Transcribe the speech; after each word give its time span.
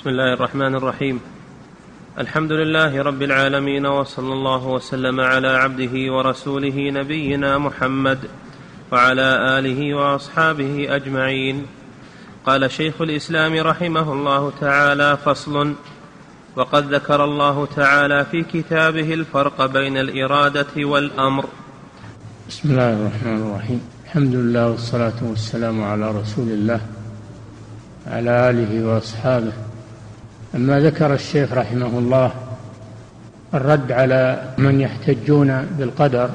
بسم 0.00 0.10
الله 0.10 0.34
الرحمن 0.34 0.74
الرحيم. 0.74 1.20
الحمد 2.18 2.52
لله 2.52 3.02
رب 3.02 3.22
العالمين 3.22 3.86
وصلى 3.86 4.32
الله 4.32 4.66
وسلم 4.66 5.20
على 5.20 5.48
عبده 5.48 6.12
ورسوله 6.12 6.90
نبينا 6.90 7.58
محمد 7.58 8.18
وعلى 8.92 9.58
آله 9.58 9.94
وأصحابه 9.94 10.96
أجمعين. 10.96 11.66
قال 12.46 12.70
شيخ 12.70 13.00
الإسلام 13.00 13.54
رحمه 13.60 14.12
الله 14.12 14.52
تعالى 14.60 15.16
فصل 15.24 15.74
وقد 16.56 16.94
ذكر 16.94 17.24
الله 17.24 17.66
تعالى 17.76 18.24
في 18.24 18.42
كتابه 18.42 19.14
الفرق 19.14 19.66
بين 19.66 19.96
الإرادة 19.96 20.74
والأمر. 20.76 21.44
بسم 22.48 22.70
الله 22.70 22.92
الرحمن 22.92 23.38
الرحيم. 23.42 23.80
الحمد 24.04 24.34
لله 24.34 24.70
والصلاة 24.70 25.18
والسلام 25.22 25.84
على 25.84 26.10
رسول 26.10 26.48
الله 26.48 26.80
على 28.06 28.50
آله 28.50 28.86
وأصحابه 28.86 29.52
أما 30.54 30.80
ذكر 30.80 31.14
الشيخ 31.14 31.52
رحمه 31.52 31.98
الله 31.98 32.30
الرد 33.54 33.92
على 33.92 34.42
من 34.58 34.80
يحتجون 34.80 35.66
بالقدر 35.78 36.30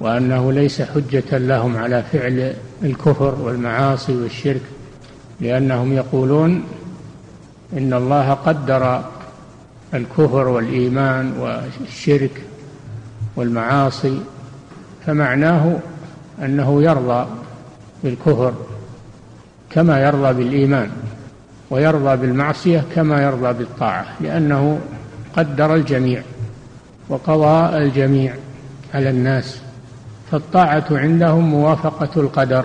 وأنه 0.00 0.52
ليس 0.52 0.82
حجة 0.82 1.38
لهم 1.38 1.76
على 1.76 2.02
فعل 2.12 2.54
الكفر 2.82 3.34
والمعاصي 3.40 4.16
والشرك 4.16 4.62
لأنهم 5.40 5.92
يقولون 5.92 6.64
إن 7.72 7.92
الله 7.92 8.32
قدر 8.32 9.04
الكفر 9.94 10.48
والإيمان 10.48 11.32
والشرك 11.38 12.42
والمعاصي 13.36 14.20
فمعناه 15.06 15.76
أنه 16.42 16.82
يرضى 16.82 17.26
بالكفر 18.04 18.52
كما 19.70 20.02
يرضى 20.02 20.32
بالإيمان. 20.32 20.90
ويرضى 21.72 22.16
بالمعصية 22.16 22.84
كما 22.94 23.22
يرضى 23.22 23.52
بالطاعة 23.52 24.06
لأنه 24.20 24.80
قدر 25.36 25.74
الجميع 25.74 26.22
وقضى 27.08 27.76
الجميع 27.76 28.34
على 28.94 29.10
الناس 29.10 29.60
فالطاعة 30.30 30.84
عندهم 30.90 31.44
موافقة 31.44 32.20
القدر 32.20 32.64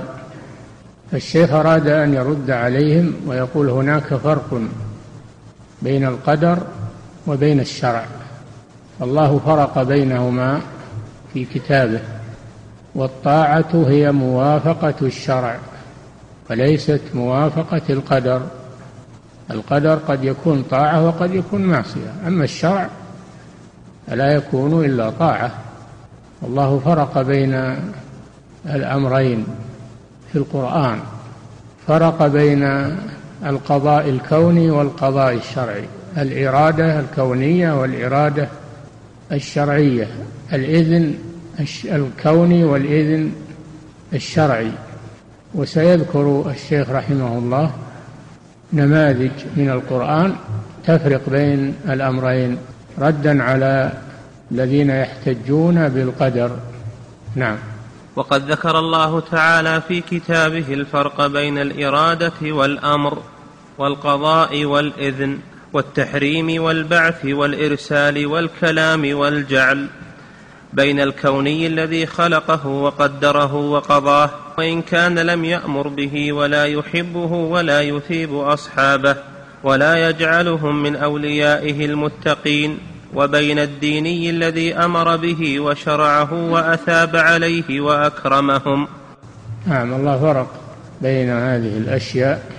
فالشيخ 1.11 1.53
أراد 1.53 1.87
أن 1.87 2.13
يرد 2.13 2.51
عليهم 2.51 3.13
ويقول 3.27 3.69
هناك 3.69 4.03
فرق 4.03 4.61
بين 5.81 6.05
القدر 6.05 6.57
وبين 7.27 7.59
الشرع 7.59 8.05
الله 9.01 9.39
فرق 9.45 9.83
بينهما 9.83 10.61
في 11.33 11.45
كتابه 11.45 11.99
والطاعة 12.95 13.85
هي 13.87 14.11
موافقة 14.11 14.95
الشرع 15.01 15.55
وليست 16.49 17.01
موافقة 17.13 17.81
القدر. 17.89 18.41
القدر 19.51 19.95
قد 19.95 20.23
يكون 20.23 20.63
طاعة 20.63 21.05
وقد 21.05 21.33
يكون 21.33 21.61
معصية. 21.61 22.13
أما 22.27 22.43
الشرع 22.43 22.89
فلا 24.07 24.33
يكون 24.33 24.85
إلا 24.85 25.09
طاعة. 25.09 25.51
الله 26.43 26.79
فرق 26.79 27.21
بين 27.21 27.75
الأمرين 28.65 29.45
في 30.31 30.37
القرآن. 30.37 30.99
فرق 31.87 32.27
بين 32.27 32.63
القضاء 33.45 34.09
الكوني 34.09 34.71
والقضاء 34.71 35.33
الشرعي. 35.33 35.83
الإرادة 36.17 36.99
الكونية 36.99 37.81
والإرادة 37.81 38.47
الشرعية. 39.31 40.07
الإذن 40.53 41.13
الكوني 41.85 42.63
والإذن 42.63 43.31
الشرعي. 44.13 44.71
وسيذكر 45.55 46.51
الشيخ 46.51 46.89
رحمه 46.89 47.37
الله 47.37 47.71
نماذج 48.73 49.31
من 49.55 49.69
القرآن 49.69 50.35
تفرق 50.85 51.29
بين 51.29 51.75
الأمرين 51.89 52.57
ردا 52.99 53.43
على 53.43 53.91
الذين 54.51 54.89
يحتجون 54.89 55.89
بالقدر. 55.89 56.51
نعم. 57.35 57.57
وقد 58.15 58.51
ذكر 58.51 58.79
الله 58.79 59.19
تعالى 59.19 59.81
في 59.87 60.01
كتابه 60.01 60.73
الفرق 60.73 61.27
بين 61.27 61.57
الإرادة 61.57 62.33
والأمر 62.41 63.17
والقضاء 63.77 64.65
والإذن 64.65 65.39
والتحريم 65.73 66.63
والبعث 66.63 67.25
والإرسال 67.25 68.25
والكلام 68.25 69.17
والجعل 69.17 69.87
بين 70.73 70.99
الكوني 70.99 71.67
الذي 71.67 72.05
خلقه 72.05 72.67
وقدره 72.67 73.55
وقضاه 73.55 74.29
وإن 74.57 74.81
كان 74.81 75.19
لم 75.19 75.45
يأمر 75.45 75.87
به 75.87 76.33
ولا 76.33 76.65
يحبه 76.65 77.31
ولا 77.33 77.81
يثيب 77.81 78.35
أصحابه 78.35 79.15
ولا 79.63 80.09
يجعلهم 80.09 80.83
من 80.83 80.95
أوليائه 80.95 81.85
المتقين 81.85 82.77
وبين 83.15 83.59
الديني 83.59 84.29
الذي 84.29 84.73
أمر 84.75 85.15
به 85.15 85.59
وشرعه 85.59 86.33
وأثاب 86.33 87.15
عليه 87.15 87.81
وأكرمهم. 87.81 88.87
نعم 89.67 89.93
الله 89.93 90.19
فرق 90.19 90.47
بين 91.01 91.29
هذه 91.29 91.77
الأشياء 91.77 92.51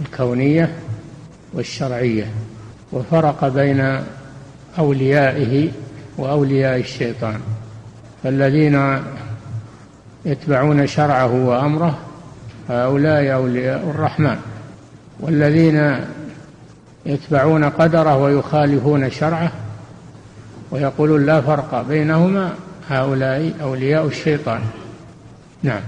الكونية 0.00 0.76
والشرعية 1.52 2.26
وفرق 2.92 3.48
بين 3.48 4.00
أوليائه 4.78 5.68
وأولياء 6.18 6.80
الشيطان. 6.80 7.40
فالذين 8.22 9.02
يتبعون 10.24 10.86
شرعه 10.86 11.46
وأمره 11.46 11.98
هؤلاء 12.68 13.34
أولياء 13.34 13.90
الرحمن. 13.90 14.36
والذين 15.20 16.00
يتبعون 17.06 17.64
قدره 17.64 18.16
ويخالفون 18.16 19.10
شرعه 19.10 19.52
ويقولون 20.70 21.26
لا 21.26 21.40
فرق 21.40 21.82
بينهما 21.88 22.54
هؤلاء 22.88 23.54
أولياء 23.62 24.06
الشيطان. 24.06 24.60
نعم. 25.62 25.80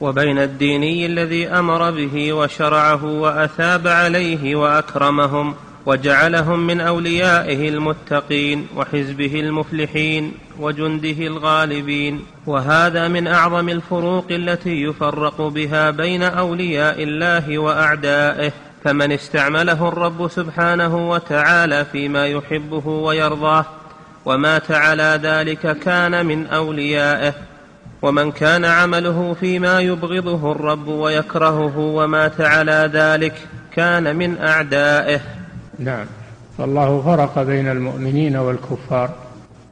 وبين 0.00 0.38
الديني 0.38 1.06
الذي 1.06 1.48
أمر 1.48 1.90
به 1.90 2.32
وشرعه 2.32 3.04
وأثاب 3.04 3.88
عليه 3.88 4.56
وأكرمهم 4.56 5.54
وجعلهم 5.86 6.66
من 6.66 6.80
أوليائه 6.80 7.68
المتقين 7.68 8.66
وحزبه 8.76 9.40
المفلحين. 9.40 10.32
وجنده 10.60 11.26
الغالبين. 11.26 12.22
وهذا 12.46 13.08
من 13.08 13.26
أعظم 13.26 13.68
الفروق 13.68 14.24
التي 14.30 14.82
يفرق 14.82 15.42
بها 15.42 15.90
بين 15.90 16.22
أولياء 16.22 17.02
الله 17.02 17.58
وأعدائه. 17.58 18.52
فمن 18.84 19.12
استعمله 19.12 19.88
الرب 19.88 20.28
سبحانه 20.28 21.10
وتعالى 21.10 21.84
فيما 21.84 22.26
يحبه 22.26 22.86
ويرضاه 22.86 23.64
ومات 24.24 24.70
على 24.70 25.20
ذلك 25.22 25.78
كان 25.78 26.26
من 26.26 26.46
أوليائه. 26.46 27.34
ومن 28.02 28.32
كان 28.32 28.64
عمله 28.64 29.36
فيما 29.40 29.80
يبغضه 29.80 30.52
الرب 30.52 30.88
ويكرهه 30.88 31.78
ومات 31.78 32.40
على 32.40 32.90
ذلك 32.92 33.34
كان 33.72 34.16
من 34.16 34.38
أعدائه. 34.38 35.20
نعم. 35.78 36.06
فالله 36.58 37.02
فرق 37.02 37.42
بين 37.42 37.68
المؤمنين 37.68 38.36
والكفار. 38.36 39.27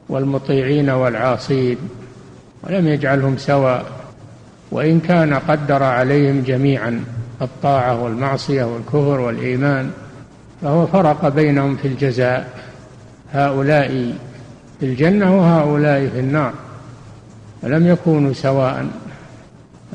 والمطيعين 0.09 0.89
والعاصين 0.89 1.77
ولم 2.63 2.87
يجعلهم 2.87 3.37
سواء 3.37 3.85
وإن 4.71 4.99
كان 4.99 5.33
قدر 5.33 5.83
عليهم 5.83 6.41
جميعا 6.41 7.03
الطاعة 7.41 8.03
والمعصية 8.03 8.63
والكفر 8.63 9.19
والإيمان 9.19 9.91
فهو 10.61 10.87
فرق 10.87 11.27
بينهم 11.27 11.75
في 11.75 11.87
الجزاء. 11.87 12.47
هؤلاء 13.33 14.13
في 14.79 14.85
الجنة 14.85 15.37
وهؤلاء 15.37 16.07
في 16.07 16.19
النار 16.19 16.53
ولم 17.63 17.87
يكونوا 17.87 18.33
سواء. 18.33 18.87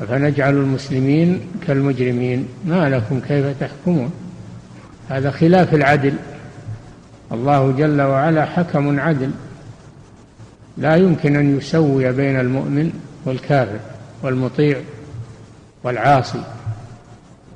فنجعل 0.07 0.53
المسلمين 0.53 1.39
كالمجرمين؟ 1.67 2.47
ما 2.65 2.89
لكم 2.89 3.19
كيف 3.19 3.45
تحكمون؟ 3.59 4.11
هذا 5.09 5.31
خلاف 5.31 5.73
العدل. 5.73 6.13
الله 7.31 7.71
جل 7.71 8.01
وعلا 8.01 8.45
حكم 8.45 8.99
عدل. 8.99 9.31
لا 10.77 10.95
يمكن 10.95 11.35
أن 11.35 11.57
يسوي 11.57 12.11
بين 12.11 12.39
المؤمن 12.39 12.91
والكافر 13.25 13.79
والمطيع 14.23 14.77
والعاصي 15.83 16.43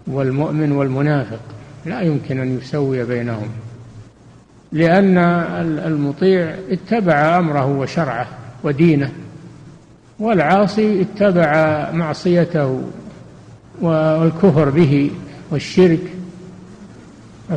والمؤمن 0.08 0.72
والمنافق. 0.72 1.40
لا 1.86 2.02
يمكن 2.02 2.40
أن 2.40 2.58
يسوي 2.58 3.04
بينهم. 3.04 3.48
لأن 4.72 5.18
المطيع 5.86 6.56
اتبع 6.70 7.40
أمره 7.40 7.66
وشرعه 7.66 8.28
ودينه 8.64 9.12
والعاصي 10.20 11.02
اتبع 11.02 11.52
معصيته 11.92 12.82
والكفر 13.82 14.70
به 14.70 15.12
والشرك. 15.52 16.00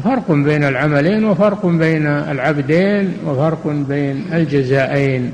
فرق 0.04 0.32
بين 0.32 0.64
العملين 0.64 1.24
وفرق 1.24 1.66
بين 1.66 2.06
العبدين 2.06 3.14
وفرق 3.26 3.66
بين 3.66 4.24
الجزائين. 4.32 5.32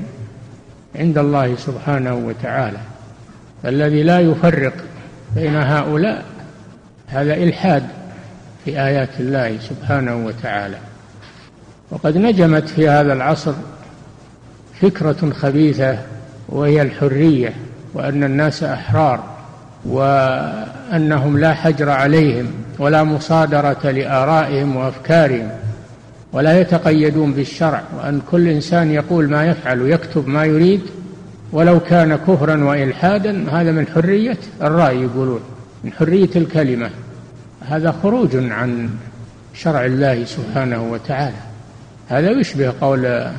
عند 0.95 1.17
الله 1.17 1.55
سبحانه 1.55 2.15
وتعالى. 2.15 2.77
الذي 3.65 4.03
لا 4.03 4.19
يفرق 4.19 4.73
بين 5.35 5.55
هؤلاء 5.55 6.25
هذا 7.07 7.33
إلحاد 7.33 7.83
في 8.65 8.81
آيات 8.81 9.09
الله 9.19 9.57
سبحانه 9.57 10.25
وتعالى. 10.25 10.77
وقد 11.91 12.17
نجمت 12.17 12.69
في 12.69 12.89
هذا 12.89 13.13
العصر 13.13 13.53
فكرة 14.81 15.31
خبيثة 15.33 15.97
وهي 16.49 16.81
الحرية 16.81 17.53
وأن 17.93 18.23
الناس 18.23 18.63
أحرار 18.63 19.23
وأنهم 19.85 21.37
لا 21.37 21.53
حجر 21.53 21.89
عليهم 21.89 22.51
ولا 22.79 23.03
مصادرة 23.03 23.91
لآرائهم 23.91 24.75
وأفكارهم. 24.75 25.49
ولا 26.37 26.61
يتقيدون 26.61 27.33
بالشرع 27.33 27.83
وأن 27.97 28.21
كل 28.31 28.47
إنسان 28.47 28.91
يقول 28.91 29.29
ما 29.29 29.45
يفعل 29.45 29.81
ويكتب 29.81 30.27
ما 30.27 30.45
يريد 30.45 30.81
ولو 31.51 31.79
كان 31.79 32.15
كفرا 32.15 32.63
وإلحادا 32.63 33.45
هذا 33.51 33.71
من 33.71 33.87
حرية 33.87 34.37
الرأي 34.61 35.01
يقولون 35.01 35.39
من 35.83 35.91
حرية 35.93 36.29
الكلمة. 36.35 36.89
هذا 37.61 37.95
خروج 38.03 38.35
عن 38.35 38.89
شرع 39.53 39.85
الله 39.85 40.25
سبحانه 40.25 40.91
وتعالى. 40.91 41.37
هذا 42.09 42.31
يشبه 42.31 42.73
قول 42.81 43.31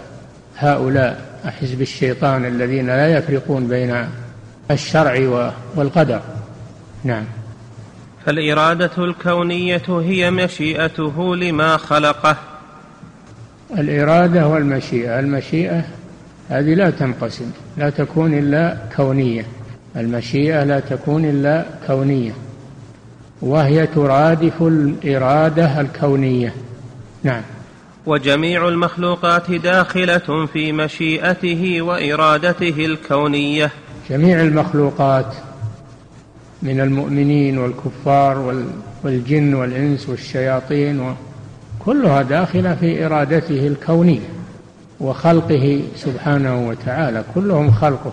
هؤلاء 0.56 1.20
حزب 1.60 1.82
الشيطان 1.82 2.44
الذين 2.44 2.86
لا 2.86 3.18
يفرقون 3.18 3.68
بين 3.68 4.06
الشرع 4.70 5.14
والقدر. 5.76 6.20
نعم. 7.04 7.24
فالإرادة 8.26 9.04
الكونية 9.04 9.82
هي 9.88 10.30
مشيئته 10.30 11.36
لما 11.36 11.76
خلقه. 11.76 12.47
الإرادة 13.78 14.48
والمشيئة. 14.48 15.18
المشيئة 15.20 15.84
هذه 16.48 16.74
لا 16.74 16.90
تنقسم 16.90 17.50
لا 17.76 17.90
تكون 17.90 18.38
إلا 18.38 18.76
كونية. 18.96 19.44
المشيئة 19.96 20.64
لا 20.64 20.80
تكون 20.80 21.24
إلا 21.24 21.64
كونية 21.86 22.32
وهي 23.42 23.86
ترادف 23.86 24.62
الإرادة 24.62 25.80
الكونية. 25.80 26.54
نعم. 27.22 27.42
وجميع 28.06 28.68
المخلوقات 28.68 29.50
داخلة 29.50 30.46
في 30.52 30.72
مشيئته 30.72 31.82
وإرادته 31.82 32.86
الكونية. 32.86 33.70
جميع 34.10 34.40
المخلوقات 34.40 35.34
من 36.62 36.80
المؤمنين 36.80 37.58
والكفار 37.58 38.64
والجن 39.04 39.54
والإنس 39.54 40.08
والشياطين 40.08 41.00
كلها 41.88 42.22
داخلة 42.22 42.74
في 42.74 43.06
إرادته 43.06 43.66
الكونية 43.66 44.28
وخلقه 45.00 45.82
سبحانه 45.96 46.68
وتعالى 46.68 47.24
كلهم 47.34 47.70
خلقه. 47.70 48.12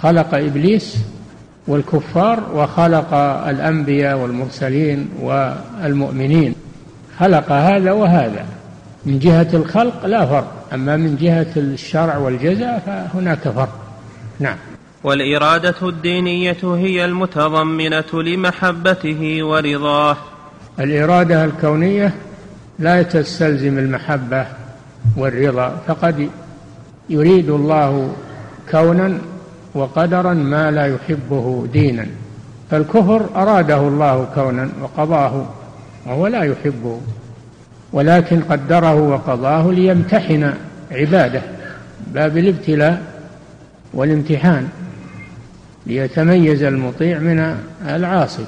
خلق 0.00 0.34
إبليس 0.34 0.96
والكفار 1.66 2.42
وخلق 2.54 3.14
الأنبياء 3.48 4.18
والمرسلين 4.18 5.08
والمؤمنين. 5.22 6.54
خلق 7.18 7.52
هذا 7.52 7.92
وهذا. 7.92 8.44
من 9.06 9.18
جهة 9.18 9.48
الخلق 9.54 10.06
لا 10.06 10.26
فرق 10.26 10.52
أما 10.74 10.96
من 10.96 11.16
جهة 11.16 11.52
الشرع 11.56 12.16
والجزاء 12.16 12.82
فهناك 12.86 13.48
فرق. 13.48 13.78
نعم. 14.40 14.56
والإرادة 15.04 15.88
الدينية 15.88 16.58
هي 16.62 17.04
المتضمنة 17.04 18.22
لمحبته 18.22 19.44
ورضاه. 19.44 20.16
الإرادة 20.80 21.44
الكونية 21.44 22.25
لا 22.78 23.02
تستلزم 23.02 23.78
المحبة 23.78 24.46
والرضا 25.16 25.76
فقد 25.86 26.28
يريد 27.10 27.50
الله 27.50 28.12
كونا 28.70 29.18
وقدرا 29.74 30.34
ما 30.34 30.70
لا 30.70 30.86
يحبه 30.86 31.66
دينا. 31.72 32.06
فالكفر 32.70 33.26
أراده 33.36 33.80
الله 33.88 34.28
كونا 34.34 34.68
وقضاه 34.82 35.46
وهو 36.06 36.26
لا 36.26 36.42
يحبه 36.42 37.00
ولكن 37.92 38.40
قدره 38.40 38.94
وقضاه 38.94 39.70
ليمتحن 39.72 40.54
عباده 40.92 41.42
باب 42.14 42.36
الابتلاء 42.38 43.02
والامتحان 43.94 44.68
ليتميز 45.86 46.62
المطيع 46.62 47.18
من 47.18 47.56
العاصي 47.88 48.44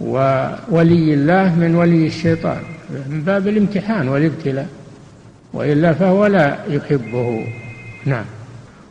وولي 0.00 1.14
الله 1.14 1.54
من 1.54 1.74
ولي 1.74 2.06
الشيطان. 2.06 2.60
من 2.90 3.22
باب 3.26 3.48
الامتحان 3.48 4.08
والابتلاء. 4.08 4.68
وإلا 5.52 5.92
فهو 5.92 6.26
لا 6.26 6.58
يحبه. 6.68 7.46
نعم. 8.04 8.24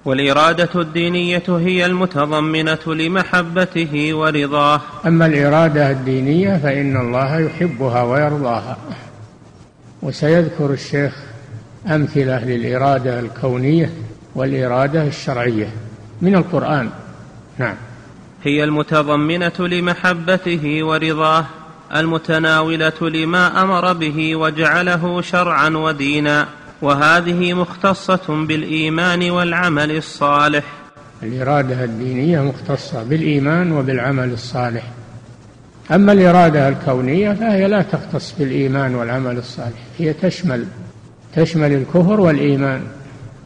والإرادة 0.05 0.81
الدينية 0.81 1.43
هي 1.47 1.85
المتضمنة 1.85 2.79
لمحبته 2.87 4.13
ورضاه. 4.13 4.81
أما 5.05 5.25
الإرادة 5.25 5.91
الدينية 5.91 6.57
فإن 6.57 6.97
الله 6.97 7.39
يحبها 7.39 8.03
ويرضاها. 8.03 8.77
وسيذكر 10.01 10.73
الشيخ 10.73 11.15
أمثلة 11.87 12.45
للإرادة 12.45 13.19
الكونية 13.19 13.89
والإرادة 14.35 15.03
الشرعية 15.03 15.67
من 16.21 16.35
القرآن. 16.35 16.89
نعم. 17.57 17.75
هي 18.43 18.63
المتضمنة 18.63 19.59
لمحبته 19.59 20.83
ورضاه. 20.83 21.45
المتناولة 21.95 23.09
لما 23.09 23.63
أمر 23.63 23.93
به 23.93 24.35
وجعله 24.35 25.21
شرعا 25.21 25.69
ودينا 25.69 26.47
وهذه 26.81 27.53
مختصة 27.53 28.45
بالإيمان 28.47 29.31
والعمل 29.31 29.91
الصالح. 29.91 30.63
الإرادة 31.23 31.83
الدينية 31.83 32.39
مختصة 32.39 33.03
بالإيمان 33.03 33.71
وبالعمل 33.71 34.33
الصالح. 34.33 34.83
أما 35.91 36.11
الإرادة 36.11 36.69
الكونية 36.69 37.33
فهي 37.33 37.67
لا 37.67 37.81
تختص 37.81 38.35
بالإيمان 38.39 38.95
والعمل 38.95 39.37
الصالح 39.37 39.79
هي 39.97 40.13
تشمل 40.13 40.65
تشمل 41.35 41.71
الكفر 41.73 42.19
والإيمان 42.19 42.81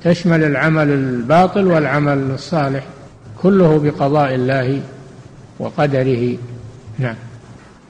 تشمل 0.03 0.43
العمل 0.43 0.89
الباطل 0.89 1.67
والعمل 1.67 2.31
الصالح 2.33 2.83
كله 3.41 3.79
بقضاء 3.79 4.35
الله 4.35 4.81
وقدره. 5.59 6.37
نعم. 6.99 7.15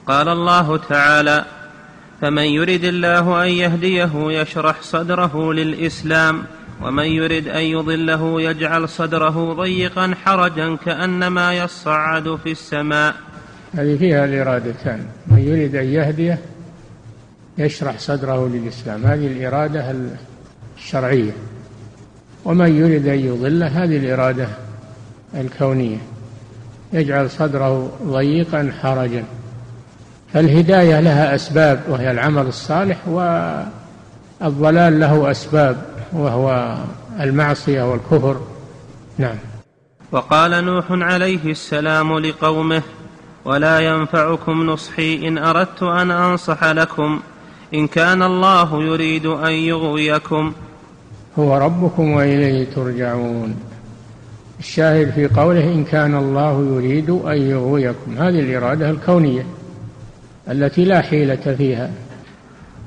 قال 0.06 0.28
الله 0.28 0.76
تعالى 0.76 1.44
فمن 2.20 2.42
يرد 2.42 2.84
الله 2.84 3.44
أن 3.44 3.48
يهديه 3.48 4.10
يشرح 4.14 4.82
صدره 4.82 5.52
للإسلام 5.52 6.42
ومن 6.82 7.04
يرد 7.04 7.48
أن 7.48 7.62
يضله 7.62 8.42
يجعل 8.42 8.88
صدره 8.88 9.54
ضيقا 9.54 10.14
حرجا 10.24 10.76
كأنما 10.76 11.54
يصعد 11.54 12.36
في 12.44 12.52
السماء. 12.52 13.14
هذه 13.74 13.96
فيها 13.96 14.24
الإرادتان. 14.24 15.06
من 15.26 15.38
يريد 15.38 15.74
أن 15.74 15.84
يهديه 15.84 16.38
يشرح 17.58 17.98
صدره 17.98 18.48
للإسلام. 18.48 19.06
هذه 19.06 19.26
الإرادة 19.26 19.94
الشرعية. 20.78 21.32
ومن 22.44 22.76
يريد 22.76 23.06
أن 23.06 23.18
يضله 23.18 23.66
هذه 23.66 23.96
الإرادة 23.96 24.48
الكونية. 25.34 25.98
يجعل 26.92 27.30
صدره 27.30 27.92
ضيقا 28.04 28.72
حرجا. 28.82 29.24
فالهداية 30.34 31.00
لها 31.00 31.34
أسباب 31.34 31.80
وهي 31.88 32.10
العمل 32.10 32.46
الصالح 32.46 33.08
والضلال 33.08 35.00
له 35.00 35.30
أسباب 35.30 35.76
وهو 36.12 36.76
المعصية 37.20 37.90
والكفر. 37.90 38.40
نعم. 39.18 39.36
وقال 40.12 40.64
نوح 40.64 40.84
عليه 40.90 41.50
السلام 41.50 42.18
لقومه 42.18 42.82
ولا 43.44 43.80
ينفعكم 43.80 44.66
نصحي 44.66 45.28
إن 45.28 45.38
أردت 45.38 45.82
أن 45.82 46.10
أنصح 46.10 46.64
لكم 46.64 47.20
إن 47.74 47.86
كان 47.86 48.22
الله 48.22 48.82
يريد 48.82 49.26
أن 49.26 49.52
يغويكم. 49.52 50.52
هو 51.38 51.56
ربكم 51.56 52.10
وإليه 52.10 52.66
ترجعون. 52.74 53.56
الشاهد 54.58 55.10
في 55.10 55.26
قوله 55.26 55.64
إن 55.64 55.84
كان 55.84 56.14
الله 56.14 56.66
يريد 56.74 57.10
أن 57.10 57.36
يغويكم 57.36 58.16
هذه 58.18 58.40
الإرادة 58.40 58.90
الكونية. 58.90 59.46
التي 60.50 60.84
لا 60.84 61.00
حيلة 61.00 61.54
فيها. 61.58 61.90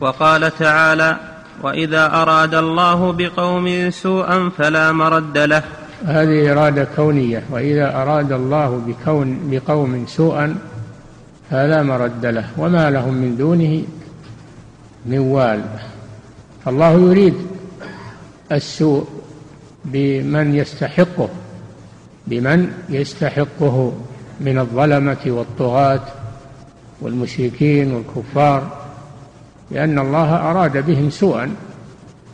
وقال 0.01 0.57
تعالى 0.57 1.17
وإذا 1.63 2.05
أراد 2.05 2.55
الله 2.55 3.11
بقوم 3.11 3.89
سوءا 3.89 4.49
فلا 4.57 4.91
مرد 4.91 5.37
له. 5.37 5.63
هذه 6.05 6.51
إرادة 6.51 6.87
كونية. 6.95 7.43
وإذا 7.49 7.95
أراد 8.01 8.31
الله 8.31 8.81
بكون 8.87 9.39
بقوم 9.51 10.05
سوءا 10.07 10.55
فلا 11.51 11.83
مرد 11.83 12.25
له. 12.25 12.45
وما 12.57 12.89
لهم 12.89 13.13
من 13.13 13.37
دونه 13.37 13.83
من 15.05 15.19
وال. 15.19 15.63
فالله 16.65 16.91
يريد 16.91 17.35
السوء 18.51 19.07
بمن 19.85 20.55
يستحقه 20.55 21.29
بمن 22.27 22.71
يستحقه 22.89 23.93
من 24.39 24.59
الظلمة 24.59 25.17
والطغاة 25.25 26.01
والمشركين 27.01 27.93
والكفار 27.93 28.87
لأن 29.71 29.99
الله 29.99 30.35
أراد 30.35 30.85
بهم 30.85 31.09
سوءا 31.09 31.55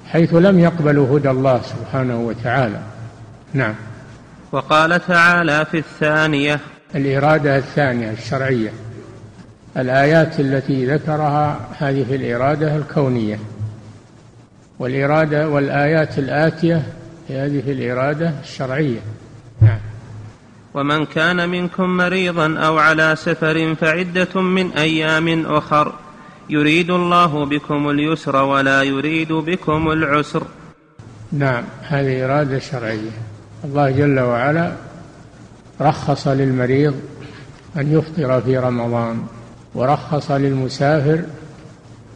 حيث 0.08 0.34
لم 0.34 0.60
يقبلوا 0.60 1.18
هدى 1.18 1.30
الله 1.30 1.62
سبحانه 1.62 2.22
وتعالى. 2.22 2.80
نعم. 3.54 3.76
وقال 4.52 5.08
تعالى 5.08 5.66
في 5.66 5.78
الثانية 5.78 6.60
الإرادة 6.96 7.58
الثانية 7.58 8.12
الشرعية 8.12 8.70
الآيات 9.78 10.40
التي 10.40 10.86
ذكرها 10.86 11.60
هذه 11.78 12.16
الإرادة 12.16 12.76
الكونية. 12.76 13.40
والإرادة 14.80 15.50
والآيات 15.50 16.20
الآتية 16.20 16.84
هذه 17.30 17.72
الإرادة 17.72 18.34
الشرعية. 18.44 19.00
ومن 20.74 21.06
كان 21.06 21.50
منكم 21.50 21.98
مريضا 21.98 22.58
أو 22.60 22.78
على 22.78 23.16
سفر 23.16 23.76
فعدة 23.76 24.42
من 24.42 24.72
أيام 24.72 25.46
أخر. 25.46 25.94
يريد 26.50 26.90
الله 26.90 27.46
بكم 27.46 27.90
اليسر 27.90 28.36
ولا 28.36 28.84
يريد 28.84 29.32
بكم 29.34 29.92
العسر. 29.92 30.44
نعم 31.32 31.64
هذه 31.82 32.26
إرادة 32.26 32.60
شرعية. 32.60 33.12
الله 33.64 33.92
جل 33.92 34.20
وعلا 34.20 34.72
رخص 35.82 36.28
للمريض 36.28 36.96
أن 37.78 37.94
يفطر 37.94 38.42
في 38.42 38.58
رمضان 38.58 39.26
ورخص 39.76 40.32
للمسافر 40.32 41.22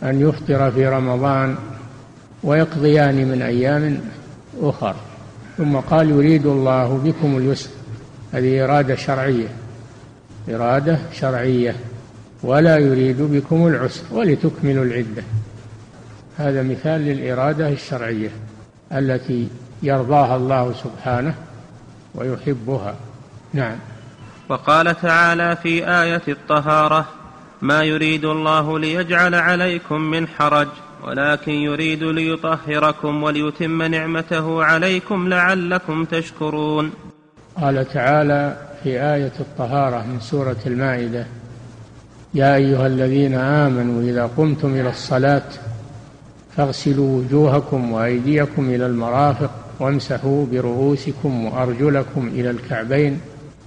أن 0.03 0.21
يفطر 0.21 0.71
في 0.71 0.87
رمضان 0.87 1.55
ويقضيان 2.43 3.15
من 3.15 3.41
أيام 3.41 4.01
أخر. 4.61 4.95
ثم 5.57 5.75
قال 5.75 6.09
يريد 6.09 6.45
الله 6.45 7.01
بكم 7.03 7.37
اليسر. 7.37 7.69
هذه 8.34 8.63
إرادة 8.63 8.96
شرعية. 8.96 9.48
إرادة 10.50 11.00
شرعية. 11.13 11.75
ولا 12.43 12.77
يريد 12.77 13.22
بكم 13.22 13.67
العسر 13.67 14.03
ولتكملوا 14.12 14.86
العدة. 14.86 15.24
هذا 16.38 16.63
مثال 16.63 17.01
للإرادة 17.01 17.69
الشرعية 17.69 18.29
التي 18.91 19.48
يرضاها 19.84 20.36
الله 20.36 20.74
سبحانه 20.74 21.36
ويحبها. 22.15 22.96
نعم. 23.53 23.77
وقال 24.50 25.01
تعالى 25.01 25.57
في 25.63 25.89
آية 26.01 26.22
الطهارة 26.27 27.05
ما 27.62 27.84
يريد 27.84 28.25
الله 28.25 28.79
ليجعل 28.79 29.36
عليكم 29.36 30.01
من 30.01 30.27
حرج 30.27 30.67
ولكن 31.03 31.51
يريد 31.51 32.03
ليطهركم 32.03 33.24
وليتم 33.24 33.81
نعمته 33.84 34.63
عليكم 34.63 35.27
لعلكم 35.27 36.05
تشكرون. 36.05 36.91
قال 37.61 37.87
تعالى 37.93 38.57
في 38.83 38.89
آية 38.89 39.31
الطهارة 39.39 40.05
من 40.05 40.19
سورة 40.19 40.57
المائدة 40.65 41.25
يا 42.33 42.55
أيها 42.55 42.87
الذين 42.87 43.33
آمنوا 43.33 44.01
إذا 44.01 44.29
قمتم 44.37 44.75
إلى 44.75 44.89
الصلاة 44.89 45.43
فاغسلوا 46.57 47.19
وجوهكم 47.19 47.91
وأيديكم 47.91 48.69
إلى 48.69 48.85
المرافق 48.85 49.51
وامسحوا 49.79 50.45
برؤوسكم 50.51 51.45
وأرجلكم 51.45 52.27
إلى 52.27 52.49
الكعبين 52.49 53.19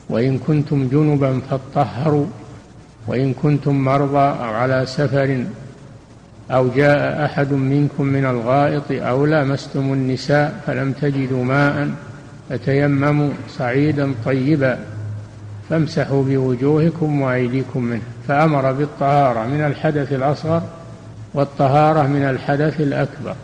وإن 0.09 0.39
كنتم 0.39 0.89
جنبا 0.89 1.41
فاطهروا 1.51 2.27
وإن 3.07 3.35
كنتم 3.35 3.85
مرضى 3.85 4.19
أو 4.19 4.55
على 4.55 4.87
سفر 4.87 5.45
أو 6.51 6.69
جاء 6.69 7.25
أحد 7.25 7.53
منكم 7.53 8.05
من 8.05 8.25
الغائط 8.25 8.85
أو 8.91 9.27
لامستم 9.27 9.93
النساء 9.93 10.61
فلم 10.67 10.93
تجدوا 10.93 11.45
ماء 11.45 11.89
فتيمموا 12.51 13.31
صعيدا 13.49 14.15
طيبا 14.25 14.79
فامسحوا 15.71 16.25
بوجوهكم 16.25 17.21
وأيديكم 17.21 17.83
منه. 17.83 18.03
فأمر 18.29 18.73
بالطهارة 18.73 19.47
من 19.47 19.61
الحدث 19.61 20.13
الأصغر 20.13 20.63
والطهارة 21.35 22.07
من 22.07 22.23
الحدث 22.23 22.81
الأكبر 22.81 23.35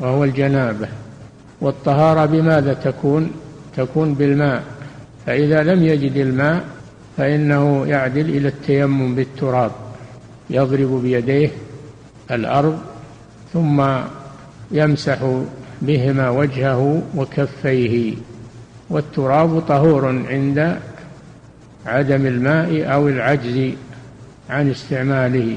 وهو 0.00 0.24
الجنابة. 0.24 0.88
والطهارة 1.60 2.26
بماذا 2.26 2.74
تكون؟ 2.74 3.30
تكون 3.76 4.14
بالماء. 4.14 4.62
فإذا 5.26 5.62
لم 5.62 5.82
يجد 5.82 6.16
الماء 6.16 6.64
فإنه 7.16 7.86
يعدل 7.86 8.28
إلى 8.30 8.48
التيمم 8.48 9.14
بالتراب 9.14 9.70
يضرب 10.50 11.02
بيديه 11.02 11.50
الأرض 12.30 12.78
ثم 13.52 13.86
يمسح 14.70 15.18
بهما 15.86 16.30
وجهه 16.30 17.02
وكفيه 17.16 18.14
والتراب 18.90 19.60
طهور 19.60 20.06
عند 20.28 20.78
عدم 21.86 22.26
الماء 22.26 22.92
أو 22.94 23.08
العجز 23.08 23.70
عن 24.50 24.70
استعماله. 24.70 25.56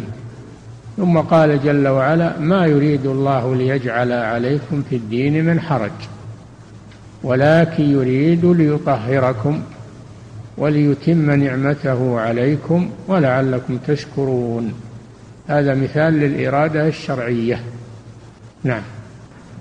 ثم 0.98 1.17
قال 1.17 1.63
جل 1.63 1.88
وعلا 1.88 2.39
ما 2.39 2.65
يريد 2.65 3.05
الله 3.05 3.55
ليجعل 3.55 4.12
عليكم 4.12 4.84
في 4.89 4.96
الدين 4.96 5.46
من 5.46 5.60
حرج 5.60 5.91
ولكن 7.24 7.84
يريد 7.84 8.46
ليطهركم 8.46 9.62
وليتم 10.57 11.31
نعمته 11.31 12.19
عليكم 12.19 12.89
ولعلكم 13.07 13.77
تشكرون. 13.88 14.74
هذا 15.48 15.75
مثال 15.75 16.13
للإرادة 16.13 16.88
الشرعية. 16.88 17.62
نعم. 18.63 18.81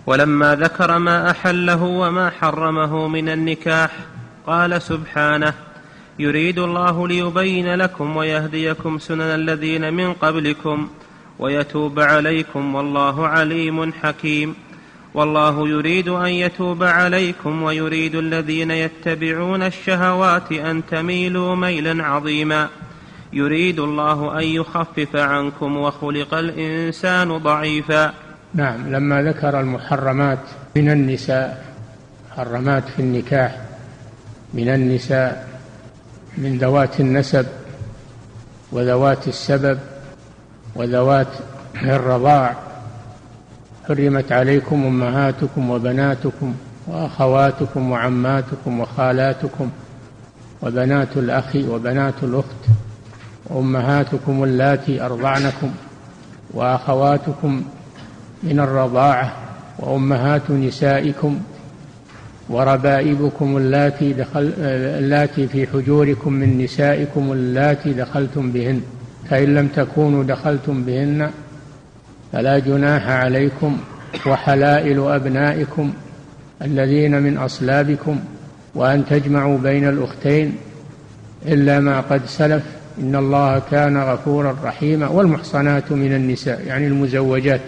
ولما 0.06 0.54
ذكر 0.54 0.98
ما 0.98 1.30
أحله 1.30 1.82
وما 1.82 2.30
حرمه 2.30 3.08
من 3.08 3.28
النكاح 3.28 3.90
قال 4.46 4.82
سبحانه 4.82 5.54
يريد 6.18 6.58
الله 6.58 7.08
ليبين 7.08 7.74
لكم 7.74 8.16
ويهديكم 8.16 8.98
سنن 8.98 9.20
الذين 9.20 9.94
من 9.94 10.12
قبلكم 10.12 10.88
ويتوب 11.38 12.00
عليكم 12.00 12.74
والله 12.74 13.26
عليم 13.26 13.92
حكيم. 13.92 14.54
والله 15.14 15.68
يريد 15.68 16.08
أن 16.08 16.28
يتوب 16.28 16.82
عليكم 16.82 17.62
ويريد 17.62 18.14
الذين 18.14 18.70
يتبعون 18.70 19.62
الشهوات 19.62 20.52
أن 20.52 20.82
تميلوا 20.90 21.54
ميلا 21.54 22.04
عظيما. 22.04 22.68
يريد 23.32 23.80
الله 23.80 24.38
أن 24.38 24.44
يخفف 24.44 25.16
عنكم 25.16 25.76
وخلق 25.76 26.34
الإنسان 26.34 27.38
ضعيفا. 27.38 28.25
نعم 28.54 28.88
لما 28.88 29.22
ذكر 29.22 29.60
المحرمات 29.60 30.38
من 30.76 30.90
النساء 30.90 31.64
محرمات 32.30 32.82
في 32.88 33.02
النكاح 33.02 33.60
من 34.54 34.68
النساء 34.68 35.48
من 36.38 36.58
ذوات 36.58 37.00
النسب 37.00 37.46
وذوات 38.72 39.28
السبب 39.28 39.78
وذوات 40.74 41.26
الرضاع 41.82 42.56
حرمت 43.88 44.32
عليكم 44.32 44.86
أمهاتكم 44.86 45.70
وبناتكم 45.70 46.54
وأخواتكم 46.86 47.90
وعماتكم 47.90 48.80
وخالاتكم 48.80 49.70
وبنات 50.62 51.16
الأخ 51.16 51.56
وبنات 51.56 52.14
الأخت 52.22 52.64
وامهاتكم 53.46 54.44
اللاتي 54.44 55.02
أرضعنكم 55.02 55.70
وأخواتكم 56.54 57.62
من 58.46 58.60
الرضاعة 58.60 59.32
وأمهات 59.78 60.50
نسائكم 60.50 61.38
وربائبكم 62.48 63.56
اللاتي 63.56 64.12
دخل 64.12 64.52
اللاتي 64.58 65.46
في 65.48 65.66
حجوركم 65.66 66.32
من 66.32 66.58
نسائكم 66.58 67.32
اللاتي 67.32 67.92
دخلتم 67.92 68.50
بهن 68.50 68.80
فإن 69.30 69.54
لم 69.54 69.68
تكونوا 69.68 70.24
دخلتم 70.24 70.82
بهن 70.82 71.30
فلا 72.32 72.58
جناح 72.58 73.08
عليكم 73.08 73.78
وحلائل 74.26 75.00
أبنائكم 75.00 75.92
الذين 76.62 77.22
من 77.22 77.36
أصلابكم 77.38 78.18
وأن 78.74 79.06
تجمعوا 79.06 79.58
بين 79.58 79.88
الأختين 79.88 80.56
إلا 81.46 81.80
ما 81.80 82.00
قد 82.00 82.26
سلف. 82.26 82.62
إن 83.00 83.16
الله 83.16 83.62
كان 83.70 83.96
غفورا 83.96 84.56
رحيما. 84.64 85.08
والمحصنات 85.08 85.92
من 85.92 86.14
النساء 86.14 86.62
يعني 86.66 86.86
المزوجات. 86.86 87.60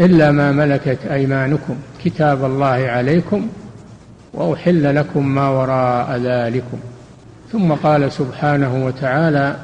إلا 0.00 0.30
ما 0.32 0.52
ملكت 0.52 0.98
أيمانكم. 1.10 1.76
كتاب 2.04 2.44
الله 2.44 2.66
عليكم 2.66 3.48
وأحل 4.34 4.96
لكم 4.96 5.26
ما 5.26 5.48
وراء 5.48 6.16
ذلكم. 6.16 6.78
ثم 7.52 7.72
قال 7.72 8.12
سبحانه 8.12 8.86
وتعالى 8.86 9.56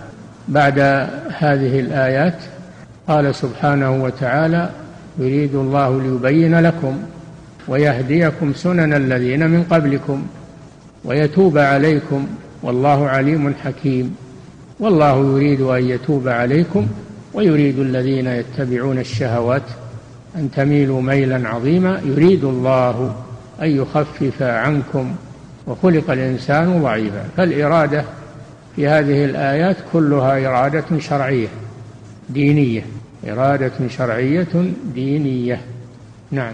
بعد 0.48 0.78
هذه 1.38 1.80
الآيات 1.80 2.36
قال 3.08 3.34
سبحانه 3.34 4.04
وتعالى 4.04 4.70
يريد 5.18 5.54
الله 5.54 6.02
ليبين 6.02 6.60
لكم 6.60 6.98
ويهديكم 7.68 8.52
سنن 8.54 8.94
الذين 8.94 9.50
من 9.50 9.62
قبلكم 9.62 10.26
ويتوب 11.04 11.58
عليكم 11.58 12.26
والله 12.62 13.08
عليم 13.08 13.54
حكيم. 13.64 14.16
والله 14.80 15.32
يريد 15.36 15.60
أن 15.60 15.84
يتوب 15.84 16.28
عليكم 16.28 16.86
ويريد 17.34 17.78
الذين 17.78 18.26
يتبعون 18.26 18.98
الشهوات 18.98 19.62
أن 20.36 20.50
تميلوا 20.50 21.02
ميلا 21.02 21.48
عظيما 21.48 22.00
يريد 22.04 22.44
الله 22.44 23.14
أن 23.62 23.68
يخفف 23.68 24.42
عنكم 24.42 25.14
وخلق 25.66 26.10
الإنسان 26.10 26.82
ضعيفا. 26.82 27.28
فالإرادة 27.36 28.04
في 28.76 28.88
هذه 28.88 29.24
الآيات 29.24 29.76
كلها 29.92 30.48
إرادة 30.48 30.98
شرعية 30.98 31.48
دينية. 32.28 32.86
إرادة 33.28 33.88
شرعية 33.88 34.72
دينية. 34.94 35.60
نعم. 36.30 36.52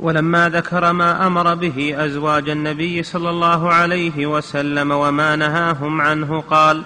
ولما 0.00 0.48
ذكر 0.48 0.92
ما 0.92 1.26
أمر 1.26 1.54
به 1.54 2.04
أزواج 2.04 2.48
النبي 2.48 3.02
صلى 3.02 3.30
الله 3.30 3.72
عليه 3.72 4.26
وسلم 4.26 4.90
وما 4.90 5.36
نهاهم 5.36 6.00
عنه 6.00 6.40
قال 6.40 6.82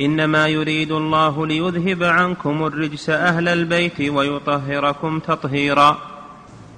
إنما 0.00 0.46
يريد 0.48 0.92
الله 0.92 1.46
ليذهب 1.46 2.02
عنكم 2.02 2.64
الرجس 2.66 3.10
أهل 3.10 3.48
البيت 3.48 4.00
ويطهركم 4.00 5.18
تطهيرا. 5.18 5.98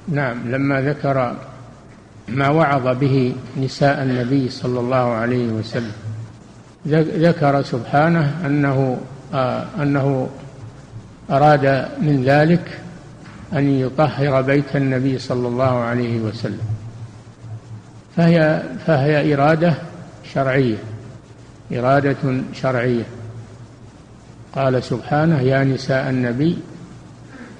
نعم 0.08 0.50
لما 0.50 0.80
ذكر 0.80 1.36
ما 2.28 2.48
وعظ 2.48 2.98
به 2.98 3.34
نساء 3.56 4.02
النبي 4.02 4.48
صلى 4.48 4.80
الله 4.80 4.96
عليه 4.96 5.46
وسلم 5.46 5.92
ذكر 7.26 7.62
سبحانه 7.62 8.46
أنه 8.46 9.00
آه 9.34 9.66
أنه 9.82 10.28
أراد 11.30 11.88
من 12.00 12.24
ذلك 12.24 12.80
أن 13.52 13.80
يطهر 13.80 14.42
بيت 14.42 14.76
النبي 14.76 15.18
صلى 15.18 15.48
الله 15.48 15.78
عليه 15.78 16.20
وسلم. 16.20 16.60
فهي 18.16 18.62
فهي 18.86 19.34
إرادة 19.34 19.74
شرعية. 20.34 20.76
إرادة 21.72 22.42
شرعية. 22.52 23.04
قال 24.54 24.82
سبحانه 24.82 25.40
يا 25.40 25.64
نساء 25.64 26.10
النبي 26.10 26.58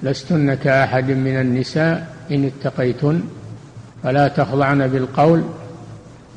لستن 0.03 0.55
كأحد 0.55 1.11
من 1.11 1.41
النساء 1.41 2.15
إن 2.31 2.45
اتقيتن 2.45 3.21
فلا 4.03 4.29
تخضعن 4.29 4.87
بالقول 4.87 5.43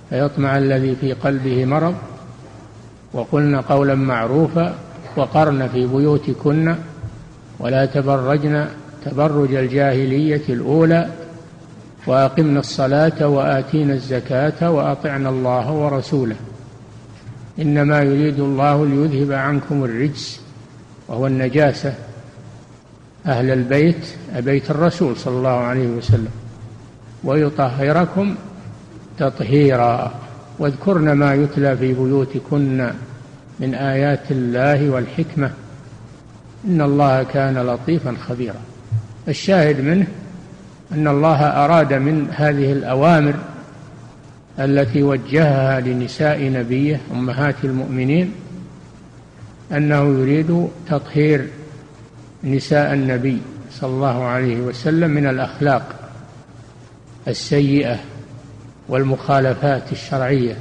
فيطمع 0.10 0.58
الذي 0.58 0.96
في 0.96 1.13
قلبه 1.13 1.65
مرض 1.65 1.96
وقلن 3.13 3.62
قولا 3.62 3.96
معروفا 3.96 4.75
وقرن 5.18 5.68
في 5.68 5.88
بيوتكن 5.88 6.75
ولا 7.60 7.86
تبرجن 7.86 8.65
تبرج 9.06 9.53
الجاهلية 9.53 10.42
الأولى 10.50 11.10
واقمنا 12.08 12.60
الصلاة 12.60 13.27
وآتينا 13.27 13.94
الزكاة 13.94 14.72
وأطعنا 14.72 15.30
الله 15.30 15.72
ورسوله. 15.72 16.36
إنما 17.60 18.01
يريد 18.01 18.39
الله 18.39 18.86
ليذهب 18.86 19.31
عنكم 19.31 19.83
الرجس 19.83 20.41
وهو 21.07 21.27
النجاسة. 21.27 21.93
أهل 23.25 23.51
البيت 23.51 24.07
بيت 24.36 24.72
الرسول 24.72 25.17
صلى 25.17 25.38
الله 25.38 25.50
عليه 25.50 25.88
وسلم. 25.88 26.31
ويطهركم 27.24 28.36
تطهيرا. 29.19 30.12
واذكرن 30.60 31.12
ما 31.12 31.33
يتلى 31.33 31.77
في 31.77 31.93
بيوتكن 31.93 32.91
من 33.60 33.74
آيات 33.74 34.31
الله 34.31 34.89
والحكمة. 34.89 35.51
إن 36.65 36.81
الله 36.81 37.24
كان 37.24 37.57
لطيفا 37.57 38.15
خبيرا. 38.27 38.62
الشاهد 39.27 39.81
منه 39.81 40.07
أن 40.91 41.07
الله 41.07 41.43
أراد 41.43 41.93
من 41.93 42.27
هذه 42.36 42.72
الأوامر 42.72 43.33
التي 44.60 45.03
وجهها 45.03 45.79
لنساء 45.79 46.43
نبيه 46.43 47.01
أمهات 47.12 47.55
المؤمنين 47.63 48.31
أنه 49.72 50.19
يريد 50.19 50.67
تطهير 50.89 51.48
نساء 52.43 52.93
النبي 52.93 53.41
صلى 53.72 53.89
الله 53.89 54.24
عليه 54.24 54.62
وسلم 54.62 55.12
من 55.12 55.27
الأخلاق 55.27 55.95
السيئة 57.27 58.00
والمخالفات 58.89 59.91
الشرعية 59.91 60.55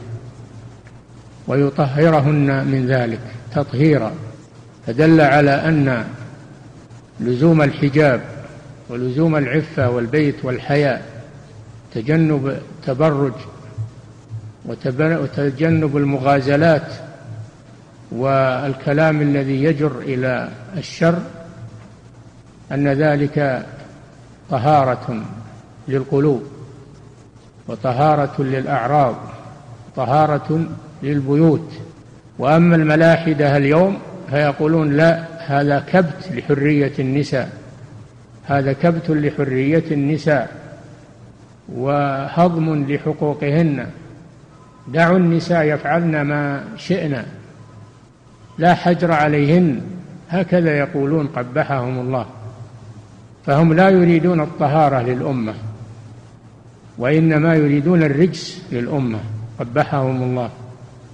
ويطهرهن 1.46 2.66
من 2.66 2.86
ذلك 2.86 3.20
تطهيرا. 3.54 4.12
فدل 4.86 5.20
على 5.20 5.50
أن 5.50 6.04
لزوم 7.20 7.62
الحجاب 7.62 8.20
ولزوم 8.88 9.36
العفة 9.36 9.90
والبيت 9.90 10.44
والحياء 10.44 11.02
تجنب 11.94 12.58
تبرج 12.86 13.32
وتجنب 14.66 15.96
المغازلات 15.96 16.92
والكلام 18.12 19.20
الذي 19.20 19.64
يجر 19.64 19.98
إلى 19.98 20.48
الشر 20.76 21.18
أن 22.72 22.88
ذلك 22.88 23.66
طهارة 24.50 25.22
للقلوب 25.88 26.42
وطهارة 27.68 28.42
للأعراض 28.42 29.16
طهارة 29.96 30.66
للبيوت. 31.02 31.72
وأما 32.38 32.76
الملاحدة 32.76 33.56
اليوم 33.56 33.98
فيقولون 34.30 34.96
لا 34.96 35.24
هذا 35.38 35.78
كبت 35.78 36.32
لحرية 36.32 36.92
النساء 36.98 37.50
هذا 38.44 38.72
كبت 38.72 39.10
لحرية 39.10 39.84
النساء 39.90 40.50
وهضم 41.72 42.92
لحقوقهن. 42.92 43.86
دعوا 44.88 45.18
النساء 45.18 45.64
يفعلن 45.64 46.20
ما 46.22 46.64
شئنا 46.76 47.24
لا 48.58 48.74
حجر 48.74 49.12
عليهن. 49.12 49.80
هكذا 50.28 50.78
يقولون 50.78 51.26
قبحهم 51.26 52.00
الله. 52.00 52.26
فهم 53.46 53.72
لا 53.72 53.88
يريدون 53.88 54.40
الطهارة 54.40 55.02
للأمة. 55.02 55.54
وإنما 56.98 57.54
يريدون 57.54 58.02
الرجس 58.02 58.62
للأمة. 58.72 59.18
قبحهم 59.60 60.22
الله. 60.22 60.50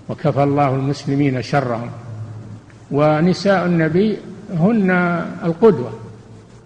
وكفى 0.09 0.43
الله 0.43 0.75
المسلمين 0.75 1.43
شرهم. 1.43 1.91
ونساء 2.91 3.67
النبي 3.67 4.17
هن 4.55 4.91
القدوة. 5.45 5.91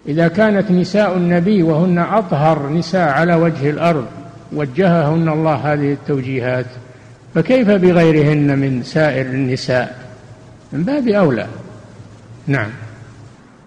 إذا 0.07 0.27
كانت 0.27 0.71
نساء 0.71 1.17
النبي 1.17 1.63
وهن 1.63 1.97
أطهر 1.97 2.69
نساء 2.69 3.09
على 3.09 3.35
وجه 3.35 3.69
الأرض 3.69 4.05
وجههن 4.53 5.29
الله 5.29 5.73
هذه 5.73 5.93
التوجيهات. 5.93 6.65
فكيف 7.35 7.67
بغيرهن 7.67 8.59
من 8.59 8.83
سائر 8.83 9.25
النساء؟ 9.25 10.15
من 10.71 10.83
باب 10.83 11.07
أولى. 11.07 11.47
نعم. 12.47 12.69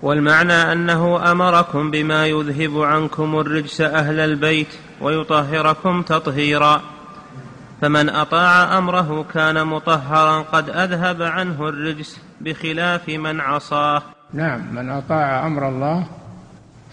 والمعنى 0.02 0.52
أنه 0.52 1.30
أمركم 1.32 1.90
بما 1.90 2.26
يذهب 2.26 2.82
عنكم 2.82 3.38
الرجس 3.38 3.80
أهل 3.80 4.20
البيت 4.20 4.68
ويطهركم 5.00 6.02
تطهيرا. 6.02 6.82
فمن 7.80 8.08
أطاع 8.08 8.78
أمره 8.78 9.24
كان 9.34 9.66
مطهرا 9.66 10.42
قد 10.42 10.70
أذهب 10.70 11.22
عنه 11.22 11.68
الرجس 11.68 12.20
بخلاف 12.40 13.08
من 13.08 13.40
عصاه. 13.40 14.02
نعم 14.32 14.74
من 14.74 14.90
أطاع 14.90 15.46
أمر 15.46 15.68
الله 15.68 16.06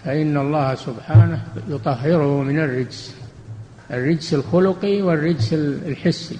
فإن 0.04 0.36
الله 0.36 0.74
سبحانه 0.74 1.44
يطهره 1.68 2.42
من 2.42 2.58
الرجس 2.58 3.16
الرجس 3.90 4.34
الخلقي 4.34 5.02
والرجس 5.02 5.52
الحسي. 5.86 6.38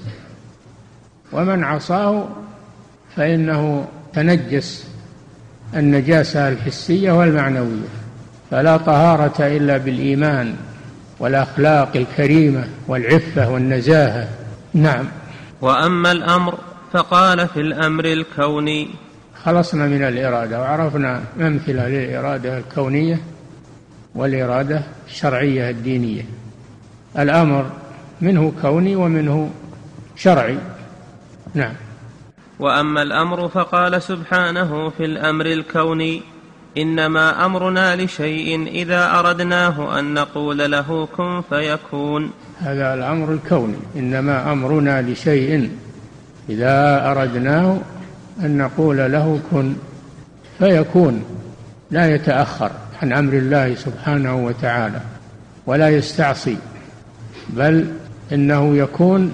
ومن 1.34 1.64
عصاه 1.64 2.28
فإنه 3.16 3.86
تنجس 4.12 4.88
النجاسة 5.76 6.48
الحسية 6.48 7.12
والمعنوية 7.12 7.88
فلا 8.50 8.76
طهارة 8.76 9.46
إلا 9.46 9.76
بالإيمان 9.76 10.54
والأخلاق 11.18 11.96
الكريمة 11.96 12.64
والعفة 12.88 13.50
والنزاهة. 13.50 14.28
نعم. 14.74 15.04
وأما 15.60 16.12
الأمر 16.12 16.58
فقال 16.92 17.48
في 17.48 17.60
الأمر 17.60 18.04
الكوني. 18.04 18.88
خلصنا 19.44 19.86
من 19.86 20.02
الإرادة 20.02 20.60
وعرفنا 20.60 21.22
أمثلة 21.40 21.88
للإرادة 21.88 22.58
الكونية 22.58 23.20
والإرادة 24.14 24.82
الشرعية 25.08 25.70
الدينية. 25.70 26.22
الأمر 27.18 27.70
منه 28.20 28.52
كوني 28.62 28.96
ومنه 28.96 29.50
شرعي. 30.16 30.58
نعم. 31.54 31.72
وأما 32.58 33.02
الأمر 33.02 33.48
فقال 33.48 34.02
سبحانه 34.02 34.90
في 34.90 35.04
الأمر 35.04 35.46
الكوني 35.46 36.22
إنما 36.78 37.46
أمرنا 37.46 37.96
لشيء 37.96 38.68
إذا 38.68 39.18
أردناه 39.18 39.98
أن 39.98 40.14
نقول 40.14 40.70
له 40.70 41.08
كن 41.16 41.42
فيكون. 41.50 42.30
هذا 42.60 42.94
الأمر 42.94 43.32
الكوني 43.32 43.76
إنما 43.96 44.52
أمرنا 44.52 45.02
لشيء 45.02 45.70
إذا 46.50 47.06
أردناه 47.10 47.78
أن 48.40 48.58
نقول 48.58 48.96
له 48.96 49.40
كن 49.50 49.74
فيكون 50.58 51.24
لا 51.90 52.14
يتأخر 52.14 52.70
عن 53.02 53.12
أمر 53.12 53.32
الله 53.32 53.74
سبحانه 53.74 54.46
وتعالى 54.46 55.00
ولا 55.66 55.88
يستعصي 55.88 56.56
بل 57.48 57.86
إنه 58.32 58.76
يكون 58.76 59.32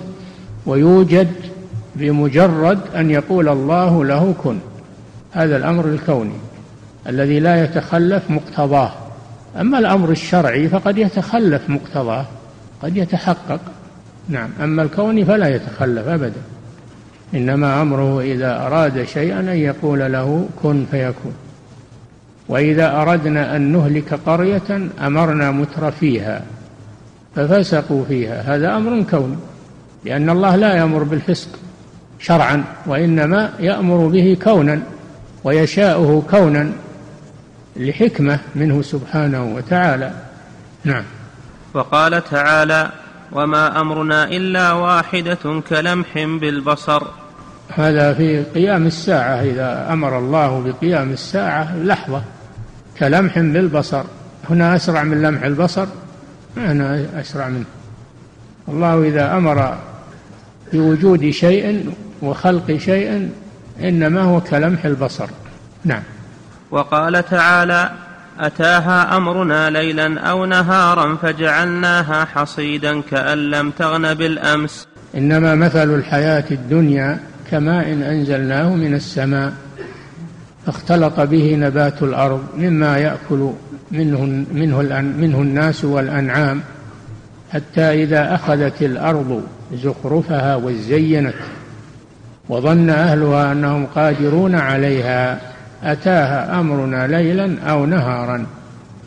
ويوجد 0.66 1.49
بمجرد 1.96 2.78
أن 2.96 3.10
يقول 3.10 3.48
الله 3.48 4.04
له 4.04 4.34
كن. 4.42 4.58
هذا 5.32 5.56
الأمر 5.56 5.84
الكوني 5.84 6.38
الذي 7.06 7.40
لا 7.40 7.64
يتخلف 7.64 8.30
مقتضاه. 8.30 8.92
أما 9.60 9.78
الأمر 9.78 10.10
الشرعي 10.10 10.68
فقد 10.68 10.98
يتخلف 10.98 11.70
مقتضاه 11.70 12.26
قد 12.82 12.96
يتحقق. 12.96 13.60
نعم 14.28 14.50
أما 14.62 14.82
الكوني 14.82 15.24
فلا 15.24 15.48
يتخلف 15.48 16.08
أبدا. 16.08 16.42
إنما 17.34 17.82
أمره 17.82 18.20
إذا 18.20 18.66
أراد 18.66 19.04
شيئا 19.04 19.40
أن 19.40 19.48
يقول 19.48 20.12
له 20.12 20.48
كن 20.62 20.86
فيكون. 20.90 21.32
وإذا 22.48 23.02
أردنا 23.02 23.56
أن 23.56 23.72
نهلك 23.72 24.14
قرية 24.26 24.88
أمرنا 25.00 25.50
متر 25.50 25.90
فيها 25.90 26.42
ففسقوا 27.36 28.04
فيها. 28.04 28.54
هذا 28.54 28.76
أمر 28.76 29.02
كوني 29.10 29.36
لأن 30.04 30.30
الله 30.30 30.56
لا 30.56 30.74
يأمر 30.74 31.02
بالفسق. 31.02 31.48
شرعا 32.20 32.64
وإنما 32.86 33.52
يأمر 33.60 34.06
به 34.06 34.36
كونا 34.42 34.82
ويشاؤه 35.44 36.22
كونا 36.30 36.72
لحكمة 37.76 38.38
منه 38.54 38.82
سبحانه 38.82 39.54
وتعالى. 39.54 40.12
نعم. 40.84 41.02
وقال 41.74 42.24
تعالى 42.24 42.90
وما 43.32 43.80
أمرنا 43.80 44.24
إلا 44.24 44.72
واحدة 44.72 45.62
كلمح 45.68 46.06
بالبصر. 46.14 47.02
هذا 47.74 48.14
في 48.14 48.42
قيام 48.42 48.86
الساعة 48.86 49.42
إذا 49.42 49.88
أمر 49.92 50.18
الله 50.18 50.60
بقيام 50.60 51.12
الساعة 51.12 51.76
لحظة. 51.76 52.22
كلمح 52.98 53.38
بالبصر. 53.38 54.04
هنا 54.50 54.76
أسرع 54.76 55.02
من 55.02 55.22
لمح 55.22 55.42
البصر؟ 55.42 55.86
هنا 56.56 57.06
أسرع 57.20 57.48
منه. 57.48 57.64
الله 58.68 59.02
إذا 59.02 59.36
أمر 59.36 59.76
بوجود 60.72 61.30
شيء 61.30 61.94
وخلق 62.22 62.76
شيء 62.76 63.30
إنما 63.80 64.22
هو 64.22 64.40
كلمح 64.40 64.84
البصر. 64.84 65.28
نعم. 65.84 66.02
وقال 66.70 67.28
تعالى 67.28 67.90
أتاها 68.40 69.16
أمرنا 69.16 69.70
ليلا 69.70 70.20
أو 70.20 70.46
نهارا 70.46 71.16
فجعلناها 71.16 72.24
حصيدا 72.24 73.00
كأن 73.00 73.38
لم 73.38 73.70
تغن 73.70 74.14
بالأمس. 74.14 74.86
إنما 75.14 75.54
مثل 75.54 75.94
الحياة 75.94 76.44
الدنيا 76.50 77.20
كماء 77.50 77.92
أنزلناه 77.92 78.74
من 78.74 78.94
السماء 78.94 79.52
فاختلط 80.66 81.20
به 81.20 81.54
نبات 81.54 82.02
الأرض 82.02 82.44
مما 82.56 82.98
يأكل 82.98 83.50
منه 83.90 84.44
منه 84.52 84.82
منه 85.00 85.42
الناس 85.42 85.84
والأنعام 85.84 86.60
حتى 87.52 88.02
إذا 88.02 88.34
أخذت 88.34 88.82
الأرض 88.82 89.42
زخرفها 89.74 90.56
وزينت. 90.56 91.34
وظن 92.50 92.90
أهلها 92.90 93.52
أنهم 93.52 93.86
قادرون 93.86 94.54
عليها 94.54 95.40
أتاها 95.84 96.60
أمرنا 96.60 97.06
ليلا 97.06 97.56
أو 97.62 97.86
نهارا. 97.86 98.46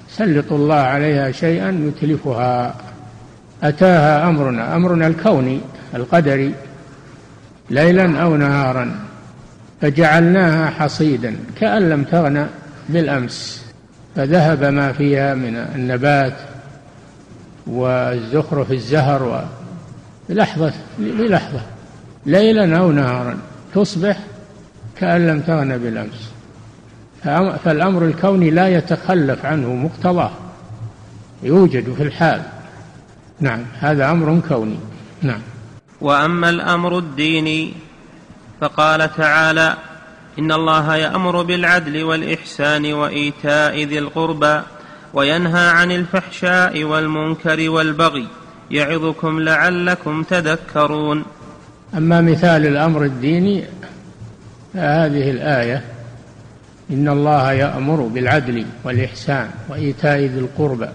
سلط 0.10 0.52
الله 0.52 0.76
عليها 0.76 1.32
شيئا 1.32 1.70
يتلفها. 1.88 2.76
أتاها 3.64 4.30
أمرنا 4.30 4.76
أمرنا 4.76 5.08
الكوني 5.08 5.60
القدري 5.96 6.54
ليلا 7.70 8.22
أو 8.22 8.38
نهارا. 8.38 8.96
فجعلناها 9.82 10.70
حصيدا 10.70 11.36
كأن 11.60 11.90
لم 11.90 12.04
تغن 12.04 12.48
بالأمس. 12.90 13.66
فذهب 14.16 14.64
ما 14.64 14.92
فيها 14.92 15.34
من 15.34 15.56
النبات 15.56 16.34
والزخرف 17.68 18.72
الزهر 18.72 19.46
بلحظة 20.30 20.74
بلحظة 21.00 21.62
ليلا 22.26 22.78
أو 22.78 22.92
نهارا 22.92 23.38
تصبح 23.76 24.20
كأن 24.98 25.28
لم 25.28 25.42
تغن 25.42 25.78
بالأمس. 25.78 26.34
فالأمر 27.66 28.06
الكوني 28.06 28.50
لا 28.50 28.68
يتخلف 28.68 29.46
عنه 29.46 29.74
مقتضاه. 29.74 30.32
يوجد 31.44 31.94
في 31.94 32.04
الحال. 32.04 32.42
نعم 33.40 33.66
هذا 33.80 34.12
أمر 34.12 34.42
كوني. 34.50 34.80
نعم. 35.22 35.42
وأما 36.02 36.50
الأمر 36.50 36.98
الديني 36.98 37.74
فقال 38.62 39.16
تعالى 39.16 39.78
إن 40.40 40.52
الله 40.52 40.96
يأمر 40.96 41.42
بالعدل 41.42 42.04
والإحسان 42.04 42.94
وإيتاء 42.94 43.84
ذي 43.84 44.00
القربى 44.00 44.62
وينهى 45.14 45.70
عن 45.70 45.92
الفحشاء 45.92 46.84
والمنكر 46.84 47.70
والبغي 47.70 48.28
يعظكم 48.72 49.40
لعلكم 49.40 50.24
تذكرون. 50.24 51.26
أما 51.98 52.22
مثال 52.22 52.68
الأمر 52.68 53.04
الديني 53.04 53.64
فهذه 54.74 55.32
الآية 55.32 55.84
إن 56.92 57.08
الله 57.08 57.52
يأمر 57.52 58.02
بالعدل 58.02 58.66
والإحسان 58.84 59.50
وإيتاء 59.70 60.20
ذي 60.20 60.40
القربى 60.40 60.90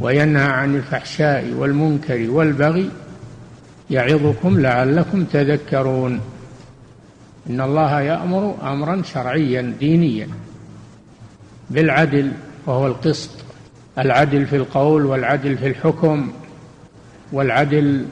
وينهى 0.00 0.44
عن 0.44 0.76
الفحشاء 0.76 1.52
والمنكر 1.52 2.30
والبغي 2.30 2.90
يعظكم 3.90 4.60
لعلكم 4.60 5.24
تذكرون. 5.24 6.20
إن 7.50 7.60
الله 7.60 8.00
يأمر 8.00 8.54
أمرا 8.62 9.02
شرعيا 9.02 9.74
دينيا 9.80 10.28
بالعدل 11.70 12.32
وهو 12.66 12.86
القسط 12.86 13.30
العدل 13.98 14.46
في 14.46 14.56
القول 14.56 15.06
والعدل 15.06 15.58
في 15.58 15.66
الحكم 15.66 16.32
والعدل 17.32 18.06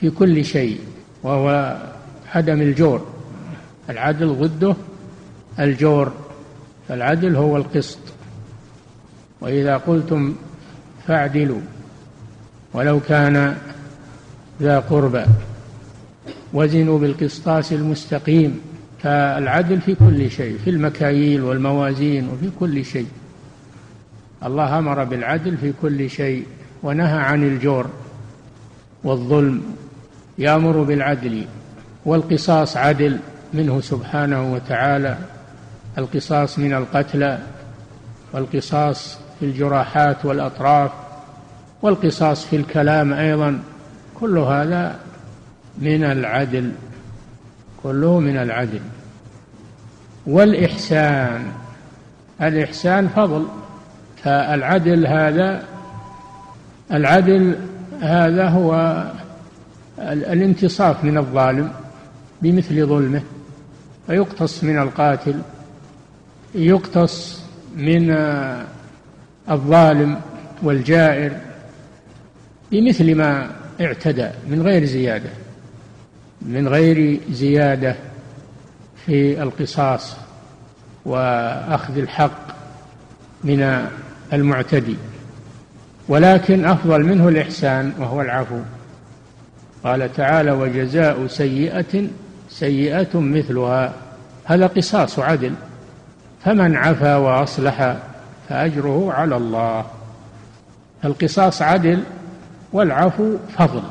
في 0.00 0.10
كل 0.10 0.44
شيء 0.44 0.80
وهو 1.22 1.76
عدم 2.34 2.60
الجور. 2.62 3.06
العدل 3.90 4.28
ضده 4.28 4.76
الجور. 5.60 6.12
فالعدل 6.88 7.36
هو 7.36 7.56
القسط. 7.56 7.98
وإذا 9.40 9.76
قلتم 9.76 10.34
فاعدلوا 11.06 11.60
ولو 12.74 13.00
كان 13.00 13.56
ذا 14.60 14.78
قربى. 14.78 15.24
وزنوا 16.52 16.98
بالقسطاس 16.98 17.72
المستقيم. 17.72 18.60
فالعدل 19.02 19.80
في 19.80 19.94
كل 19.94 20.30
شيء 20.30 20.58
في 20.64 20.70
المكاييل 20.70 21.42
والموازين 21.42 22.28
وفي 22.28 22.50
كل 22.60 22.84
شيء. 22.84 23.08
الله 24.44 24.78
أمر 24.78 25.04
بالعدل 25.04 25.56
في 25.56 25.72
كل 25.82 26.10
شيء 26.10 26.46
ونهى 26.82 27.18
عن 27.18 27.42
الجور 27.42 27.86
والظلم 29.04 29.62
يامر 30.38 30.82
بالعدل 30.82 31.44
والقصاص 32.04 32.76
عدل 32.76 33.18
منه 33.54 33.80
سبحانه 33.80 34.52
وتعالى 34.52 35.18
القصاص 35.98 36.58
من 36.58 36.74
القتلى 36.74 37.38
والقصاص 38.32 39.18
في 39.40 39.46
الجراحات 39.46 40.24
والأطراف 40.24 40.90
والقصاص 41.82 42.44
في 42.44 42.56
الكلام 42.56 43.12
أيضا 43.12 43.60
كل 44.20 44.38
هذا 44.38 44.98
من 45.78 46.04
العدل 46.04 46.72
كله 47.82 48.20
من 48.20 48.36
العدل. 48.36 48.80
والإحسان 50.26 51.52
الإحسان 52.42 53.08
فضل 53.08 53.46
فالعدل 54.22 55.06
هذا 55.06 55.62
العدل 56.92 57.56
هذا 58.00 58.48
هو 58.48 59.02
الانتصاف 59.98 61.04
من 61.04 61.18
الظالم 61.18 61.72
بمثل 62.42 62.86
ظلمه 62.86 63.22
فيقتص 64.06 64.64
من 64.64 64.78
القاتل 64.78 65.40
يقتص 66.54 67.42
من 67.76 68.10
الظالم 69.50 70.20
والجائر 70.62 71.32
بمثل 72.72 73.14
ما 73.14 73.50
اعتدى 73.80 74.28
من 74.48 74.62
غير 74.62 74.84
زيادة 74.84 75.30
من 76.42 76.68
غير 76.68 77.20
زيادة 77.30 77.96
في 79.06 79.42
القصاص 79.42 80.16
وأخذ 81.04 81.98
الحق 81.98 82.54
من 83.44 83.88
المعتدي. 84.32 84.96
ولكن 86.08 86.64
أفضل 86.64 87.02
منه 87.02 87.28
الإحسان 87.28 87.92
وهو 87.98 88.20
العفو. 88.20 88.58
قال 89.84 90.12
تعالى 90.12 90.50
وجزاء 90.50 91.26
سيئة 91.26 92.06
سيئة 92.50 93.18
مثلها 93.20 93.92
هذا 94.44 94.66
قصاص 94.66 95.18
عدل 95.18 95.52
فمن 96.44 96.76
عفا 96.76 97.16
وأصلح 97.16 97.96
فأجره 98.48 99.12
على 99.12 99.36
الله. 99.36 99.84
القصاص 101.04 101.62
عدل 101.62 102.02
والعفو 102.72 103.36
فضل 103.58 103.82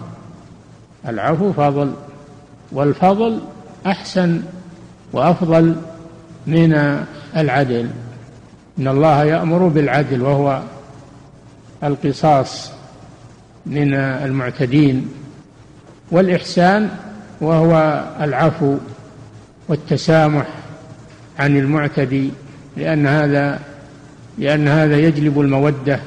العفو 1.07 1.53
فضل 1.53 1.93
والفضل 2.71 3.39
أحسن 3.85 4.41
وأفضل 5.13 5.75
من 6.47 7.03
العدل. 7.37 7.89
إن 8.79 8.87
الله 8.87 9.23
يأمر 9.23 9.67
بالعدل 9.67 10.21
وهو 10.21 10.61
القصاص 11.83 12.71
من 13.65 13.93
المعتدين. 13.93 15.22
والإحسان 16.11 16.89
وهو 17.41 18.03
العفو 18.21 18.77
والتسامح 19.67 20.47
عن 21.39 21.57
المعتدي 21.57 22.29
لأن 22.77 23.07
هذا 23.07 23.59
لأن 24.37 24.67
هذا 24.67 24.97
يجلب 24.97 25.39
المودة 25.41 25.99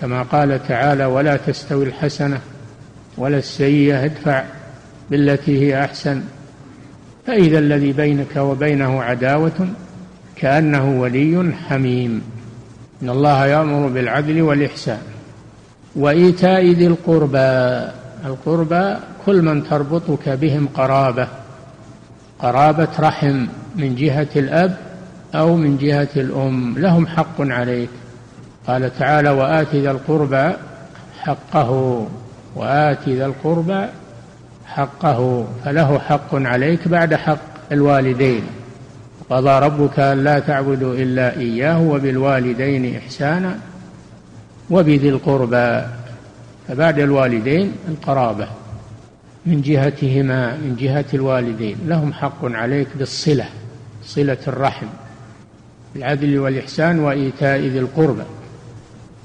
كما 0.00 0.22
قال 0.22 0.68
تعالى 0.68 1.04
ولا 1.04 1.36
تستوي 1.36 1.84
الحسنة 1.84 2.40
ولا 3.18 3.38
السيئة 3.38 4.04
ادفع 4.04 4.44
بالتي 5.10 5.60
هي 5.60 5.84
أحسن. 5.84 6.22
فإذا 7.26 7.58
الذي 7.58 7.92
بينك 7.92 8.36
وبينه 8.36 9.02
عداوة 9.02 9.68
كأنه 10.36 11.00
ولي 11.00 11.52
حميم. 11.68 12.22
إن 13.02 13.10
الله 13.10 13.46
يأمر 13.46 13.88
بالعدل 13.88 14.42
والإحسان. 14.42 15.02
وإيتاء 15.96 16.70
ذي 16.70 16.86
القربى. 16.86 17.88
القربى 18.24 18.96
كل 19.26 19.42
من 19.42 19.64
تربطك 19.64 20.28
بهم 20.28 20.68
قرابة 20.74 21.28
قرابة 22.38 22.88
رحم 23.00 23.46
من 23.76 23.94
جهة 23.94 24.28
الأب 24.36 24.76
أو 25.34 25.56
من 25.56 25.76
جهة 25.76 26.08
الأم 26.16 26.78
لهم 26.78 27.06
حق 27.06 27.40
عليك. 27.40 27.90
قال 28.66 28.98
تعالى 28.98 29.30
وآت 29.30 29.74
ذا 29.74 29.90
القربى 29.90 30.52
حقه 31.20 32.06
وآت 32.56 33.08
ذا 33.08 33.26
القربى 33.26 33.86
حقه 34.66 35.46
فله 35.64 35.98
حق 35.98 36.34
عليك 36.34 36.88
بعد 36.88 37.14
حق 37.14 37.72
الوالدين. 37.72 38.42
قضى 39.30 39.58
ربك 39.66 39.98
ألا 39.98 40.38
تعبدوا 40.38 40.94
إلا 40.94 41.36
إياه 41.36 41.80
وبالوالدين 41.80 42.96
إحسانا 42.96 43.58
وبذي 44.70 45.08
القربى. 45.08 45.82
فبعد 46.68 46.98
الوالدين 46.98 47.72
القرابة 47.88 48.48
من 49.46 49.60
جهتهما 49.60 50.56
من 50.56 50.76
جهة 50.76 51.04
الوالدين. 51.14 51.76
لهم 51.86 52.12
حق 52.12 52.44
عليك 52.44 52.88
بالصلة 52.94 53.48
صلة 54.04 54.38
الرحم 54.48 54.86
بالعدل 55.94 56.38
والإحسان 56.38 56.98
وإيتاء 56.98 57.58
ذي 57.58 57.78
القربى. 57.78 58.22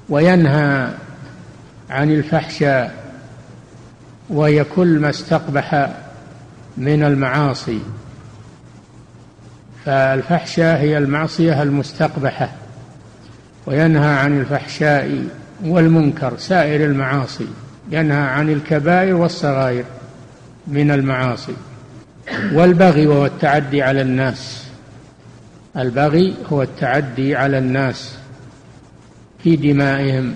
وينهى 0.10 0.90
عن 1.90 2.12
الفحشاء 2.12 3.04
وهي 4.30 4.64
كل 4.64 5.00
ما 5.00 5.10
استقبح 5.10 5.90
من 6.78 7.04
المعاصي. 7.04 7.80
فالفحشاء 9.86 10.80
هي 10.80 10.98
المعصية 10.98 11.64
المستقبحة. 11.64 12.50
وينهى 13.66 14.14
عن 14.14 14.40
الفحشاء 14.40 15.24
والمنكر 15.66 16.38
سائر 16.38 16.86
المعاصي 16.86 17.48
ينهى 17.92 18.22
عن 18.22 18.50
الكبائر 18.50 19.16
والصغائر 19.16 19.84
من 20.68 20.92
المعاصي. 20.92 21.54
والبغي 22.54 23.08
وهو 23.08 23.26
التعدي 23.26 23.82
على 23.82 24.02
الناس. 24.02 24.68
البغي 25.78 26.36
هو 26.54 26.62
التعدي 26.62 27.36
على 27.36 27.58
الناس 27.58 28.18
في 29.44 29.56
دمائهم 29.56 30.36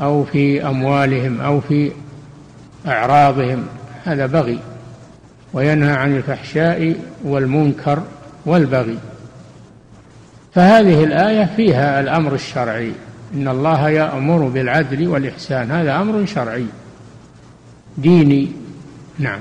أو 0.00 0.24
في 0.24 0.66
أموالهم 0.66 1.40
أو 1.40 1.60
في 1.60 1.92
أعراضهم. 2.86 3.66
هذا 4.04 4.26
بغي. 4.26 4.58
وينهى 5.52 5.92
عن 5.92 6.16
الفحشاء 6.16 6.94
والمنكر 7.24 8.02
والبغي. 8.46 8.98
فهذه 10.54 11.04
الآية 11.04 11.50
فيها 11.56 12.00
الأمر 12.00 12.34
الشرعي. 12.34 12.92
إن 13.34 13.48
الله 13.48 13.88
يأمر 13.88 14.48
بالعدل 14.48 15.08
والإحسان. 15.08 15.70
هذا 15.70 15.96
أمر 15.96 16.26
شرعي. 16.26 16.66
ديني. 17.98 18.52
نعم. 19.18 19.40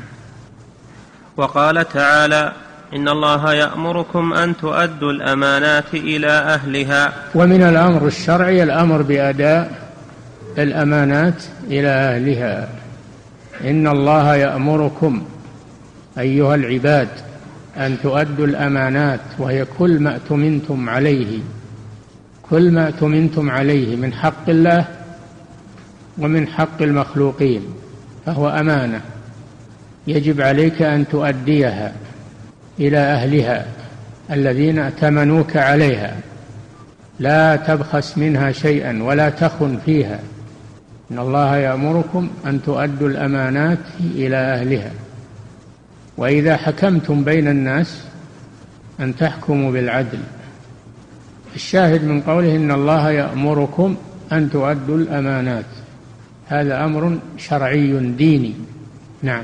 وقال 1.37 1.89
تعالى 1.89 2.53
إن 2.95 3.09
الله 3.09 3.53
يأمركم 3.53 4.33
أن 4.33 4.57
تؤدوا 4.57 5.11
الأمانات 5.11 5.93
إلى 5.93 6.27
أهلها. 6.27 7.13
ومن 7.35 7.61
الأمر 7.61 8.07
الشرعي 8.07 8.63
الأمر 8.63 9.01
بأداء 9.01 9.89
الأمانات 10.57 11.43
إلى 11.67 11.87
أهلها. 11.87 12.69
إن 13.63 13.87
الله 13.87 14.35
يأمركم 14.35 15.23
أيها 16.17 16.55
العباد 16.55 17.07
أن 17.77 17.97
تؤدوا 18.03 18.45
الأمانات 18.45 19.19
وهي 19.39 19.65
كل 19.79 19.99
ما 19.99 20.13
اؤتمنتم 20.13 20.89
عليه. 20.89 21.39
كل 22.53 22.71
ما 22.71 22.85
اؤتمنتم 22.87 23.51
عليه 23.51 23.95
من 23.95 24.13
حق 24.13 24.49
الله 24.49 24.85
ومن 26.17 26.47
حق 26.47 26.81
المخلوقين 26.81 27.61
فهو 28.25 28.49
أمانة. 28.49 29.01
يجب 30.07 30.41
عليك 30.41 30.81
أن 30.81 31.07
تؤديها 31.07 31.93
إلى 32.79 32.97
أهلها 32.97 33.65
الذين 34.31 34.79
ائتمنوك 34.79 35.57
عليها. 35.57 36.15
لا 37.19 37.55
تبخس 37.55 38.17
منها 38.17 38.51
شيئا 38.51 39.03
ولا 39.03 39.29
تخن 39.29 39.79
فيها. 39.85 40.19
إن 41.11 41.19
الله 41.19 41.57
يأمركم 41.57 42.29
أن 42.45 42.61
تؤدوا 42.61 43.09
الأمانات 43.09 43.79
إلى 44.15 44.37
أهلها. 44.37 44.91
وإذا 46.17 46.57
حكمتم 46.57 47.23
بين 47.23 47.47
الناس 47.47 48.03
أن 48.99 49.15
تحكموا 49.15 49.71
بالعدل. 49.71 50.19
الشاهد 51.55 52.03
من 52.03 52.21
قوله 52.21 52.55
إن 52.55 52.71
الله 52.71 53.11
يأمركم 53.11 53.95
أن 54.31 54.49
تؤدوا 54.49 54.97
الأمانات. 54.97 55.65
هذا 56.47 56.85
أمر 56.85 57.17
شرعي 57.37 57.99
ديني. 57.99 58.53
نعم. 59.21 59.43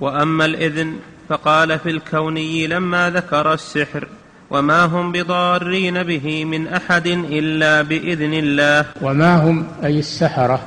وأما 0.00 0.44
الإذن 0.44 0.94
فقال 1.28 1.78
في 1.78 1.90
الكوني 1.90 2.66
لما 2.66 3.10
ذكر 3.10 3.52
السحر 3.52 4.08
وما 4.50 4.84
هم 4.84 5.12
بضارين 5.12 6.02
به 6.02 6.44
من 6.44 6.68
أحد 6.68 7.06
إلا 7.06 7.82
بإذن 7.82 8.34
الله. 8.34 8.86
وما 9.02 9.36
هم 9.36 9.66
أي 9.84 9.98
السحرة 9.98 10.60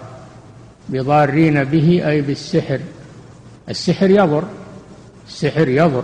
بضارين 0.89 1.63
به 1.63 2.09
أي 2.09 2.21
بالسحر. 2.21 2.79
السحر 3.69 4.09
يضر. 4.09 4.43
السحر 5.27 5.69
يضر. 5.69 6.03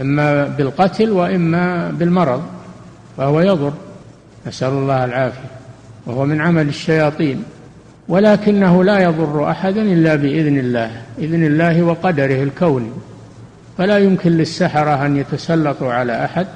إما 0.00 0.44
بالقتل 0.44 1.10
وإما 1.10 1.90
بالمرض. 1.90 2.57
فهو 3.18 3.40
يضر. 3.40 3.72
نسأل 4.46 4.68
الله 4.68 5.04
العافية. 5.04 5.50
وهو 6.06 6.24
من 6.24 6.40
عمل 6.40 6.68
الشياطين. 6.68 7.44
ولكنه 8.08 8.84
لا 8.84 8.98
يضر 8.98 9.50
أحدا 9.50 9.82
إلا 9.82 10.14
بإذن 10.14 10.58
الله. 10.58 11.02
إذن 11.18 11.46
الله 11.46 11.82
وقدره 11.82 12.42
الكوني 12.42 12.90
فلا 13.78 13.98
يمكن 13.98 14.30
للسحرة 14.30 15.06
أن 15.06 15.16
يتسلطوا 15.16 15.92
على 15.92 16.24
أحد 16.24 16.46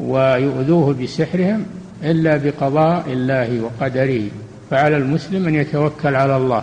ويؤذوه 0.00 0.94
بسحرهم 0.94 1.66
إلا 2.02 2.36
بقضاء 2.36 3.04
الله 3.12 3.60
وقدره. 3.60 4.22
فعلى 4.70 4.96
المسلم 4.96 5.48
أن 5.48 5.54
يتوكل 5.54 6.14
على 6.14 6.36
الله 6.36 6.62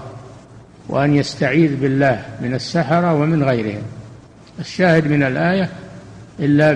وأن 0.90 1.16
يستعيذ 1.16 1.76
بالله 1.76 2.22
من 2.42 2.54
السحرة 2.54 3.14
ومن 3.14 3.44
غيرهم. 3.44 3.84
الشاهد 4.60 5.08
من 5.08 5.24
الآية 5.24 5.70
إلا 6.42 6.72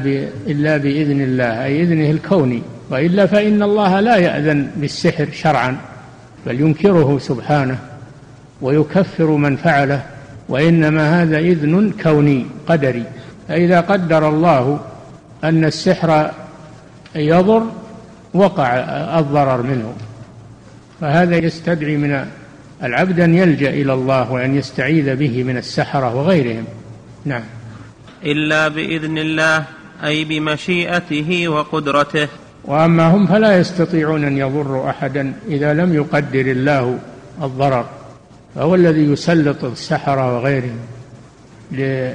إلا 0.48 0.78
بإذن 0.78 1.22
الله 1.22 1.66
أي 1.66 1.82
إذنه 1.82 2.12
الكوني. 2.12 2.62
وإلا 2.90 3.26
فإن 3.26 3.64
الله 3.64 4.00
لا 4.00 4.16
يأذن 4.16 4.68
بالسحر 4.76 5.28
شرعا 5.34 5.78
بل 6.46 6.62
ينكره 6.62 7.18
سبحانه 7.20 7.78
ويكفر 8.62 9.32
من 9.32 9.56
فعله 9.56 10.04
وإنما 10.50 11.24
هذا 11.24 11.38
إذن 11.38 11.94
كوني 12.04 12.46
قدري. 12.68 13.04
فإذا 13.48 13.82
قدر 13.82 14.30
الله 14.30 14.80
أن 15.44 15.66
السحر 15.66 16.32
يضر 17.16 17.64
وقع 18.34 18.74
الضرر 19.20 19.62
منه. 19.62 19.94
فهذا 21.02 21.38
يستدعي 21.38 21.98
من 21.98 22.26
العبد 22.84 23.20
أن 23.20 23.36
يلجأ 23.36 23.70
إلى 23.70 23.94
الله 23.94 24.32
وأن 24.32 24.56
يستعيذ 24.56 25.16
به 25.16 25.44
من 25.44 25.58
السحرة 25.58 26.16
وغيرهم. 26.16 26.66
نعم. 27.26 27.44
إلا 28.24 28.68
بإذن 28.68 29.18
الله 29.18 29.64
أي 30.04 30.24
بمشيئته 30.24 31.48
وقدرته. 31.48 32.28
وأما 32.64 33.08
هم 33.08 33.28
فلا 33.28 33.60
يستطيعون 33.60 34.24
أن 34.24 34.38
يضروا 34.38 34.90
احدا 34.90 35.34
إذا 35.48 35.74
لم 35.74 35.94
يقدر 35.94 36.40
الله 36.52 37.00
الضرر. 37.44 37.86
فهو 38.56 38.76
الذي 38.76 39.12
يسلط 39.12 39.64
السحرة 39.64 40.38
وغيرهم 40.38 40.80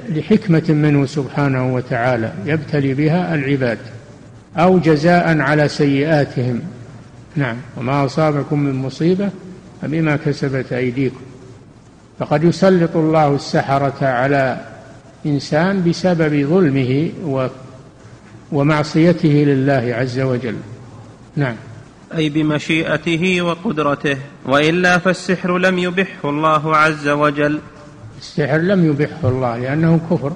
لحكمة 0.09 0.65
منه 0.69 1.07
سبحانه 1.07 1.75
وتعالى 1.75 2.33
يبتلي 2.47 2.95
بها 2.95 3.35
العباد 3.35 3.79
أو 4.57 4.79
جزاء 4.79 5.39
على 5.39 5.69
سيئاتهم. 5.69 6.61
نعم. 7.37 7.57
وما 7.77 8.05
أصابكم 8.05 8.59
من 8.59 8.75
مصيبة 8.75 9.31
فبما 9.83 10.17
كسبت 10.17 10.73
أيديكم. 10.73 11.21
فقد 12.19 12.45
يسلط 12.45 12.97
الله 12.97 13.35
السحرة 13.35 14.07
على 14.07 14.61
انسان 15.27 15.91
بسبب 15.91 16.47
ظلمه 16.47 17.11
ومعصيته 18.53 19.29
لله 19.29 19.95
عز 19.95 20.21
وجل. 20.21 20.57
نعم. 21.37 21.57
أي 22.17 22.29
بمشيئته 22.29 23.43
وقدرته 23.43 24.17
وإلا 24.47 24.99
فالسحر 24.99 25.59
لم 25.59 25.79
يبحه 25.79 26.31
الله 26.31 26.77
عز 26.77 27.09
وجل. 27.09 27.61
السحر 28.19 28.59
لم 28.59 28.85
يبحه 28.85 29.29
الله 29.29 29.57
لأنه 29.57 30.01
كفر. 30.11 30.33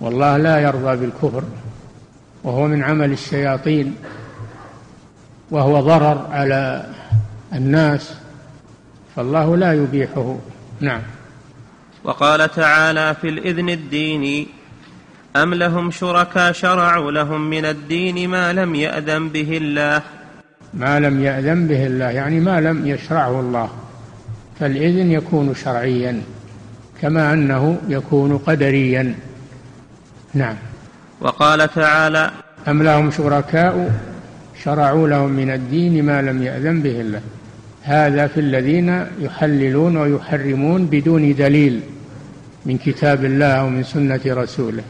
والله 0.00 0.36
لا 0.36 0.58
يرضى 0.60 0.96
بالكفر 0.96 1.44
وهو 2.44 2.66
من 2.66 2.82
عمل 2.82 3.12
الشياطين 3.12 3.94
وهو 5.50 5.80
ضرر 5.80 6.26
على 6.30 6.86
الناس 7.54 8.14
فالله 9.16 9.56
لا 9.56 9.72
يبيحه. 9.72 10.36
نعم. 10.80 11.02
وقال 12.04 12.50
تعالى 12.50 13.14
في 13.20 13.28
الإذن 13.28 13.68
الديني 13.68 14.46
أم 15.36 15.54
لهم 15.54 15.90
شركاء 15.90 16.52
شرعوا 16.52 17.12
لهم 17.12 17.50
من 17.50 17.64
الدين 17.64 18.30
ما 18.30 18.52
لم 18.52 18.74
يأذن 18.74 19.28
به 19.28 19.56
الله؟ 19.56 20.02
ما 20.74 21.00
لم 21.00 21.24
يأذن 21.24 21.66
به 21.66 21.86
الله 21.86 22.10
يعني 22.10 22.40
ما 22.40 22.60
لم 22.60 22.86
يشرعه 22.86 23.40
الله. 23.40 23.70
فالإذن 24.60 25.12
يكون 25.12 25.54
شرعيا 25.54 26.22
كما 27.02 27.32
أنه 27.32 27.78
يكون 27.88 28.38
قدريا. 28.38 29.14
نعم. 30.34 30.56
وقال 31.20 31.74
تعالى 31.74 32.30
أم 32.68 32.82
لهم 32.82 33.10
شركاء 33.10 34.00
شرعوا 34.64 35.08
لهم 35.08 35.30
من 35.30 35.50
الدين 35.50 36.04
ما 36.04 36.22
لم 36.22 36.42
يأذن 36.42 36.82
به 36.82 37.00
الله؟ 37.00 37.20
هذا 37.82 38.26
في 38.26 38.40
الذين 38.40 39.06
يحللون 39.20 39.96
ويحرمون 39.96 40.86
بدون 40.86 41.34
دليل 41.34 41.80
من 42.66 42.78
كتاب 42.78 43.24
الله 43.24 43.46
أو 43.46 43.68
من 43.68 43.84
سنة 43.84 44.20
رسوله. 44.26 44.82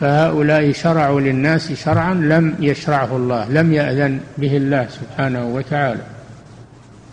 فهؤلاء 0.00 0.72
شرعوا 0.72 1.20
للناس 1.20 1.72
شرعا 1.72 2.14
لم 2.14 2.56
يشرعه 2.60 3.16
الله 3.16 3.48
لم 3.48 3.72
يأذن 3.72 4.20
به 4.38 4.56
الله 4.56 4.88
سبحانه 4.90 5.46
وتعالى. 5.46 6.02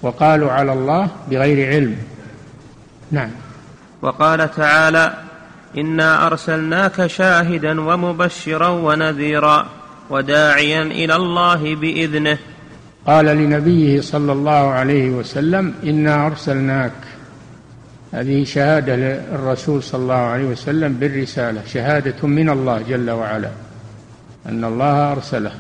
وقالوا 0.02 0.52
على 0.52 0.74
الله 0.74 1.10
بغير 1.32 1.68
علم. 1.68 1.96
نعم. 3.12 3.30
وقال 4.02 4.52
تعالى 4.52 5.14
إنا 5.78 6.28
أرسلناك 6.28 7.08
شاهدا 7.08 7.82
ومبشرا 7.82 8.68
ونذيرا 8.68 9.68
وداعيا 10.10 10.82
إلى 10.82 11.16
الله 11.16 11.76
بإذنه. 11.76 12.38
قال 13.08 13.26
لنبيه 13.26 14.02
صلى 14.02 14.32
الله 14.32 14.52
عليه 14.52 15.10
وسلم 15.10 15.74
إنا 15.84 16.26
أرسلناك. 16.26 16.92
هذه 18.14 18.44
شهادة 18.44 18.96
للرسول 18.96 19.84
صلى 19.84 20.02
الله 20.02 20.14
عليه 20.14 20.46
وسلم 20.46 20.94
بالرسالة 20.94 21.62
شهادة 21.74 22.28
من 22.28 22.50
الله 22.50 22.82
جل 22.90 23.10
وعلا 23.10 23.50
أن 24.50 24.64
الله 24.64 25.12
أرسله. 25.12 25.52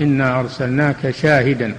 إنا 0.00 0.40
أرسلناك 0.40 1.10
شاهدا 1.10 1.74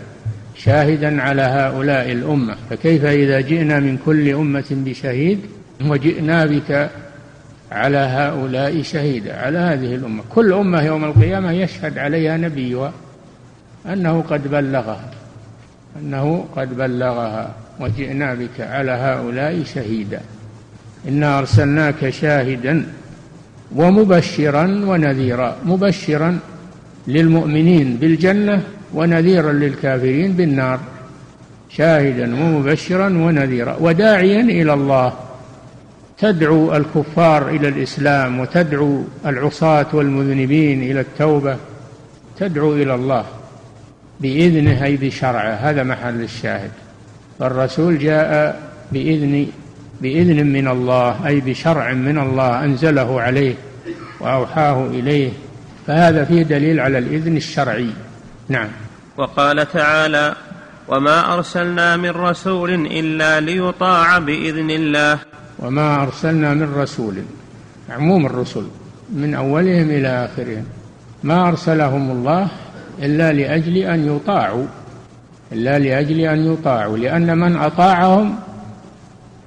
شاهدا 0.56 1.22
على 1.22 1.42
هؤلاء 1.42 2.12
الأمة. 2.12 2.56
فكيف 2.70 3.06
إذا 3.06 3.42
جئنا 3.42 3.80
من 3.80 3.98
كل 4.06 4.30
أمة 4.30 4.66
بشهيد 4.72 5.40
وجئنا 5.86 6.46
بك 6.46 6.90
على 7.72 7.98
هؤلاء 7.98 8.82
شهيدا 8.82 9.38
على 9.40 9.58
هذه 9.58 9.96
الأمة؟ 9.96 10.24
كل 10.30 10.54
أمة 10.54 10.82
يوم 10.82 11.04
القيامة 11.06 11.52
يشهد 11.52 11.98
عليها 11.98 12.38
نبيها 12.38 12.94
أنه 13.94 14.22
قد 14.30 14.48
بلغها 14.48 15.12
أنه 16.02 16.46
قد 16.56 16.78
بلغها 16.78 17.52
وجئنا 17.80 18.34
بك 18.34 18.62
على 18.62 18.92
هؤلاء 18.92 19.64
شهيدا. 19.64 20.22
إنا 21.08 21.40
أرسلناك 21.40 22.10
شاهدا 22.10 22.86
ومبشرا 23.76 24.64
ونذيرا 24.64 25.56
مبشرا 25.66 26.40
للمؤمنين 27.08 27.96
بالجنة 27.96 28.64
ونذيرا 28.94 29.52
للكافرين 29.52 30.32
بالنار. 30.34 30.80
شاهدا 31.70 32.36
ومبشرا 32.36 33.08
ونذيرا 33.08 33.78
وداعيا 33.80 34.42
إلى 34.42 34.74
الله. 34.74 35.14
تدعو 36.20 36.76
الكفار 36.76 37.50
إلى 37.50 37.68
الإسلام 37.68 38.40
وتدعو 38.40 39.04
العصاة 39.26 39.86
والمذنبين 39.94 40.84
إلى 40.84 41.00
التوبة. 41.00 41.58
تدعو 42.40 42.74
إلى 42.74 42.96
الله. 42.96 43.26
باذنه 44.20 44.84
اي 44.84 44.98
بشرعه 44.98 45.54
هذا 45.54 45.84
محل 45.84 46.22
الشاهد. 46.22 46.72
فالرسول 47.40 48.00
جاء 48.00 48.60
بإذن 48.92 49.48
بإذن 50.02 50.48
من 50.48 50.68
الله 50.68 51.28
أي 51.28 51.40
بشرع 51.40 51.94
من 51.94 52.18
الله 52.18 52.64
أنزله 52.64 53.22
عليه 53.22 53.56
وأوحاه 54.20 54.88
إليه. 54.88 55.32
فهذا 55.88 56.26
فيه 56.26 56.44
دليل 56.44 56.80
على 56.80 56.98
الإذن 56.98 57.38
الشرعي. 57.38 57.90
نعم. 58.50 58.68
وقال 59.18 59.72
تعالى 59.72 60.36
وما 60.88 61.34
أرسلنا 61.34 61.98
من 61.98 62.10
رسول 62.10 62.74
إلا 62.74 63.40
ليطاع 63.40 64.18
بإذن 64.18 64.70
الله. 64.70 65.20
وما 65.60 66.04
أرسلنا 66.04 66.54
من 66.54 66.74
رسول 66.76 67.16
عموم 67.90 68.26
الرسل 68.26 68.68
من 69.14 69.36
أولهم 69.36 69.90
إلى 69.90 70.08
آخرهم. 70.08 70.66
ما 71.24 71.48
أرسلهم 71.48 72.12
الله 72.12 72.48
إلا 73.00 73.34
لأجل 73.34 73.78
أن 73.78 74.16
يطاعوا 74.16 74.66
إلا 75.52 75.80
لأجل 75.80 76.20
أن 76.20 76.54
يطاعوا 76.54 76.98
لأن 76.98 77.38
من 77.38 77.56
أطاعهم 77.56 78.36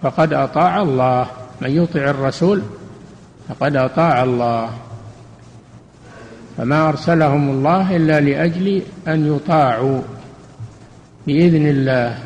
فقد 0.03 0.33
أطاع 0.33 0.83
الله 0.83 1.27
من 1.61 1.71
يطع 1.71 2.01
الرسول 2.01 2.63
فقد 3.49 3.77
أطاع 3.77 4.23
الله. 4.23 4.71
فما 6.57 6.89
أرسلهم 6.89 7.51
الله 7.51 7.97
إلا 7.97 8.21
لأجل 8.21 8.83
أن 9.09 9.37
يطاعوا 9.37 10.03
بإذن 11.27 11.67
الله 11.67 12.19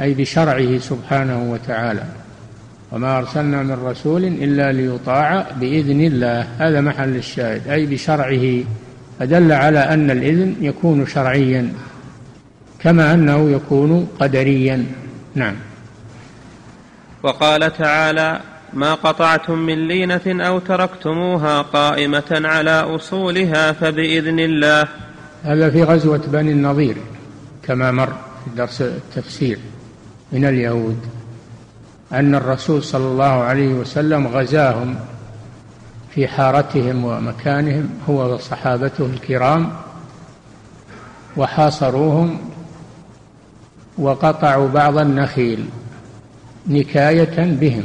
أي 0.00 0.14
بشرعه 0.14 0.78
سبحانه 0.78 1.52
وتعالى. 1.52 2.04
وما 2.92 3.18
أرسلنا 3.18 3.62
من 3.62 3.84
رسول 3.84 4.24
إلا 4.24 4.72
ليطاع 4.72 5.46
بإذن 5.60 6.00
الله. 6.00 6.46
هذا 6.58 6.80
محل 6.80 7.16
الشاهد 7.16 7.68
أي 7.68 7.86
بشرعه 7.86 8.64
فدل 9.18 9.52
على 9.52 9.78
أن 9.78 10.10
الإذن 10.10 10.56
يكون 10.60 11.06
شرعيا 11.06 11.72
كما 12.78 13.14
أنه 13.14 13.50
يكون 13.50 14.08
قدريا. 14.20 14.86
نعم. 15.34 15.54
وقال 17.22 17.72
تعالى 17.72 18.40
ما 18.72 18.94
قطعتم 18.94 19.58
من 19.58 19.88
لينة 19.88 20.44
أو 20.46 20.58
تركتموها 20.58 21.62
قائمة 21.62 22.40
على 22.44 22.70
أصولها 22.70 23.72
فبإذن 23.72 24.40
الله. 24.40 24.88
هذا 25.44 25.70
في 25.70 25.82
غزوة 25.82 26.22
بني 26.26 26.52
النضير 26.52 26.96
كما 27.62 27.90
مر 27.90 28.12
في 28.44 28.50
درس 28.56 28.82
التفسير 28.82 29.58
من 30.32 30.44
اليهود 30.44 30.98
أن 32.12 32.34
الرسول 32.34 32.82
صلى 32.82 33.06
الله 33.06 33.24
عليه 33.24 33.68
وسلم 33.68 34.26
غزاهم 34.26 34.96
في 36.16 36.28
حارتهم 36.28 37.04
ومكانهم 37.04 37.88
هو 38.08 38.34
وصحابته 38.34 39.06
الكرام 39.06 39.72
وحاصروهم 41.36 42.38
وقطعوا 43.98 44.68
بعض 44.68 44.98
النخيل 44.98 45.68
نكاية 46.66 47.36
بهم. 47.38 47.84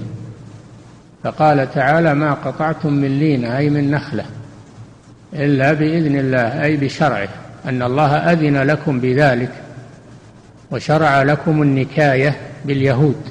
فقال 1.24 1.74
تعالى 1.74 2.14
ما 2.14 2.34
قطعتم 2.34 2.94
من 2.94 3.20
لينة 3.20 3.58
أي 3.58 3.70
من 3.70 3.92
نخلة 3.92 4.26
إلا 5.34 5.74
بإذن 5.74 6.20
الله 6.20 6.64
أي 6.64 6.78
بشرعه 6.78 7.30
أن 7.66 7.82
الله 7.82 8.16
أذن 8.16 8.58
لكم 8.58 9.00
بذلك 9.00 9.52
وشرع 10.72 11.24
لكم 11.24 11.62
النكاية 11.62 12.38
باليهود. 12.66 13.22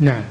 نعم. 0.00 0.22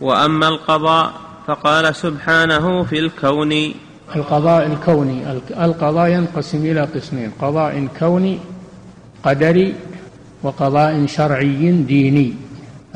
وأما 0.00 0.48
القضاء 0.48 1.21
فقال 1.46 1.94
سبحانه 1.94 2.84
في 2.84 2.98
الكون. 2.98 3.74
القضاء 4.16 4.66
الكوني 4.66 5.32
القضاء 5.64 6.08
ينقسم 6.08 6.58
إلى 6.58 6.80
قسمين 6.80 7.30
قضاء 7.40 7.88
كوني 7.98 8.38
قدري 9.24 9.74
وقضاء 10.42 11.06
شرعي 11.06 11.72
ديني. 11.72 12.34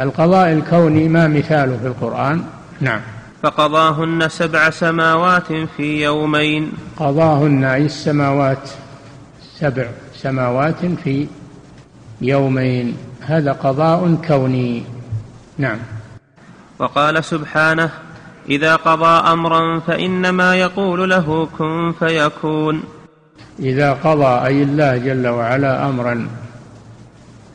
القضاء 0.01 0.53
الكوني 0.53 1.09
ما 1.09 1.29
مثاله 1.29 1.77
في 1.77 1.87
القرآن؟ 1.87 2.45
نعم. 2.81 3.01
فقضاهن 3.43 4.29
سبع 4.29 4.71
سماوات 4.71 5.53
في 5.77 6.03
يومين. 6.03 6.73
قضاهن 6.97 7.65
أي 7.65 7.87
السماوات؟ 7.87 8.71
سبع 9.59 9.87
سماوات 10.15 10.87
في 11.05 11.27
يومين. 12.21 12.97
هذا 13.21 13.53
قضاء 13.53 14.15
كوني. 14.29 14.83
نعم. 15.59 15.79
وقال 16.79 17.25
سبحانه 17.25 17.91
إذا 18.49 18.77
قضى 18.77 19.33
أمرا 19.33 19.81
فإنما 19.81 20.55
يقول 20.55 21.11
له 21.11 21.49
كن 21.59 21.93
فيكون. 21.99 22.83
إذا 23.61 23.93
قضى 23.93 24.47
أي 24.47 24.63
الله 24.63 24.97
جل 24.97 25.27
وعلا 25.27 25.89
أمرا 25.89 26.29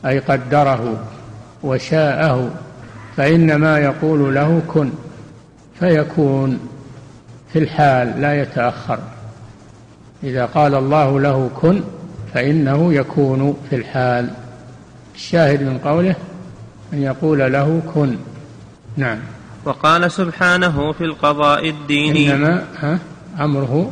أي 0.05 0.19
قدره 0.19 1.03
وشاءه 1.63 2.49
فإنما 3.17 3.79
يقول 3.79 4.35
له 4.35 4.61
كن 4.67 4.89
فيكون 5.79 6.59
في 7.53 7.59
الحال 7.59 8.21
لا 8.21 8.41
يتأخر. 8.41 8.99
إذا 10.23 10.45
قال 10.45 10.75
الله 10.75 11.19
له 11.19 11.49
كن 11.61 11.81
فإنه 12.33 12.93
يكون 12.93 13.57
في 13.69 13.75
الحال. 13.75 14.29
الشاهد 15.15 15.63
من 15.63 15.77
قوله 15.77 16.15
أن 16.93 17.01
يقول 17.01 17.53
له 17.53 17.81
كن. 17.93 18.17
نعم. 18.97 19.17
وقال 19.65 20.11
سبحانه 20.11 20.91
في 20.91 21.03
القضاء 21.03 21.69
الديني. 21.69 22.33
إنما 22.33 22.65
ها 22.79 22.99
أمره 23.39 23.91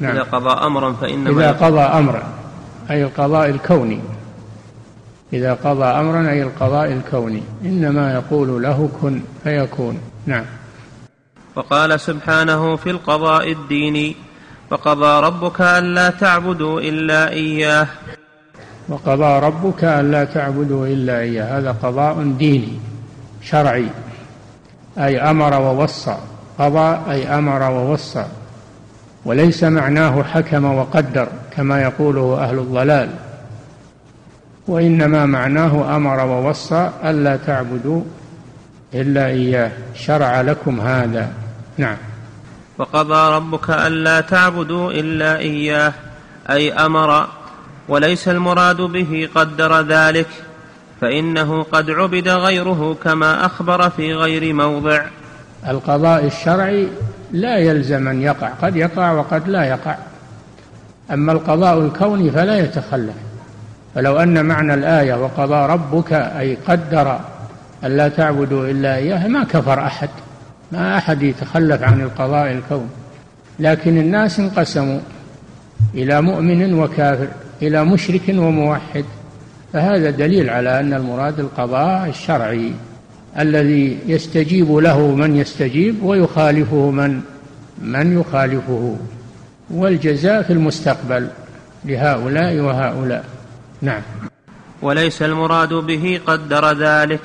نعم. 0.00 0.12
إذا 0.12 0.22
قضى 0.22 0.66
أمرا 0.66 0.92
فإنما 0.92 1.30
إذا 1.30 1.52
قضى 1.52 1.80
أمرا 1.80 2.22
أي 2.90 3.04
القضاء 3.04 3.48
الكوني. 3.48 4.00
إذا 5.32 5.54
قضى 5.54 5.84
أمرا 5.84 6.30
أي 6.30 6.42
القضاء 6.42 6.92
الكوني. 6.92 7.42
إنما 7.64 8.14
يقول 8.14 8.62
له 8.62 8.90
كن 9.02 9.20
فيكون. 9.44 9.98
نعم. 10.26 10.44
وقال 11.56 12.00
سبحانه 12.00 12.76
في 12.76 12.90
القضاء 12.90 13.52
الديني 13.52 14.16
وقضى 14.70 15.26
ربك 15.26 15.60
ألا 15.60 16.10
تعبدوا 16.10 16.80
إلا 16.80 17.30
إياه. 17.30 17.86
وقضى 18.88 19.38
ربك 19.46 19.84
ألا 19.84 20.24
تعبدوا 20.24 20.86
إلا 20.86 21.20
إياه. 21.20 21.58
هذا 21.58 21.72
قضاء 21.82 22.22
ديني 22.38 22.78
شرعي. 23.42 23.86
أي 24.98 25.20
أمر 25.20 25.54
ووصى. 25.54 26.16
قضى 26.58 26.98
أي 27.10 27.26
أمر 27.26 27.62
ووصى. 27.62 28.26
وليس 29.24 29.64
معناه 29.64 30.22
حكم 30.22 30.64
وقدر 30.64 31.28
كما 31.56 31.82
يقوله 31.82 32.38
أهل 32.44 32.58
الضلال. 32.58 33.08
وإنما 34.68 35.26
معناه 35.26 35.96
أمر 35.96 36.20
ووصى 36.20 36.90
ألا 37.04 37.36
تعبدوا 37.36 38.02
إلا 38.94 39.26
إياه. 39.26 39.70
شرع 39.94 40.40
لكم 40.40 40.80
هذا. 40.80 41.32
نعم. 41.78 41.96
وقضى 42.78 43.36
ربك 43.36 43.70
ألا 43.70 44.20
تعبدوا 44.20 44.92
إلا 44.92 45.38
إياه. 45.38 45.92
أي 46.50 46.72
أمر 46.72 47.26
وليس 47.88 48.28
المراد 48.28 48.76
به 48.80 49.28
قدر 49.34 49.80
ذلك. 49.80 50.28
فإنه 51.00 51.62
قد 51.62 51.90
عبد 51.90 52.28
غيره 52.28 52.96
كما 53.04 53.46
أخبر 53.46 53.90
في 53.90 54.14
غير 54.14 54.54
موضع. 54.54 55.02
القضاء 55.68 56.26
الشرعي 56.26 56.88
لا 57.32 57.58
يلزم 57.58 58.08
أن 58.08 58.22
يقع 58.22 58.48
قد 58.48 58.76
يقع 58.76 59.12
وقد 59.12 59.48
لا 59.48 59.64
يقع. 59.64 59.96
أما 61.10 61.32
القضاء 61.32 61.78
الكوني 61.78 62.30
فلا 62.30 62.58
يتخلف. 62.58 63.14
فلو 63.94 64.16
أن 64.16 64.44
معنى 64.44 64.74
الآية 64.74 65.14
وقضى 65.14 65.72
ربك 65.72 66.12
أي 66.12 66.56
قدر 66.68 67.20
ألا 67.84 68.08
تعبدوا 68.08 68.68
إلا 68.68 68.96
إياه 68.96 69.28
ما 69.28 69.44
كفر 69.44 69.86
أحد. 69.86 70.08
ما 70.72 70.98
أحد 70.98 71.22
يتخلف 71.22 71.82
عن 71.82 72.00
القضاء 72.00 72.52
الكوني 72.52 72.88
لكن 73.58 73.98
الناس 73.98 74.40
انقسموا 74.40 75.00
إلى 75.94 76.22
مؤمن 76.22 76.74
وكافر 76.74 77.28
إلى 77.62 77.84
مشرك 77.84 78.22
وموحد. 78.28 79.04
فهذا 79.72 80.10
دليل 80.10 80.50
على 80.50 80.80
أن 80.80 80.94
المراد 80.94 81.40
القضاء 81.40 82.08
الشرعي 82.08 82.72
الذي 83.38 83.98
يستجيب 84.06 84.72
له 84.72 85.14
من 85.14 85.36
يستجيب 85.36 86.02
ويخالفه 86.02 86.90
من 86.90 87.20
من 87.82 88.20
يخالفه. 88.20 88.96
والجزاء 89.70 90.42
في 90.42 90.52
المستقبل 90.52 91.28
لهؤلاء 91.84 92.56
وهؤلاء. 92.56 93.24
نعم. 93.82 94.02
وليس 94.82 95.22
المراد 95.22 95.74
به 95.74 96.20
قدر 96.26 96.72
ذلك 96.72 97.20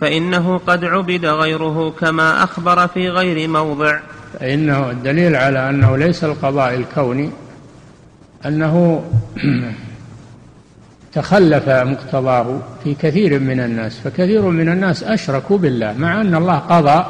فإنه 0.00 0.58
قد 0.58 0.84
عبد 0.84 1.26
غيره 1.26 1.90
كما 2.00 2.44
أخبر 2.44 2.88
في 2.88 3.08
غير 3.08 3.48
موضع. 3.48 4.00
فإنه 4.40 4.90
الدليل 4.90 5.36
على 5.36 5.70
أنه 5.70 5.96
ليس 5.96 6.24
القضاء 6.24 6.74
الكوني 6.74 7.30
أنه 8.46 9.04
تخلف 11.14 11.68
مقتضاه 11.68 12.60
في 12.84 12.94
كثير 12.94 13.38
من 13.38 13.60
الناس 13.60 13.98
فكثير 13.98 14.42
من 14.42 14.68
الناس 14.68 15.02
أشركوا 15.02 15.58
بالله 15.58 15.92
مع 15.92 16.20
أن 16.20 16.34
الله 16.34 16.58
قضى 16.58 17.04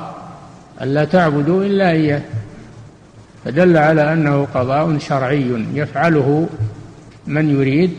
ألا 0.83 1.05
تعبدوا 1.05 1.65
إلا 1.65 1.91
إياه. 1.91 2.23
فدل 3.45 3.77
على 3.77 4.13
أنه 4.13 4.49
قضاء 4.55 4.99
شرعي 4.99 5.67
يفعله 5.75 6.49
من 7.27 7.61
يريد 7.61 7.93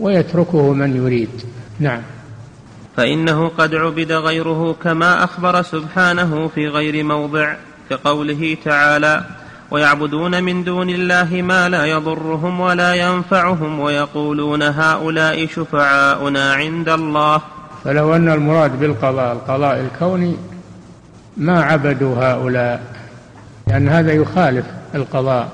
ويتركه 0.00 0.72
من 0.72 0.96
يريد. 0.96 1.30
نعم. 1.80 2.02
فإنه 2.96 3.48
قد 3.48 3.74
عبد 3.74 4.12
غيره 4.12 4.76
كما 4.82 5.24
أخبر 5.24 5.62
سبحانه 5.62 6.48
في 6.48 6.68
غير 6.68 7.04
موضع 7.04 7.54
كقوله 7.90 8.56
تعالى 8.64 9.24
ويعبدون 9.70 10.44
من 10.44 10.64
دون 10.64 10.90
الله 10.90 11.42
ما 11.42 11.68
لا 11.68 11.84
يضرهم 11.84 12.60
ولا 12.60 12.94
ينفعهم 12.94 13.80
ويقولون 13.80 14.62
هؤلاء 14.62 15.46
شفعاؤنا 15.46 16.54
عند 16.54 16.88
الله. 16.88 17.40
فلو 17.84 18.16
أن 18.16 18.28
المراد 18.28 18.80
بالقضاء 18.80 19.32
القضاء 19.32 19.80
الكوني 19.80 20.36
ما 21.36 21.62
عبدوا 21.62 22.16
هؤلاء. 22.16 22.82
لأن 23.66 23.88
هذا 23.88 24.12
يخالف 24.12 24.66
القضاء. 24.94 25.48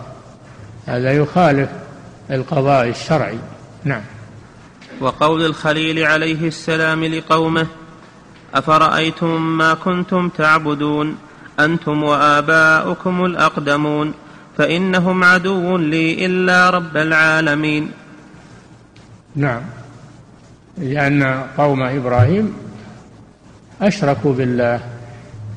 هذا 0.86 1.12
يخالف 1.12 1.68
القضاء 2.30 2.88
الشرعي. 2.88 3.38
نعم. 3.84 4.02
وقول 5.00 5.46
الخليل 5.46 6.04
عليه 6.04 6.48
السلام 6.48 7.04
لقومه 7.04 7.66
أفرأيتم 8.54 9.58
ما 9.58 9.74
كنتم 9.74 10.28
تعبدون؟ 10.28 11.16
أنتم 11.60 12.02
وآباؤكم 12.02 13.24
الأقدمون 13.24 14.14
فإنهم 14.58 15.24
عدو 15.24 15.76
لي 15.76 16.26
إلا 16.26 16.70
رب 16.70 16.96
العالمين. 16.96 17.90
نعم. 19.36 19.62
لأن 20.78 21.44
قوم 21.58 21.82
إبراهيم 21.82 22.54
أشركوا 23.82 24.32
بالله 24.32 24.80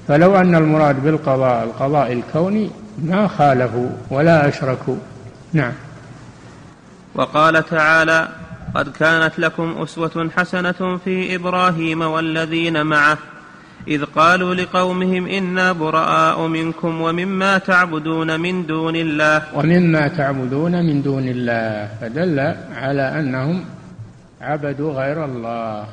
فلو 0.07 0.35
أن 0.35 0.55
المراد 0.55 1.03
بالقضاء 1.03 1.63
القضاء 1.63 2.13
الكوني 2.13 2.69
ما 2.97 3.27
خالفوا 3.27 3.89
ولا 4.09 4.47
أشركوا. 4.47 4.95
نعم. 5.53 5.73
وقال 7.15 7.65
تعالى 7.65 8.27
قد 8.75 8.91
كانت 8.91 9.39
لكم 9.39 9.75
أسوة 9.81 10.29
حسنة 10.37 10.99
في 11.05 11.35
إبراهيم 11.35 12.01
والذين 12.01 12.85
معه. 12.85 13.17
إذ 13.87 14.05
قالوا 14.05 14.55
لقومهم 14.55 15.27
إنا 15.27 15.71
براء 15.71 16.47
منكم 16.47 17.01
ومما 17.01 17.57
تعبدون 17.57 18.39
من 18.39 18.65
دون 18.65 18.95
الله. 18.95 19.43
ومما 19.55 20.07
تعبدون 20.07 20.85
من 20.85 21.01
دون 21.01 21.27
الله. 21.27 21.89
فدل 22.01 22.55
على 22.75 23.19
أنهم 23.19 23.65
عبدوا 24.41 24.93
غير 24.93 25.25
الله. 25.25 25.85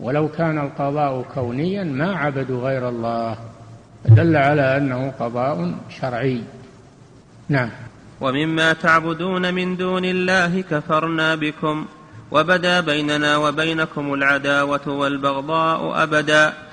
ولو 0.00 0.28
كان 0.28 0.58
القضاء 0.58 1.22
كونيا 1.34 1.84
ما 1.84 2.16
عبدوا 2.16 2.68
غير 2.68 2.88
الله. 2.88 3.36
دل 4.04 4.36
على 4.36 4.76
أنه 4.76 5.12
قضاء 5.20 5.74
شرعي. 6.00 6.42
نعم. 7.48 7.70
ومما 8.20 8.72
تعبدون 8.72 9.54
من 9.54 9.76
دون 9.76 10.04
الله 10.04 10.60
كفرنا 10.60 11.34
بكم. 11.34 11.86
وبدا 12.30 12.80
بيننا 12.80 13.36
وبينكم 13.36 14.14
العداوة 14.14 14.88
والبغضاء 14.88 16.02
أبدا. 16.02 16.67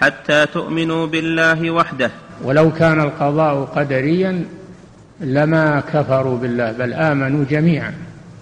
حتى 0.00 0.46
تؤمنوا 0.46 1.06
بالله 1.06 1.70
وحده. 1.70 2.10
ولو 2.44 2.72
كان 2.72 3.00
القضاء 3.00 3.64
قدريا 3.64 4.44
لما 5.20 5.80
كفروا 5.80 6.38
بالله 6.38 6.72
بل 6.72 6.92
آمنوا 6.92 7.44
جميعا. 7.50 7.94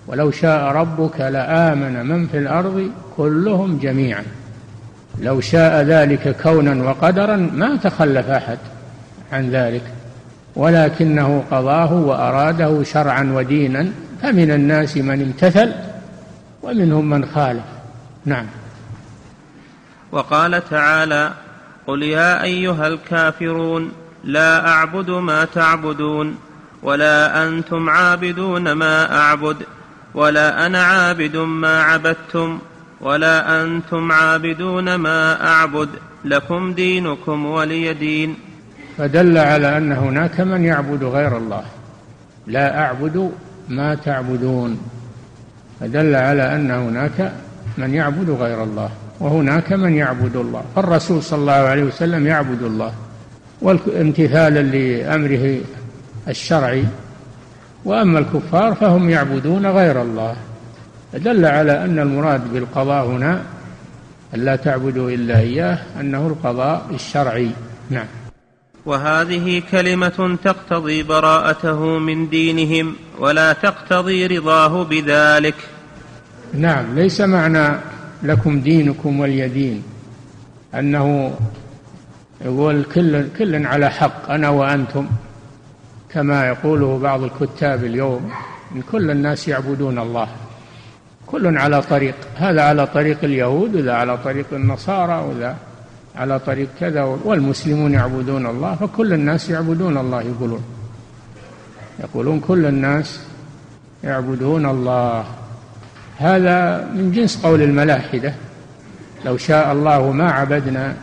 ولو 0.07 0.31
شاء 0.31 0.65
ربك 0.65 1.21
لآمن 1.21 2.07
من 2.07 2.27
في 2.27 2.39
الأرض 2.39 2.91
كلهم 3.17 3.79
جميعا. 3.79 4.23
لو 5.21 5.41
شاء 5.41 5.83
ذلك 5.83 6.37
كونا 6.43 6.91
وقدرا 6.91 7.37
ما 7.37 7.77
تخلف 7.77 8.31
أحد 8.31 8.59
عن 9.33 9.51
ذلك. 9.51 9.83
ولكنه 10.57 11.45
قضاه 11.51 11.93
وأراده 11.93 12.83
شرعا 12.83 13.33
ودينا 13.35 13.89
فمن 14.23 14.51
الناس 14.51 14.97
من 14.97 15.23
امتثل 15.23 15.73
ومنهم 16.63 17.11
من 17.11 17.25
خالف. 17.25 17.65
نعم. 18.25 18.47
وقال 20.13 20.69
تعالى 20.71 21.33
قل 21.87 22.03
يا 22.03 22.43
أيها 22.43 22.87
الكافرون 22.87 23.93
لا 24.25 24.69
أعبد 24.69 25.11
ما 25.11 25.45
تعبدون 25.45 26.37
ولا 26.83 27.49
أنتم 27.49 27.91
عابدون 27.91 28.73
ما 28.73 29.19
أعبد 29.19 29.57
ولا 30.15 30.67
أنا 30.67 30.83
عابد 30.83 31.37
ما 31.37 31.83
عبدتم 31.83 32.59
ولا 33.01 33.63
أنتم 33.63 34.13
عابدون 34.13 34.95
ما 34.95 35.47
أعبد 35.49 35.89
لكم 36.25 36.73
دينكم 36.73 37.47
ولي 37.47 37.95
دين. 37.95 38.37
فدل 38.99 39.39
على 39.39 39.77
أن 39.77 39.93
هناك 39.93 40.41
من 40.41 40.65
يعبد 40.65 41.05
غير 41.05 41.37
الله. 41.37 41.65
لا 42.47 42.79
أعبد 42.79 43.33
ما 43.69 43.95
تعبدون. 43.95 44.81
فدل 45.81 46.15
على 46.15 46.55
أن 46.55 46.71
هناك 46.71 47.33
من 47.79 47.95
يعبد 47.95 48.31
غير 48.31 48.63
الله. 48.63 48.91
وهناك 49.21 49.73
من 49.73 49.95
يعبد 49.95 50.37
الله. 50.37 50.63
فالرسول 50.77 51.23
صلى 51.23 51.39
الله 51.39 51.53
عليه 51.53 51.83
وسلم 51.83 52.27
يعبد 52.27 52.63
الله. 52.63 52.93
وامتثالا 53.63 54.63
لأمره 54.63 55.61
الشرعي. 56.29 56.85
وأما 57.85 58.19
الكفار 58.19 58.75
فهم 58.75 59.11
يعبدون 59.11 59.67
غير 59.67 60.03
الله. 60.03 60.37
دل 61.15 61.45
على 61.45 61.85
أن 61.85 61.99
المراد 61.99 62.53
بالقضاء 62.53 63.07
هنا 63.07 63.43
ألا 64.35 64.57
تعبدوا 64.57 65.11
إلا 65.11 65.39
إياه 65.39 65.79
أنه 66.01 66.27
القضاء 66.27 66.87
الشرعي. 66.95 67.51
نعم. 67.91 68.07
وهذه 68.87 69.63
كلمة 69.71 70.39
تقتضي 70.45 71.03
براءته 71.03 71.99
من 71.99 72.29
دينهم 72.29 72.97
ولا 73.19 73.53
تقتضي 73.53 74.27
رضاه 74.27 74.85
بذلك. 74.85 75.55
نعم 76.55 76.95
ليس 76.95 77.21
معنى 77.21 77.96
لكم 78.23 78.61
دينكم 78.61 79.21
ولي 79.21 79.49
دين 79.49 79.83
أنه 80.75 81.35
يقول 82.45 82.85
كل 82.85 83.29
كل 83.39 83.67
على 83.67 83.91
حق 83.91 84.31
أنا 84.31 84.49
وأنتم 84.49 85.07
كما 86.11 86.49
يقوله 86.49 86.99
بعض 86.99 87.23
الكتاب 87.23 87.85
اليوم 87.85 88.31
إن 88.77 88.83
كل 88.93 89.11
الناس 89.11 89.49
يعبدون 89.49 89.99
الله. 89.99 90.29
كل 91.27 91.59
على 91.59 91.83
طريق 91.83 92.15
هذا 92.37 92.63
على 92.63 92.87
طريق 92.87 93.25
اليهود 93.25 93.77
وذا 93.77 93.93
على 93.93 94.19
طريق 94.19 94.47
النصارى 94.53 95.25
وذا 95.29 95.57
على 96.17 96.39
طريق 96.39 96.69
كذا 96.81 97.03
والمسلمون 97.03 97.93
يعبدون 97.93 98.47
الله 98.47 98.75
فكل 98.75 99.13
الناس 99.13 99.51
يعبدون 99.51 99.99
الله 99.99 100.23
يقولون. 100.23 100.65
يقولون 102.01 102.41
كل 102.41 102.67
الناس 102.67 103.21
يعبدون 104.05 104.67
الله. 104.67 105.25
هذا 106.19 106.89
من 106.95 107.13
جنس 107.13 107.37
قول 107.43 107.63
الملاحدة. 107.63 108.35
لو 109.25 109.37
شاء 109.37 109.73
الله 109.73 110.13
ما 110.13 110.31
عبدنا 110.31 110.95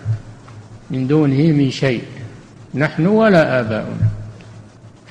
من 0.92 1.08
دونه 1.08 1.52
من 1.52 1.72
شيء 1.72 2.04
نحن 2.76 3.06
ولا 3.06 3.60
آباؤنا. 3.60 4.08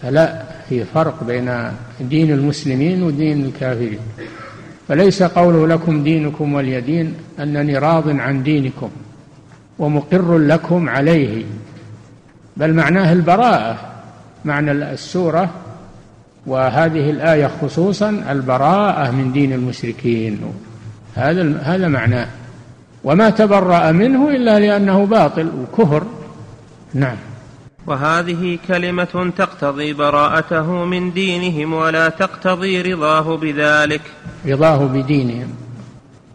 فلا 0.02 0.42
في 0.68 0.84
فرق 0.84 1.24
بين 1.24 1.70
دين 2.00 2.30
المسلمين 2.30 3.02
ودين 3.02 3.44
الكافرين. 3.44 3.98
فليس 4.88 5.22
قوله 5.22 5.66
لكم 5.66 6.02
دينكم 6.04 6.54
ولي 6.54 6.80
دين 6.80 7.14
أنني 7.40 7.78
راض 7.78 8.08
عن 8.20 8.42
دينكم 8.42 8.90
ومقر 9.78 10.38
لكم 10.38 10.88
عليه 10.88 11.44
بل 12.56 12.74
معناه 12.74 13.12
البراءة 13.12 13.78
معنى 14.44 14.72
السورة 14.72 15.50
وهذه 16.46 17.10
الآية 17.10 17.50
خصوصا 17.62 18.24
البراءة 18.30 19.10
من 19.10 19.32
دين 19.32 19.52
المشركين. 19.52 20.40
هذا 21.14 21.60
هذا 21.62 21.88
معناه 21.88 22.26
وما 23.04 23.30
تبرأ 23.30 23.92
منه 23.92 24.28
إلا 24.30 24.58
لأنه 24.58 25.06
باطل 25.06 25.50
وكفر 25.62 26.02
نعم. 26.94 27.16
وهذه 27.86 28.58
كلمة 28.68 29.32
تقتضي 29.36 29.92
براءته 29.92 30.84
من 30.84 31.12
دينهم 31.12 31.72
ولا 31.72 32.08
تقتضي 32.08 32.92
رضاه 32.92 33.36
بذلك. 33.36 34.00
رضاه 34.46 34.86
بدينهم. 34.86 35.48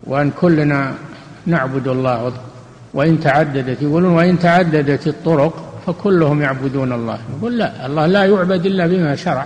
وأن 0.04 0.32
كلنا 0.42 0.94
نعبد 1.46 1.88
الله. 1.88 2.34
وإن 2.94 3.20
تعددت 3.20 3.82
يقولون 3.82 4.14
وإن 4.14 4.40
تعددت 4.40 5.08
الطرق 5.08 5.82
فكلهم 5.88 6.42
يعبدون 6.42 6.94
الله. 6.94 7.20
يقول 7.38 7.58
لا 7.58 7.86
الله 7.86 8.06
لا 8.06 8.26
يعبد 8.26 8.66
إلا 8.66 8.88
بما 8.88 9.16
شرع. 9.16 9.46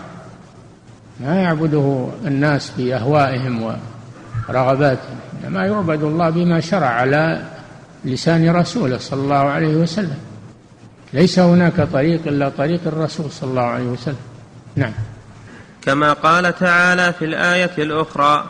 ما 1.21 1.35
يعبده 1.35 2.07
الناس 2.25 2.71
بأهوائهم 2.77 3.63
ورغباتهم 4.49 5.19
إنما 5.43 5.65
يعبد 5.65 6.03
الله 6.03 6.29
بما 6.29 6.59
شرع 6.59 6.87
على 6.87 7.41
لسان 8.05 8.55
رسوله 8.55 8.97
صلى 8.97 9.21
الله 9.21 9.35
عليه 9.35 9.75
وسلم. 9.75 10.17
ليس 11.13 11.39
هناك 11.39 11.87
طريق 11.93 12.21
إلا 12.27 12.49
طريق 12.49 12.79
الرسول 12.85 13.31
صلى 13.31 13.49
الله 13.49 13.61
عليه 13.61 13.85
وسلم. 13.85 14.25
نعم. 14.75 14.93
كما 15.81 16.13
قال 16.13 16.55
تعالى 16.55 17.13
في 17.13 17.25
الآية 17.25 17.71
الأخرى 17.77 18.45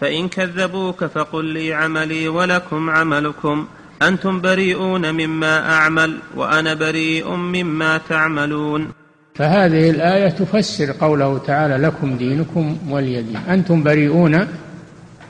فإن 0.00 0.28
كذبوك 0.28 1.04
فقل 1.04 1.44
لي 1.44 1.74
عملي 1.74 2.28
ولكم 2.28 2.90
عملكم 2.90 3.66
أنتم 4.02 4.40
بريئون 4.40 5.12
مما 5.14 5.72
أعمل 5.72 6.18
وأنا 6.36 6.74
بريء 6.74 7.30
مما 7.30 7.98
تعملون. 8.08 8.92
فهذه 9.38 9.90
الآية 9.90 10.28
تفسر 10.28 10.92
قوله 10.92 11.38
تعالى 11.38 11.76
لكم 11.76 12.16
دينكم 12.16 12.78
ولي 12.88 13.22
دين. 13.22 13.36
أنتم 13.36 13.82
بريئون 13.82 14.46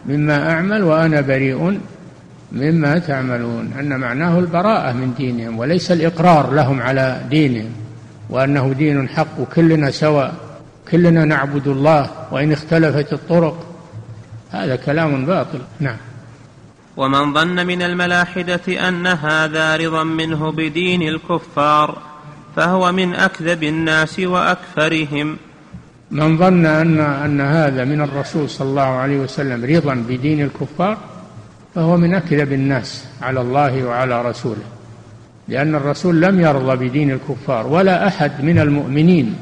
مما 0.06 0.52
أعمل 0.52 0.82
وأنا 0.82 1.20
بريء 1.20 1.80
مما 2.52 2.98
تعملون. 2.98 3.72
أن 3.78 4.00
معناه 4.00 4.38
البراءة 4.38 4.92
من 4.92 5.14
دينهم 5.14 5.58
وليس 5.58 5.92
الإقرار 5.92 6.52
لهم 6.52 6.82
على 6.82 7.20
دينهم 7.30 7.70
وأنه 8.30 8.72
دين 8.72 9.08
حق 9.08 9.42
كلنا 9.54 9.90
سواء 9.90 10.34
كلنا 10.90 11.24
نعبد 11.24 11.68
الله 11.68 12.10
وإن 12.32 12.52
اختلفت 12.52 13.12
الطرق. 13.12 13.66
هذا 14.50 14.76
كلام 14.76 15.26
باطل. 15.26 15.60
نعم. 15.80 15.96
ومن 16.96 17.34
ظن 17.34 17.66
من 17.66 17.82
الملاحدة 17.82 18.88
أن 18.88 19.06
هذا 19.06 19.76
رضا 19.76 20.04
منه 20.04 20.52
بدين 20.52 21.02
الكفار 21.02 21.98
فهو 22.58 22.92
من 22.92 23.14
أكذب 23.14 23.62
الناس 23.62 24.20
وأكثرهم. 24.20 25.36
من 26.10 26.38
ظن 26.38 26.66
أن 26.66 27.00
أن 27.00 27.40
هذا 27.40 27.84
من 27.84 28.00
الرسول 28.00 28.50
صلى 28.50 28.68
الله 28.68 28.82
عليه 28.82 29.18
وسلم 29.18 29.76
رضا 29.76 29.94
بدين 29.94 30.42
الكفار 30.42 30.98
فهو 31.74 31.96
من 31.96 32.14
أكذب 32.14 32.52
الناس 32.52 33.04
على 33.22 33.40
الله 33.40 33.84
وعلى 33.84 34.22
رسوله 34.22 34.64
لأن 35.48 35.74
الرسول 35.74 36.20
لم 36.20 36.40
يرضى 36.40 36.88
بدين 36.88 37.10
الكفار 37.10 37.66
ولا 37.66 38.08
أحد 38.08 38.44
من 38.44 38.58
المؤمنين 38.58 39.36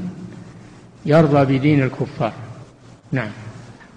يرضى 1.07 1.59
بدين 1.59 1.83
الكفار. 1.83 2.33
نعم. 3.13 3.31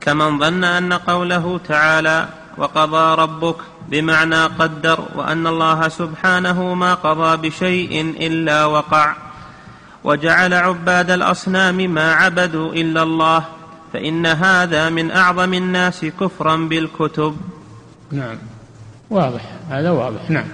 كمن 0.01 0.39
ظن 0.39 0.63
أن 0.63 0.93
قوله 0.93 1.59
تعالى 1.67 2.27
وقضى 2.57 3.21
ربك 3.21 3.57
بمعنى 3.91 4.43
قدر 4.43 4.99
وأن 5.15 5.47
الله 5.47 5.87
سبحانه 5.87 6.73
ما 6.73 6.93
قضى 6.93 7.49
بشيء 7.49 8.01
إلا 8.01 8.65
وقع 8.65 9.15
وجعل 10.03 10.53
عباد 10.53 11.11
الأصنام 11.11 11.75
ما 11.75 12.13
عبدوا 12.13 12.73
إلا 12.73 13.03
الله 13.03 13.45
فإن 13.93 14.25
هذا 14.25 14.89
من 14.89 15.11
أعظم 15.11 15.53
الناس 15.53 16.05
كفرا 16.05 16.55
بالكتب. 16.55 17.37
نعم. 18.11 18.37
واضح. 19.09 19.41
هذا 19.69 19.89
واضح. 19.89 20.29
نعم. 20.29 20.47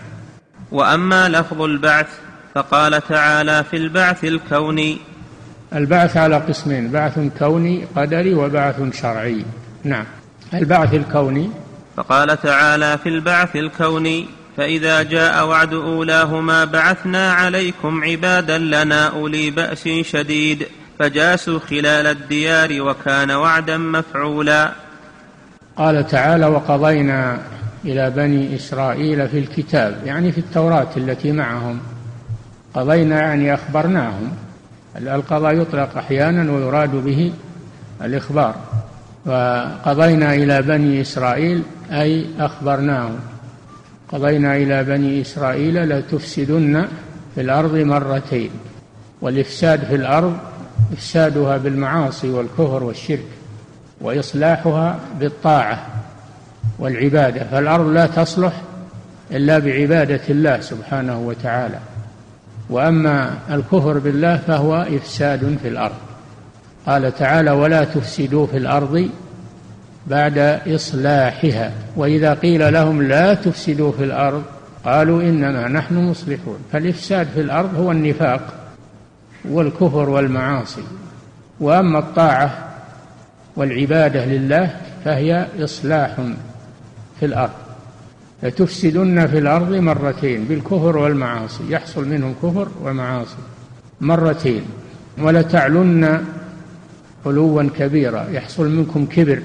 وأما 0.71 1.29
لفظ 1.29 1.61
البعث 1.61 2.07
فقال 2.55 3.07
تعالى 3.07 3.63
في 3.63 3.77
البعث 3.77 4.23
الكوني. 4.23 4.97
البعث 5.75 6.17
على 6.17 6.35
قسمين 6.37 6.91
بعث 6.91 7.19
كوني 7.39 7.85
قدري 7.95 8.33
وبعث 8.33 9.01
شرعي. 9.01 9.45
نعم. 9.83 10.05
البعث 10.53 10.93
الكوني 10.93 11.49
فقال 11.97 12.41
تعالى 12.41 12.97
في 12.97 13.09
البعث 13.09 13.55
الكوني 13.55 14.25
فإذا 14.57 15.03
جاء 15.03 15.45
وعد 15.47 15.73
أولاهما 15.73 16.65
بعثنا 16.65 17.33
عليكم 17.33 18.03
عبادا 18.03 18.57
لنا 18.57 19.07
أولي 19.07 19.49
بأس 19.49 19.89
شديد 20.01 20.67
فجاسوا 20.99 21.59
خلال 21.59 22.07
الديار 22.07 22.81
وكان 22.81 23.31
وعدا 23.31 23.77
مفعولا. 23.77 24.71
قال 25.77 26.07
تعالى 26.07 26.45
وقضينا 26.45 27.39
إلى 27.85 28.09
بني 28.09 28.55
إسرائيل 28.55 29.29
في 29.29 29.39
الكتاب 29.39 30.01
يعني 30.05 30.31
في 30.31 30.37
التوراة 30.37 30.89
التي 30.97 31.31
معهم. 31.31 31.79
قضينا 32.73 33.19
يعني 33.19 33.53
أخبرناهم 33.53 34.31
القضاء 34.97 35.61
يطلق 35.61 35.97
أحيانا 35.97 36.51
ويراد 36.51 36.91
به 36.91 37.33
الإخبار. 38.01 38.55
وقضينا 39.25 40.33
إلى 40.33 40.61
بني 40.61 41.01
إسرائيل 41.01 41.63
أي 41.91 42.25
أخبرناهم. 42.39 43.19
قضينا 44.11 44.55
إلى 44.55 44.83
بني 44.83 45.21
إسرائيل 45.21 45.89
لتفسدن 45.89 46.85
في 47.35 47.41
الأرض 47.41 47.75
مرتين 47.75 48.49
والإفساد 49.21 49.83
في 49.83 49.95
الأرض 49.95 50.37
إفسادها 50.93 51.57
بالمعاصي 51.57 52.29
والكفر 52.29 52.83
والشرك 52.83 53.25
وإصلاحها 54.01 54.99
بالطاعة 55.19 55.87
والعبادة 56.79 57.43
فالأرض 57.43 57.87
لا 57.87 58.07
تصلح 58.07 58.61
إلا 59.31 59.59
بعبادة 59.59 60.21
الله 60.29 60.59
سبحانه 60.59 61.19
وتعالى 61.19 61.79
وأما 62.69 63.33
الكفر 63.51 63.97
بالله 63.97 64.37
فهو 64.37 64.75
إفساد 64.75 65.57
في 65.61 65.67
الأرض. 65.67 65.95
قال 66.85 67.15
تعالى 67.15 67.51
ولا 67.51 67.83
تفسدوا 67.83 68.47
في 68.47 68.57
الأرض 68.57 69.09
بعد 70.07 70.37
إصلاحها. 70.67 71.71
وإذا 71.95 72.33
قيل 72.33 72.73
لهم 72.73 73.01
لا 73.01 73.33
تفسدوا 73.33 73.91
في 73.91 74.03
الأرض 74.03 74.43
قالوا 74.85 75.21
إنما 75.21 75.67
نحن 75.67 75.95
مصلحون. 75.95 76.57
فالإفساد 76.71 77.27
في 77.27 77.41
الأرض 77.41 77.75
هو 77.75 77.91
النفاق 77.91 78.53
والكفر 79.45 80.09
والمعاصي. 80.09 80.83
وأما 81.59 81.99
الطاعة 81.99 82.73
والعبادة 83.55 84.25
لله 84.25 84.75
فهي 85.05 85.47
إصلاح 85.59 86.15
في 87.19 87.25
الأرض. 87.25 87.51
لتفسدن 88.43 89.27
في 89.27 89.37
الأرض 89.37 89.71
مرتين 89.71 90.43
بالكفر 90.43 90.97
والمعاصي. 90.97 91.63
يحصل 91.69 92.07
منهم 92.07 92.35
كفر 92.43 92.67
ومعاصي 92.83 93.35
مرتين. 94.01 94.65
ولتعلن 95.21 96.25
علوا 97.25 97.63
كبيرا 97.63 98.27
يحصل 98.29 98.69
منكم 98.69 99.05
كبر 99.05 99.41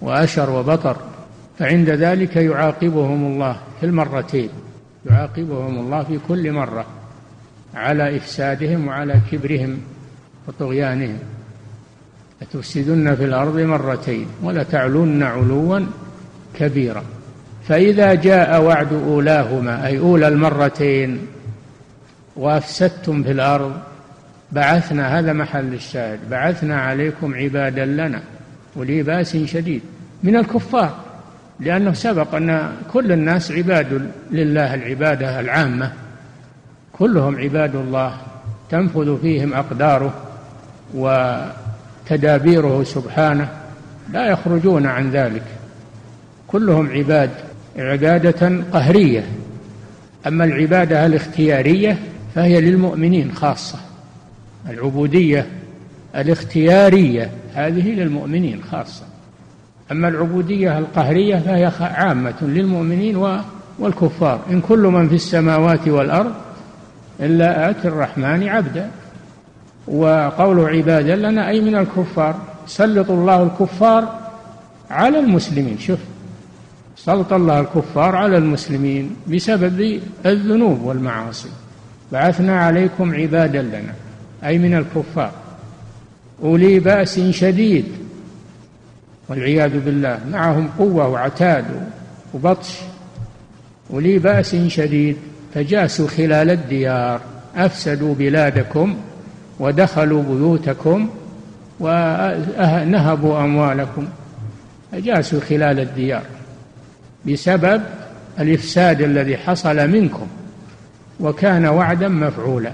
وأشر 0.00 0.50
وبطر 0.50 0.96
فعند 1.58 1.90
ذلك 1.90 2.36
يعاقبهم 2.36 3.26
الله 3.26 3.56
في 3.80 3.86
المرتين 3.86 4.48
يعاقبهم 5.10 5.78
الله 5.78 6.02
في 6.02 6.18
كل 6.28 6.52
مرة 6.52 6.86
على 7.74 8.16
إفسادهم 8.16 8.88
وعلى 8.88 9.20
كبرهم 9.32 9.78
وطغيانهم. 10.48 11.18
لتفسدن 12.42 13.14
في 13.14 13.24
الأرض 13.24 13.58
مرتين 13.58 14.26
ولتعلن 14.42 15.22
علوا 15.22 15.80
كبيرا. 16.54 17.02
فإذا 17.68 18.14
جاء 18.14 18.62
وعد 18.62 18.92
أولاهما 18.92 19.86
أي 19.86 19.98
أولى 19.98 20.28
المرتين 20.28 21.26
وأفسدتم 22.36 23.22
في 23.22 23.30
الأرض 23.30 23.72
بعثنا 24.52 25.18
هذا 25.18 25.32
محل 25.32 25.74
الشاهد 25.74 26.18
بعثنا 26.30 26.80
عليكم 26.80 27.34
عبادا 27.34 27.84
لنا 27.84 28.22
ولي 28.76 29.02
بأس 29.02 29.36
شديد. 29.36 29.80
من 30.22 30.36
الكفار 30.36 30.96
لأنه 31.60 31.92
سبق 31.92 32.34
أن 32.34 32.72
كل 32.92 33.12
الناس 33.12 33.52
عباد 33.52 34.10
لله 34.30 34.74
العبادة 34.74 35.40
العامة. 35.40 35.92
كلهم 36.92 37.36
عباد 37.36 37.76
الله 37.76 38.16
تنفذ 38.70 39.20
فيهم 39.20 39.54
أقداره 39.54 40.14
وتدابيره 40.94 42.82
سبحانه 42.84 43.48
لا 44.12 44.26
يخرجون 44.26 44.86
عن 44.86 45.10
ذلك. 45.10 45.44
كلهم 46.46 46.90
عباد 46.90 47.30
عبادة 47.78 48.62
قهرية. 48.72 49.24
أما 50.26 50.44
العبادة 50.44 51.06
الاختيارية 51.06 51.98
فهي 52.34 52.60
للمؤمنين 52.60 53.32
خاصة. 53.32 53.91
العبودية 54.68 55.46
الاختيارية 56.16 57.30
هذه 57.54 57.90
للمؤمنين 57.90 58.62
خاصة. 58.70 59.04
أما 59.92 60.08
العبودية 60.08 60.78
القهرية 60.78 61.36
فهي 61.36 61.72
عامة 61.80 62.34
للمؤمنين 62.42 63.16
والكفار. 63.78 64.40
إن 64.50 64.60
كل 64.60 64.78
من 64.78 65.08
في 65.08 65.14
السماوات 65.14 65.88
والأرض 65.88 66.32
إلا 67.20 67.70
آتي 67.70 67.88
الرحمن 67.88 68.48
عبدا. 68.48 68.90
وقول 69.88 70.60
عبادا 70.60 71.16
لنا 71.16 71.48
أي 71.48 71.60
من 71.60 71.76
الكفار؟ 71.76 72.36
سلط 72.66 73.10
الله 73.10 73.42
الكفار 73.42 74.18
على 74.90 75.18
المسلمين. 75.18 75.78
شوف 75.78 75.98
سلط 76.96 77.32
الله 77.32 77.60
الكفار 77.60 78.16
على 78.16 78.36
المسلمين 78.36 79.16
بسبب 79.28 80.00
الذنوب 80.26 80.82
والمعاصي. 80.82 81.48
بعثنا 82.12 82.60
عليكم 82.60 83.14
عبادا 83.14 83.62
لنا. 83.62 83.94
أي 84.44 84.58
من 84.58 84.74
الكفار. 84.74 85.32
أولي 86.42 86.78
بأس 86.78 87.20
شديد 87.20 87.84
والعياذ 89.28 89.80
بالله 89.80 90.20
معهم 90.30 90.68
قوة 90.78 91.08
وعتاد 91.08 91.64
وبطش. 92.34 92.78
أولي 93.92 94.18
بأس 94.18 94.56
شديد 94.56 95.16
فجاسوا 95.54 96.08
خلال 96.08 96.50
الديار 96.50 97.20
أفسدوا 97.56 98.14
بلادكم 98.14 98.96
ودخلوا 99.60 100.22
بيوتكم 100.22 101.08
ونهبوا 101.80 103.44
أموالكم. 103.44 104.08
فجاسوا 104.92 105.40
خلال 105.40 105.80
الديار 105.80 106.22
بسبب 107.26 107.82
الإفساد 108.40 109.00
الذي 109.00 109.36
حصل 109.36 109.88
منكم 109.88 110.26
وكان 111.20 111.66
وعدا 111.66 112.08
مفعولا. 112.08 112.72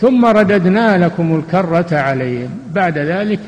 ثم 0.00 0.24
رددنا 0.24 0.98
لكم 0.98 1.36
الكرة 1.36 1.98
عليهم. 1.98 2.50
بعد 2.72 2.98
ذلك 2.98 3.40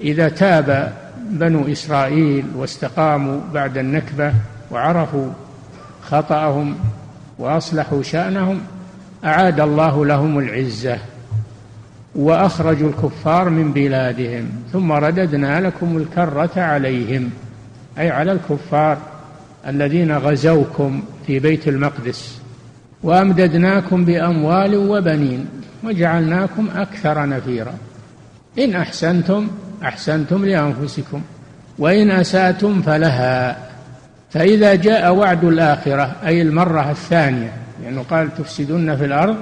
إذا 0.00 0.28
تاب 0.28 0.92
بنو 1.30 1.72
إسرائيل 1.72 2.44
واستقاموا 2.56 3.40
بعد 3.54 3.78
النكبة 3.78 4.32
وعرفوا 4.70 5.28
خطأهم 6.02 6.74
وأصلحوا 7.38 8.02
شأنهم 8.02 8.60
أعاد 9.24 9.60
الله 9.60 10.06
لهم 10.06 10.38
العزة 10.38 10.98
وأخرجوا 12.14 12.88
الكفار 12.88 13.50
من 13.50 13.72
بلادهم. 13.72 14.50
ثم 14.72 14.92
رددنا 14.92 15.60
لكم 15.60 15.96
الكرة 15.96 16.60
عليهم 16.60 17.30
أي 17.98 18.10
على 18.10 18.32
الكفار 18.32 18.98
الذين 19.66 20.12
غزوكم 20.12 21.02
في 21.26 21.38
بيت 21.38 21.68
المقدس 21.68 22.38
وأمددناكم 23.02 24.04
بأموال 24.04 24.76
وبنين. 24.76 25.61
وجعلناكم 25.84 26.68
أكثر 26.74 27.28
نفيرا. 27.28 27.74
إن 28.58 28.74
أحسنتم 28.74 29.48
أحسنتم 29.82 30.44
لأنفسكم 30.44 31.22
وإن 31.78 32.10
أسأتم 32.10 32.82
فلها. 32.82 33.68
فإذا 34.30 34.74
جاء 34.74 35.14
وعد 35.14 35.44
الآخرة 35.44 36.16
أي 36.26 36.42
المرة 36.42 36.90
الثانية 36.90 37.52
لأنه 37.82 37.96
يعني 37.96 38.08
قال 38.10 38.34
تفسدن 38.34 38.96
في 38.96 39.04
الأرض 39.04 39.36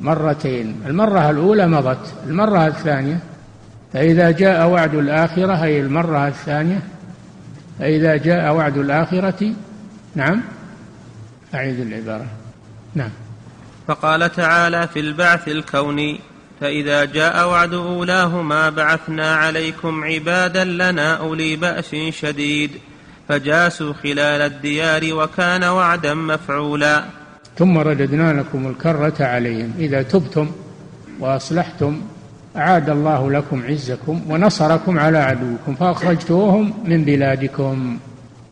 مرتين. 0.00 0.76
المرة 0.86 1.30
الأولى 1.30 1.66
مضت 1.66 2.14
المرة 2.26 2.66
الثانية 2.66 3.18
فإذا 3.92 4.30
جاء 4.30 4.68
وعد 4.68 4.94
الآخرة 4.94 5.64
أي 5.64 5.80
المرة 5.80 6.28
الثانية 6.28 6.80
فإذا 7.78 8.16
جاء 8.16 8.54
وعد 8.54 8.78
الآخرة 8.78 9.52
نعم 10.14 10.42
أعيد 11.54 11.80
العبارة. 11.80 12.26
نعم. 12.94 13.10
فقال 13.88 14.32
تعالى 14.32 14.88
في 14.88 15.00
البعث 15.00 15.48
الكوني 15.48 16.20
فإذا 16.60 17.04
جاء 17.04 17.48
وعد 17.48 17.74
أولاهما 17.74 18.70
بعثنا 18.70 19.34
عليكم 19.34 20.04
عبادا 20.04 20.64
لنا 20.64 21.14
أولي 21.16 21.56
بأس 21.56 21.96
شديد 22.10 22.70
فجاسوا 23.28 23.92
خلال 23.92 24.42
الديار 24.42 25.14
وكان 25.14 25.64
وعدا 25.64 26.14
مفعولا. 26.14 27.04
ثم 27.58 27.78
رددنا 27.78 28.40
لكم 28.40 28.66
الكرة 28.66 29.24
عليهم 29.24 29.72
إذا 29.78 30.02
تبتم 30.02 30.50
وأصلحتم 31.20 32.00
أعاد 32.56 32.90
الله 32.90 33.30
لكم 33.30 33.62
عزكم 33.68 34.20
ونصركم 34.28 34.98
على 34.98 35.18
عدوكم 35.18 35.74
فأخرجتوهم 35.74 36.74
من 36.84 37.04
بلادكم. 37.04 37.98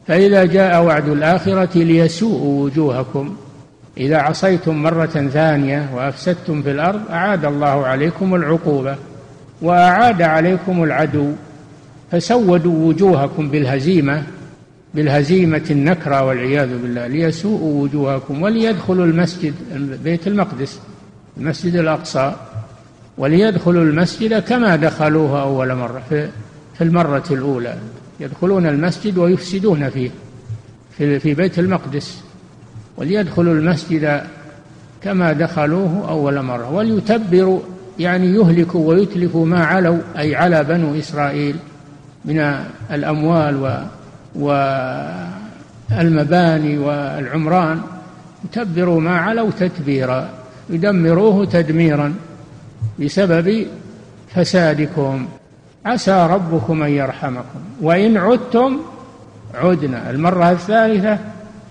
فإذا 0.07 0.45
جاء 0.45 0.83
وعد 0.83 1.09
الآخرة 1.09 1.79
ليسوءوا 1.79 2.65
وجوهكم. 2.65 3.37
إذا 3.97 4.19
عصيتم 4.19 4.83
مرة 4.83 5.07
ثانية 5.07 5.91
وأفسدتم 5.95 6.63
في 6.63 6.71
الأرض 6.71 7.01
أعاد 7.11 7.45
الله 7.45 7.87
عليكم 7.87 8.35
العقوبة 8.35 8.97
وأعاد 9.63 10.23
عليكم 10.23 10.85
العدو. 10.85 11.33
فسودوا 12.11 12.89
وجوهكم 12.89 13.49
بالهزيمة 13.49 14.23
بالهزيمة 14.95 15.63
النكرة 15.71 16.23
والعياذ 16.25 16.79
بالله 16.83 17.07
ليسوءوا 17.07 17.83
وجوهكم 17.83 18.43
وليدخلوا 18.43 19.05
المسجد 19.05 19.55
بيت 20.05 20.27
المقدس 20.27 20.81
المسجد 21.37 21.77
الأقصى 21.77 22.35
وليدخلوا 23.19 23.83
المسجد 23.83 24.39
كما 24.39 24.77
دخلوه 24.77 25.43
أول 25.43 25.75
مرة 25.75 26.03
في, 26.09 26.29
المرة 26.81 27.25
الأولى. 27.31 27.79
يدخلون 28.21 28.67
المسجد 28.67 29.19
ويفسدون 29.19 29.91
فيه 29.91 30.11
في, 30.99 31.21
في 31.21 31.35
بيت 31.35 31.59
المقدس. 31.59 32.23
وليدخلوا 32.97 33.55
المسجد 33.55 34.23
كما 35.03 35.33
دخلوه 35.33 36.09
أول 36.09 36.43
مرة 36.43 36.73
وليتبروا 36.73 37.61
يعني 37.99 38.27
يهلكوا 38.27 38.89
ويتلفوا 38.89 39.47
ما 39.47 39.65
علوا 39.65 39.99
أي 40.19 40.37
على 40.37 40.65
بنو 40.65 40.99
إسرائيل 40.99 41.57
من 42.25 42.55
الأموال 42.91 43.87
والمباني 45.91 46.79
والعمران. 46.79 47.81
يتبروا 48.45 49.01
ما 49.01 49.19
علوا 49.19 49.51
تتبيرا 49.51 50.29
يدمروه 50.71 51.45
تدميرا 51.45 52.15
بسبب 53.01 53.67
فسادكم. 54.35 55.27
عسى 55.87 56.27
ربكم 56.31 56.83
أن 56.83 56.91
يرحمكم 56.91 57.61
وإن 57.81 58.17
عدتم 58.17 58.79
عدنا. 59.55 60.11
المرة 60.11 60.51
الثالثة 60.51 61.19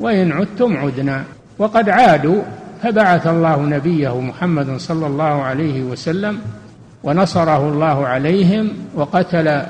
وإن 0.02 0.32
عدتم 0.32 0.78
عدنا. 0.78 1.24
وقد 1.60 1.90
عادوا 1.90 2.42
فبعث 2.84 3.28
الله 3.28 3.62
نبيه 3.62 4.22
محمد 4.22 4.78
صلى 4.78 5.08
الله 5.08 5.24
عليه 5.24 5.84
وسلم 5.84 6.40
ونصره 7.04 7.70
الله 7.70 8.08
عليهم 8.08 8.72
وقتل 8.96 9.62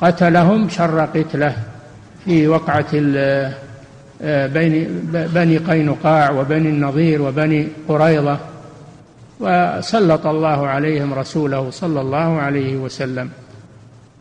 قتلهم 0.00 0.68
شر 0.68 1.00
قتلة 1.00 1.56
في 2.24 2.48
وقعة 2.48 2.86
آه، 4.22 4.46
بني 5.26 5.58
قينقاع 5.58 6.30
وبني 6.30 6.68
النضير 6.68 7.22
وبني 7.22 7.68
قريظة. 7.88 8.38
وسلط 9.40 10.26
الله 10.26 10.66
عليهم 10.66 11.14
رسوله 11.14 11.70
صلى 11.70 12.00
الله 12.00 12.40
عليه 12.40 12.76
وسلم. 12.76 13.30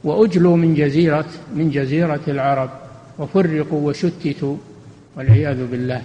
وأجلوا 0.03 0.57
من 0.57 0.75
جزيرة 0.75 1.25
من 1.55 1.69
جزيرة 1.69 2.21
العرب 2.27 2.69
وفرقوا 3.19 3.89
وشتتوا. 3.89 4.57
والعياذ 5.17 5.67
بالله. 5.67 6.01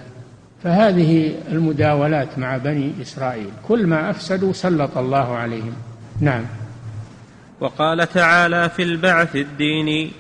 فهذه 0.65 1.35
المداولات 1.53 2.39
مع 2.39 2.57
بني 2.57 2.93
إسرائيل 3.03 3.51
كل 3.69 3.87
ما 3.87 4.11
أفسدوا 4.11 4.53
سلط 4.53 4.99
الله 4.99 5.37
عليهم. 5.37 5.73
نعم. 6.21 6.45
وقال 7.61 8.09
تعالى 8.13 8.69
في 8.69 8.83
البعث 8.83 9.37
الديني 9.37 10.11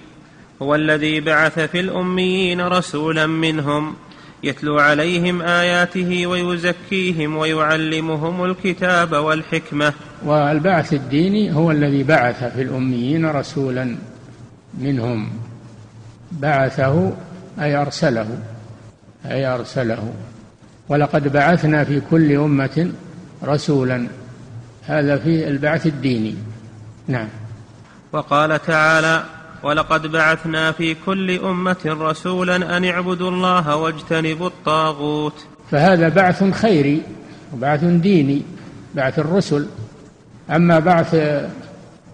هو 0.63 0.75
الذي 0.75 1.21
بعث 1.21 1.59
في 1.59 1.81
الأميين 1.81 2.61
رسولا 2.61 3.27
منهم 3.27 3.95
يتلو 4.43 4.79
عليهم 4.79 5.43
آياته 5.43 6.27
ويزكيهم 6.27 7.37
ويعلمهم 7.37 8.45
الكتاب 8.45 9.13
والحكمة. 9.13 9.93
والبعث 10.25 10.93
الديني 10.93 11.55
هو 11.55 11.71
الذي 11.71 12.03
بعث 12.03 12.45
في 12.45 12.63
الأميين 12.63 13.27
رسولا 13.27 13.97
منهم. 14.79 15.31
بعثه 16.33 17.13
أي 17.61 17.77
أرسله. 17.77 18.39
أي 19.31 19.47
أرسله. 19.47 20.13
ولقد 20.89 21.33
بعثنا 21.33 21.85
في 21.85 22.01
كل 22.11 22.33
أمة 22.33 22.93
رسولا. 23.45 24.07
هذا 24.83 25.19
في 25.19 25.49
البعث 25.49 25.87
الديني. 25.87 26.35
نعم. 27.09 27.29
وقال 28.13 28.63
تعالى 28.63 29.25
ولقد 29.63 30.07
بعثنا 30.07 30.73
في 30.73 30.97
كل 31.07 31.39
أمة 31.39 31.77
رسولا 31.87 32.77
أن 32.77 32.85
اعبدوا 32.85 33.31
الله 33.31 33.77
واجتنبوا 33.77 34.47
الطاغوت. 34.47 35.45
فهذا 35.71 36.09
بعث 36.09 36.45
خيري 36.45 37.03
وبعث 37.55 37.85
ديني 37.85 38.43
بعث 38.95 39.19
الرسل. 39.19 39.67
أما 40.51 40.79
بعث 40.79 41.15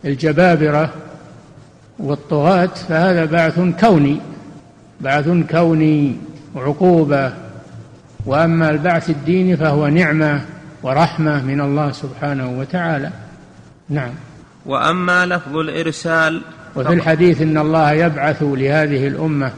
الجبابرة 0.05 0.95
والطغاة 1.99 2.67
فهذا 2.67 3.25
بعث 3.25 3.61
كوني 3.81 4.21
بعث 5.01 5.29
كوني. 5.51 6.17
عقوبة 6.57 7.33
وأما 8.27 8.71
البعث 8.71 9.11
الديني 9.11 9.57
فهو 9.57 9.89
نعمة 9.89 10.41
ورحمة 10.83 11.43
من 11.43 11.61
الله 11.61 11.93
سبحانه 11.93 12.59
وتعالى. 12.59 13.11
نعم. 13.89 14.11
وأما 14.67 15.27
لفظ 15.27 15.57
الإرسال 15.57 16.43
وفي 16.77 16.93
الحديث 16.93 17.43
إن 17.43 17.59
الله 17.59 17.93
يبعث 17.93 18.43
لهذه 18.43 19.07
الأمة 19.07 19.53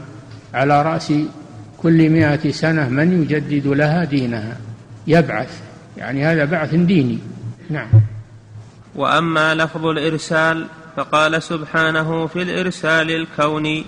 على 0.53 0.81
رأس 0.81 1.13
كل 1.77 2.09
مائة 2.09 2.51
سنة 2.51 2.89
من 2.89 3.21
يجدد 3.21 3.67
لها 3.67 4.03
دينها. 4.03 4.57
يبعث 5.07 5.61
يعني 5.97 6.25
هذا 6.25 6.45
بعث 6.45 6.75
ديني. 6.75 7.19
نعم. 7.69 7.89
وأما 8.95 9.55
لفظ 9.55 9.85
الإرسال 9.85 10.65
فقال 10.95 11.43
سبحانه 11.43 12.27
في 12.27 12.41
الإرسال 12.41 13.11
الكوني. 13.11 13.85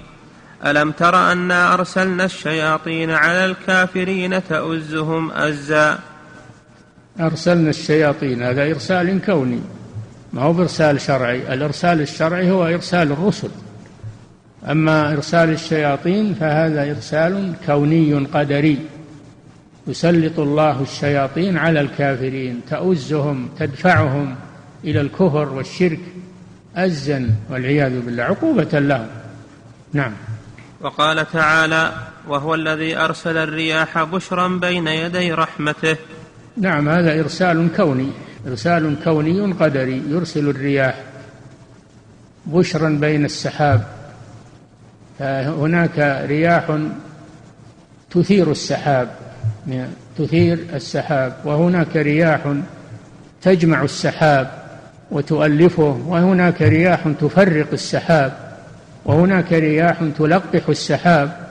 ألم 0.65 0.91
تر 0.91 1.31
أنا 1.31 1.73
أرسلنا 1.73 2.25
الشياطين 2.25 3.11
على 3.11 3.45
الكافرين 3.45 4.43
تؤزهم 4.43 5.31
أزا؟ 5.31 5.99
أرسلنا 7.19 7.69
الشياطين 7.69 8.43
هذا 8.43 8.69
إرسال 8.71 9.21
كوني. 9.25 9.61
ما 10.33 10.41
هو 10.41 10.53
بإرسال 10.53 11.01
شرعي 11.01 11.53
الإرسال 11.53 12.01
الشرعي 12.01 12.51
هو 12.51 12.65
إرسال 12.65 13.11
الرسل. 13.11 13.49
أما 14.69 15.13
إرسال 15.13 15.49
الشياطين 15.49 16.33
فهذا 16.33 16.91
إرسال 16.91 17.53
كوني 17.65 18.13
قدري. 18.13 18.77
يسلط 19.87 20.39
الله 20.39 20.81
الشياطين 20.81 21.57
على 21.57 21.81
الكافرين 21.81 22.61
تؤزهم 22.69 23.49
تدفعهم 23.59 24.35
إلى 24.83 25.01
الكفر 25.01 25.49
والشرك 25.53 25.99
أزا 26.75 27.29
والعياذ 27.49 28.01
بالله 28.01 28.23
عقوبة 28.23 28.79
لهم. 28.79 29.07
نعم. 29.93 30.11
وقال 30.81 31.31
تعالى 31.31 31.91
وهو 32.27 32.55
الذي 32.55 32.97
أرسل 32.97 33.37
الرياح 33.37 34.03
بشرا 34.03 34.47
بين 34.47 34.87
يدي 34.87 35.33
رحمته. 35.33 35.97
نعم 36.57 36.89
هذا 36.89 37.19
إرسال 37.19 37.67
كوني 37.75 38.11
إرسال 38.47 38.95
كوني 39.03 39.53
قدري 39.53 40.03
يرسل 40.09 40.49
الرياح 40.49 41.03
بشرا 42.45 42.89
بين 42.89 43.25
السحاب. 43.25 43.83
هناك 45.21 46.25
رياح 46.29 46.77
تثير 48.11 48.51
السحاب 48.51 49.09
تثير 50.17 50.65
السحاب 50.73 51.37
وهناك 51.45 51.95
رياح 51.95 52.53
تجمع 53.41 53.83
السحاب 53.83 54.51
وتؤلفه 55.11 56.01
وهناك 56.07 56.61
رياح 56.61 57.07
تفرق 57.21 57.67
السحاب. 57.73 58.48
وهناك 59.05 59.53
رياح 59.53 60.03
تلقح 60.17 60.69
السحاب 60.69 61.49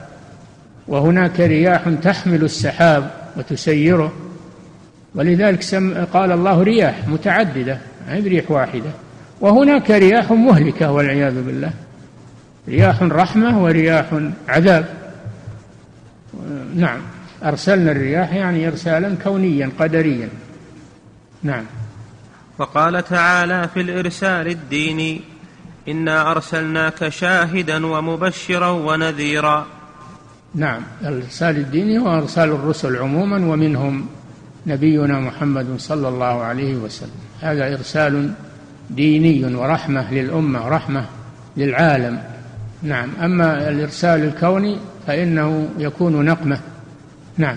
وهناك 0.89 1.41
رياح 1.41 1.89
تحمل 2.03 2.45
السحاب 2.45 3.11
وتسيره. 3.37 4.13
ولذلك 5.15 5.65
قال 6.13 6.33
الله 6.33 6.63
رياح 6.63 7.09
متعددة 7.09 7.79
ما 8.09 8.15
ريح 8.15 8.51
واحدة. 8.51 8.91
وهناك 9.41 9.91
رياح 9.91 10.31
مهلكة 10.33 10.93
والعياذ 10.93 11.43
بالله. 11.43 11.71
رياح 12.69 13.03
رحمة 13.03 13.63
ورياح 13.63 14.07
عذاب. 14.49 14.87
نعم. 16.75 17.01
أرسلنا 17.45 17.93
الرياح 17.93 18.33
يعني 18.33 18.69
إرسالا 18.69 19.17
كونيا 19.25 19.71
قدريا. 19.79 20.29
نعم. 21.43 21.65
وقال 22.59 23.05
تعالى 23.05 23.69
في 23.75 23.81
الإرسال 23.81 24.47
الديني 24.49 25.21
إنا 25.89 26.31
أرسلناك 26.31 27.09
شاهدا 27.09 27.87
ومبشرا 27.87 28.69
ونذيرا. 28.69 29.67
نعم 30.55 30.83
الإرسال 31.03 31.57
الديني 31.57 31.99
هو 31.99 32.19
إرسال 32.19 32.49
الرسل 32.49 32.97
عموما 32.97 33.37
ومنهم 33.37 34.07
نبينا 34.67 35.21
محمد 35.21 35.67
صلى 35.79 36.09
الله 36.09 36.43
عليه 36.43 36.75
وسلم. 36.75 37.11
هذا 37.41 37.75
إرسال 37.75 38.33
ديني 38.91 39.55
ورحمة 39.55 40.15
للأمة 40.15 40.67
ورحمة 40.67 41.05
للعالم. 41.57 42.23
نعم 42.83 43.11
أما 43.23 43.69
الإرسال 43.69 44.25
الكوني 44.25 44.79
فإنه 45.07 45.69
يكون 45.79 46.25
نقمة. 46.25 46.61
نعم. 47.37 47.57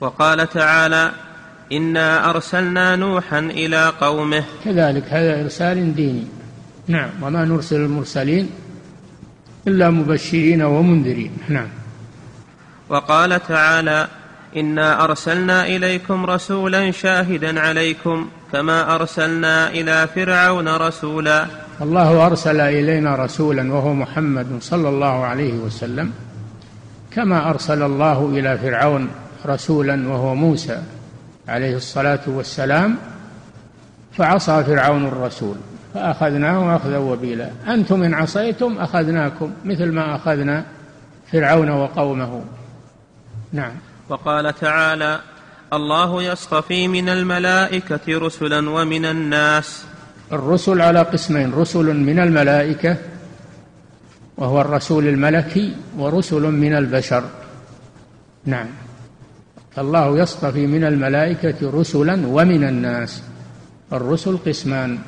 وقال 0.00 0.48
تعالى 0.48 1.12
إنا 1.72 2.30
أرسلنا 2.30 2.96
نوحا 2.96 3.38
إلى 3.38 3.92
قومه. 4.00 4.44
كذلك 4.64 5.04
هذا 5.08 5.42
إرسال 5.42 5.94
ديني. 5.94 6.39
نعم. 6.90 7.10
وما 7.22 7.44
نرسل 7.44 7.76
المرسلين 7.76 8.50
إلا 9.68 9.90
مبشرين 9.90 10.62
ومنذرين. 10.62 11.32
نعم. 11.48 11.68
وقال 12.88 13.46
تعالى 13.46 14.08
إنا 14.56 15.04
أرسلنا 15.04 15.66
إليكم 15.66 16.26
رسولا 16.26 16.90
شاهدا 16.90 17.60
عليكم 17.60 18.28
كما 18.52 18.94
أرسلنا 18.94 19.70
إلى 19.70 20.08
فرعون 20.14 20.68
رسولا. 20.68 21.46
الله 21.82 22.26
أرسل 22.26 22.60
إلينا 22.60 23.16
رسولا 23.16 23.72
وهو 23.72 23.94
محمد 23.94 24.46
صلى 24.60 24.88
الله 24.88 25.24
عليه 25.24 25.54
وسلم 25.54 26.12
كما 27.10 27.50
أرسل 27.50 27.82
الله 27.82 28.28
إلى 28.32 28.58
فرعون 28.58 29.08
رسولا 29.46 30.08
وهو 30.08 30.34
موسى 30.34 30.82
عليه 31.48 31.76
الصلاة 31.76 32.20
والسلام 32.26 32.96
فعصى 34.18 34.64
فرعون 34.64 35.06
الرسول. 35.06 35.56
فأخذناه 35.94 36.76
أخذا 36.76 36.98
وبيلا. 36.98 37.50
أنتم 37.68 38.02
إن 38.02 38.14
عصيتم 38.14 38.78
أخذناكم 38.78 39.52
مثل 39.64 39.92
ما 39.92 40.16
أخذنا 40.16 40.64
فرعون 41.32 41.70
وقومه. 41.70 42.44
نعم. 43.52 43.72
وقال 44.08 44.54
تعالى 44.54 45.20
الله 45.72 46.22
يصطفي 46.22 46.88
من 46.88 47.08
الملائكة 47.08 48.00
رسلا 48.08 48.70
ومن 48.70 49.04
الناس. 49.04 49.84
الرسل 50.32 50.80
على 50.80 51.00
قسمين 51.00 51.52
رسل 51.52 51.96
من 51.96 52.18
الملائكة 52.18 52.96
وهو 54.36 54.60
الرسول 54.60 55.08
الملكي 55.08 55.76
ورسل 55.98 56.42
من 56.42 56.74
البشر. 56.74 57.24
نعم. 58.46 58.66
الله 59.78 60.18
يصطفي 60.18 60.66
من 60.66 60.84
الملائكة 60.84 61.70
رسلا 61.80 62.26
ومن 62.26 62.64
الناس. 62.64 63.22
الرسل 63.92 64.38
قسمان. 64.46 64.98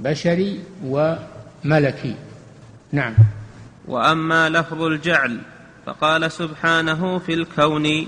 بشري 0.00 0.60
وملكي. 0.84 2.14
نعم. 2.92 3.14
وأما 3.88 4.48
لفظ 4.48 4.82
الجعل 4.82 5.38
فقال 5.86 6.32
سبحانه 6.32 7.18
في 7.18 7.34
الكون 7.34 8.06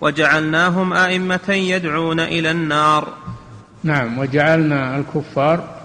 وجعلناهم 0.00 0.92
أئمة 0.92 1.48
يدعون 1.48 2.20
إلى 2.20 2.50
النار. 2.50 3.08
نعم. 3.84 4.18
وجعلنا 4.18 4.96
الكفار 4.96 5.78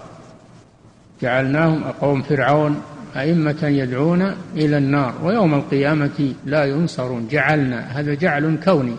جعلناهم 1.22 1.84
قوم 1.84 2.22
فرعون 2.22 2.82
أئمة 3.16 3.62
يدعون 3.62 4.22
إلى 4.56 4.78
النار. 4.78 5.14
ويوم 5.22 5.54
القيامة 5.54 6.34
لا 6.44 6.64
ينصرون. 6.64 7.28
جعلنا 7.28 7.80
هذا 7.80 8.14
جعل 8.14 8.58
كوني. 8.64 8.96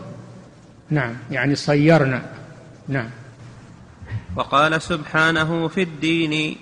نعم. 0.89 1.13
يعني 1.31 1.55
صيرنا. 1.55 2.21
نعم. 2.87 3.09
وقال 4.35 4.81
سبحانه 4.81 5.67
في 5.67 5.81
الدين 5.81 6.55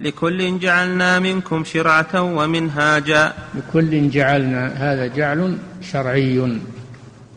لكل 0.00 0.58
جعلنا 0.58 1.18
منكم 1.18 1.64
شرعة 1.64 2.22
ومنهاجا. 2.22 3.32
لكل 3.54 4.10
جعلنا 4.10 4.66
هذا 4.66 5.06
جعل 5.06 5.58
شرعي 5.82 6.58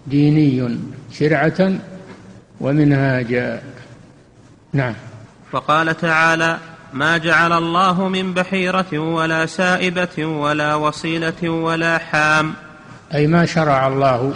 ديني 0.07 0.79
شرعة 1.11 1.79
ومنهاجا. 2.61 3.61
نعم. 4.73 4.93
وقال 5.53 5.97
تعالى 5.97 6.57
ما 6.93 7.17
جعل 7.17 7.51
الله 7.51 8.07
من 8.07 8.33
بحيرة 8.33 8.99
ولا 8.99 9.45
سائبة 9.45 10.25
ولا 10.25 10.75
وصيلة 10.75 11.49
ولا 11.49 11.97
حام 11.97 12.53
أي 13.13 13.27
ما 13.27 13.45
شرع 13.45 13.87
الله 13.87 14.33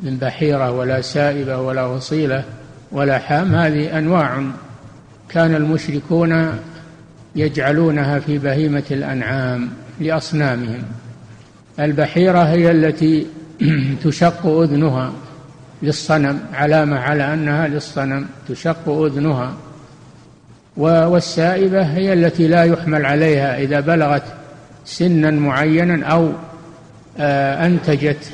من 0.00 0.16
بحيرة 0.16 0.70
ولا 0.70 1.00
سائبة 1.00 1.58
ولا 1.58 1.84
وصيلة 1.84 2.44
ولا 2.94 3.18
حام 3.18 3.54
هذه 3.54 3.98
أنواع 3.98 4.42
كان 5.28 5.54
المشركون 5.54 6.58
يجعلونها 7.36 8.18
في 8.18 8.38
بهيمة 8.38 8.84
الأنعام 8.90 9.70
لأصنامهم. 10.00 10.82
البحيرة 11.80 12.38
هي 12.38 12.70
التي 12.70 13.26
تشق 14.04 14.46
أذنها 14.46 15.12
للصنم 15.82 16.40
علامة 16.52 16.98
على 16.98 17.34
أنها 17.34 17.68
للصنم 17.68 18.26
تشق 18.48 18.88
أذنها. 18.88 19.54
والسائبة 20.76 21.82
هي 21.82 22.12
التي 22.12 22.48
لا 22.48 22.64
يحمل 22.64 23.06
عليها 23.06 23.58
إذا 23.58 23.80
بلغت 23.80 24.24
سنا 24.84 25.30
معينا 25.30 26.06
أو 26.06 26.32
آه، 27.18 27.66
أنتجت 27.66 28.32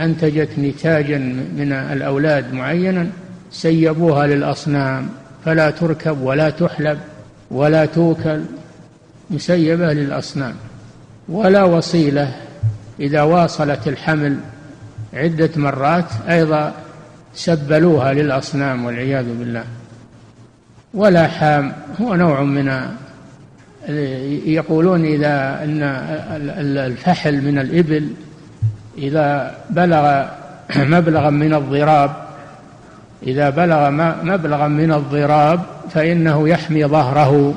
أنتجت 0.00 0.48
نتاجا 0.58 1.18
من 1.56 1.72
الأولاد 1.72 2.52
معينا. 2.52 3.10
سيبوها 3.50 4.26
للأصنام 4.26 5.08
فلا 5.44 5.70
تركب 5.70 6.20
ولا 6.22 6.50
تحلب 6.50 6.98
ولا 7.50 7.86
توكل 7.86 8.40
مسيبة 9.30 9.92
للأصنام. 9.92 10.54
ولا 11.28 11.64
وصيلة 11.64 12.34
إذا 13.00 13.22
واصلت 13.22 13.88
الحمل 13.88 14.36
عدة 15.14 15.50
مرات 15.56 16.04
أيضا 16.28 16.72
سبلوها 17.34 18.12
للأصنام 18.12 18.84
والعياذ 18.84 19.38
بالله. 19.38 19.64
ولا 20.94 21.28
حام 21.28 21.72
هو 22.00 22.14
نوع 22.14 22.42
من 22.42 22.88
يقولون 24.46 25.04
إذا 25.04 25.64
أن 25.64 25.82
الفحل 26.78 27.42
من 27.42 27.58
الإبل 27.58 28.10
إذا 28.98 29.54
بلغ 29.70 30.26
مبلغا 30.76 31.30
من 31.30 31.54
الضراب 31.54 32.25
إذا 33.22 33.50
بلغ 33.50 33.90
مبلغا 34.24 34.68
من 34.68 34.92
الضراب 34.92 35.60
فإنه 35.90 36.48
يحمي 36.48 36.84
ظهره 36.84 37.54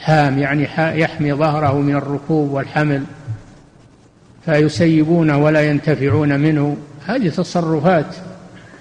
حام 0.00 0.38
يعني 0.38 0.68
يحمي 1.00 1.32
ظهره 1.32 1.78
من 1.78 1.96
الركوب 1.96 2.50
والحمل 2.50 3.02
فيسيبونه 4.44 5.38
ولا 5.38 5.60
ينتفعون 5.60 6.40
منه. 6.40 6.76
هذه 7.06 7.28
تصرفات 7.28 8.16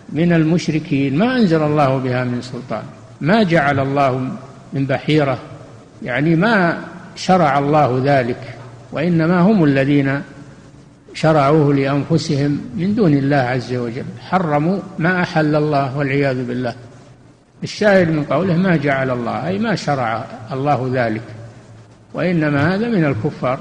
من 0.10 0.34
المشركين. 0.34 1.18
ما 1.18 1.36
أنزل 1.36 1.64
الله 1.64 1.98
بها 1.98 2.24
من 2.24 2.42
سلطان. 2.42 2.84
ما 3.22 3.44
جعل 3.44 3.80
الله 3.80 4.30
من 4.74 4.86
بحيرة. 4.86 5.38
يعني 6.04 6.36
ما 6.36 6.78
شرع 7.16 7.60
الله 7.60 8.02
ذلك. 8.06 8.56
وإنما 8.92 9.42
هم 9.42 9.64
الذين 9.64 10.22
شرعوه 11.14 11.74
لأنفسهم 11.74 12.62
من 12.76 12.96
دون 12.96 13.14
الله 13.14 13.36
عز 13.36 13.74
وجل. 13.74 14.06
حرموا 14.30 14.80
ما 15.00 15.22
أحل 15.22 15.56
الله 15.56 15.98
والعياذ 15.98 16.46
بالله. 16.46 16.76
الشاهد 17.64 18.10
من 18.10 18.24
قوله 18.24 18.58
ما 18.58 18.76
جعل 18.76 19.10
الله 19.10 19.48
أي 19.48 19.58
ما 19.58 19.76
شرع 19.76 20.26
الله 20.52 20.90
ذلك. 20.94 21.22
وإنما 22.14 22.76
هذا 22.76 22.88
من 22.88 23.06
الكفار. 23.06 23.60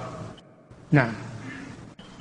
نعم. 0.92 1.12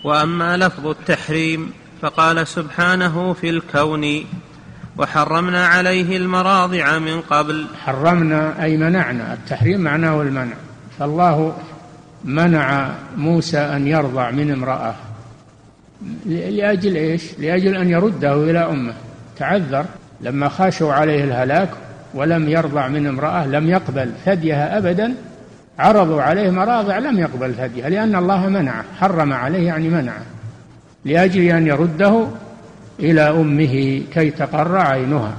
وأما 0.03 0.57
لفظ 0.57 0.87
التحريم 0.87 1.71
فقال 2.01 2.47
سبحانه 2.47 3.33
في 3.33 3.49
الكون 3.49 4.25
وحرمنا 4.97 5.67
عليه 5.67 6.17
المراضع 6.17 6.99
من 6.99 7.21
قبل. 7.21 7.65
حرمنا 7.85 8.63
أي 8.63 8.77
منعنا. 8.77 9.33
التحريم 9.33 9.81
معناه 9.81 10.21
المنع. 10.21 10.55
فالله 10.99 11.57
منع 12.25 12.89
موسى 13.17 13.57
أن 13.57 13.87
يرضع 13.87 14.31
من 14.31 14.51
امرأة. 14.51 14.95
لأجل 16.25 16.95
إيش؟ 16.95 17.39
لأجل 17.39 17.75
أن 17.75 17.89
يرده 17.89 18.33
إلى 18.33 18.59
أمه. 18.59 18.93
تعذر. 19.37 19.85
لما 20.21 20.49
خاشوا 20.49 20.93
عليه 20.93 21.23
الهلاك 21.23 21.69
ولم 22.13 22.49
يرضع 22.49 22.87
من 22.87 23.07
امرأة 23.07 23.47
لم 23.47 23.69
يقبل 23.69 24.11
ثديها 24.25 24.77
أبدا. 24.77 25.13
عرضوا 25.79 26.21
عليه 26.21 26.49
مراضع 26.49 26.97
لم 26.97 27.19
يقبل 27.19 27.53
ثديها 27.53 27.89
لأن 27.89 28.15
الله 28.15 28.47
منعه 28.47 28.83
حرم 28.99 29.33
عليه 29.33 29.67
يعني 29.67 29.89
منعه. 29.89 30.21
لأجل 31.05 31.41
أن 31.41 31.67
يرده 31.67 32.27
إلى 32.99 33.21
أمه 33.21 34.01
كي 34.13 34.31
تقر 34.31 34.77
عينها. 34.77 35.33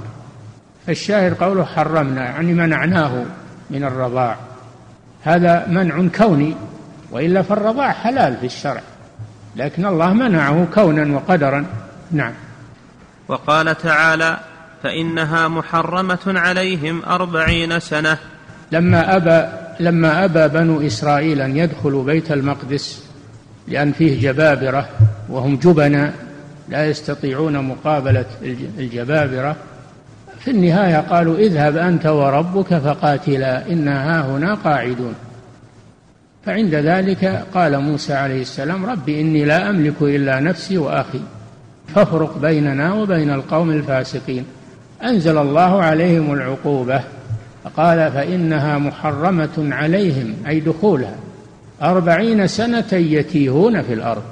فالشاهد 0.86 1.34
قوله 1.34 1.64
حرمنا 1.64 2.24
يعني 2.24 2.54
منعناه 2.54 3.24
من 3.70 3.84
الرضاع. 3.84 4.36
هذا 5.22 5.66
منع 5.68 6.08
كوني 6.18 6.54
وإلا 7.10 7.42
فالرضاع 7.42 7.92
حلال 7.92 8.36
في 8.36 8.46
الشرع. 8.46 8.80
لكن 9.56 9.86
الله 9.86 10.12
منعه 10.12 10.66
كونا 10.74 11.16
وقدرا. 11.16 11.66
نعم. 12.12 12.32
وقال 13.28 13.78
تعالى 13.78 14.38
فإنها 14.82 15.48
محرمة 15.48 16.18
عليهم 16.26 17.02
أربعين 17.04 17.80
سنة. 17.80 18.18
لما 18.72 19.16
أبى 19.16 19.48
لما 19.80 20.24
أبى 20.24 20.48
بنو 20.48 20.86
إسرائيل 20.86 21.40
أن 21.40 21.56
يدخلوا 21.56 22.04
بيت 22.04 22.32
المقدس 22.32 23.04
لأن 23.68 23.92
فيه 23.92 24.20
جبابرة 24.20 24.88
وهم 25.28 25.56
جبنا 25.56 26.12
لا 26.68 26.86
يستطيعون 26.86 27.64
مقابلة 27.64 28.24
الجبابرة 28.78 29.56
في 30.40 30.50
النهاية 30.50 30.96
قالوا 30.96 31.38
اذهب 31.38 31.76
أنت 31.76 32.06
وربك 32.06 32.74
فقاتلا 32.74 33.72
إنا 33.72 34.26
هنا 34.26 34.54
قاعدون. 34.54 35.14
فعند 36.48 36.74
ذلك 36.74 37.44
قال 37.54 37.78
موسى 37.78 38.14
عليه 38.14 38.40
السلام 38.40 38.86
رب 38.86 39.08
إني 39.08 39.44
لا 39.44 39.70
أملك 39.70 40.02
إلا 40.02 40.40
نفسي 40.40 40.78
وأخي 40.78 41.20
فافرق 41.94 42.38
بيننا 42.38 42.94
وبين 42.94 43.30
القوم 43.30 43.70
الفاسقين. 43.70 44.44
أنزل 45.02 45.38
الله 45.38 45.82
عليهم 45.82 46.32
العقوبة 46.32 47.00
فقال 47.64 48.12
فإنها 48.12 48.78
محرمة 48.78 49.68
عليهم 49.74 50.34
أي 50.46 50.60
دخولها. 50.60 51.16
أربعين 51.82 52.46
سنة 52.46 52.92
يتيهون 52.92 53.82
في 53.82 53.92
الأرض. 53.92 54.22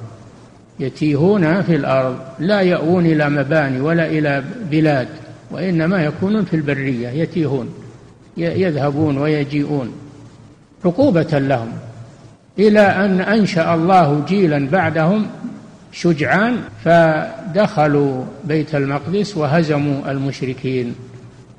يتيهون 0.80 1.62
في 1.62 1.76
الأرض 1.76 2.16
لا 2.38 2.60
يأوون 2.60 3.06
إلى 3.06 3.30
مباني 3.30 3.80
ولا 3.80 4.06
إلى 4.06 4.44
بلاد 4.70 5.08
وإنما 5.50 6.04
يكونون 6.04 6.44
في 6.44 6.56
البرية 6.56 7.08
يتيهون 7.08 7.68
يذهبون 8.36 9.18
ويجيئون. 9.18 9.92
عقوبة 10.84 11.38
لهم. 11.38 11.72
إلى 12.58 12.80
أن 12.80 13.20
أنشأ 13.20 13.74
الله 13.74 14.24
جيلا 14.28 14.68
بعدهم 14.68 15.26
شجعان 15.92 16.56
فدخلوا 16.84 18.24
بيت 18.44 18.74
المقدس 18.74 19.36
وهزموا 19.36 20.10
المشركين 20.10 20.94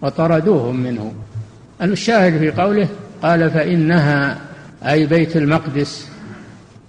وطردوهم 0.01 0.75
منه. 0.75 1.13
الشاهد 1.81 2.37
في 2.37 2.51
قوله 2.51 2.87
قال 3.21 3.51
فإنها 3.51 4.37
أي 4.85 5.05
بيت 5.05 5.37
المقدس 5.37 6.07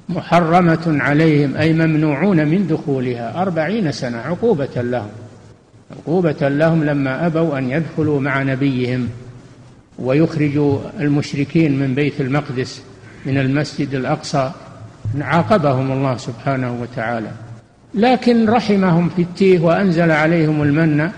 محرمة 0.09 0.98
عليهم 1.00 1.56
أي 1.56 1.72
ممنوعون 1.72 2.48
من 2.48 2.66
دخولها. 2.66 3.42
أربعين 3.42 3.92
سنة 3.92 4.18
عقوبة 4.18 4.82
لهم. 4.82 5.11
عقوبة 5.90 6.48
لهم 6.48 6.84
لما 6.84 7.26
أبوا 7.26 7.59
أن 7.59 7.70
يدخلوا 7.70 8.20
مع 8.20 8.42
نبيهم 8.42 9.09
ويخرجوا 9.98 10.78
المشركين 11.00 11.78
من 11.78 11.94
بيت 11.94 12.20
المقدس. 12.20 12.82
من 13.27 13.39
المسجد 13.39 13.95
الأقصى 13.95 14.53
عاقبهم 15.21 15.93
الله 15.93 16.16
سبحانه 16.16 16.79
وتعالى. 16.83 17.31
لكن 17.95 18.51
رحمهم 18.51 19.09
في 19.09 19.23
التيه 19.23 19.61
وأنزل 19.61 20.11
عليهم 20.11 20.62
المن 20.62 21.11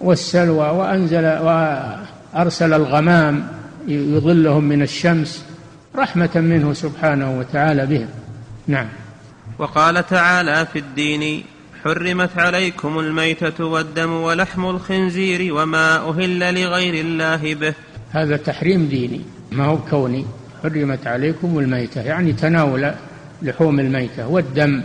والسلوى 0.00 0.68
وأنزل 0.70 1.24
وأرسل 1.24 2.72
الغمام 2.72 3.46
يظلهم 3.88 4.64
من 4.64 4.82
الشمس 4.82 5.44
رحمة 5.96 6.30
منه 6.34 6.72
سبحانه 6.72 7.38
وتعالى 7.38 7.86
بهم. 7.86 8.08
نعم. 8.66 8.86
وقال 9.58 10.06
تعالى 10.06 10.66
في 10.72 10.78
الدين 10.78 11.44
حرمت 11.84 12.38
عليكم 12.38 12.98
الميتة 12.98 13.64
والدم 13.64 14.12
ولحم 14.12 14.66
الخنزير 14.66 15.54
وما 15.54 16.08
أهل 16.08 16.62
لغير 16.62 17.04
الله 17.04 17.54
به. 17.54 17.74
هذا 18.10 18.36
تحريم 18.36 18.86
ديني 18.86 19.20
ما 19.52 19.64
هو 19.64 19.78
كوني. 19.78 20.24
حرمت 20.62 21.06
عليكم 21.06 21.58
الميتة 21.58 22.00
يعني 22.00 22.32
تناول 22.32 22.92
لحوم 23.42 23.80
الميتة 23.80 24.28
والدم 24.28 24.82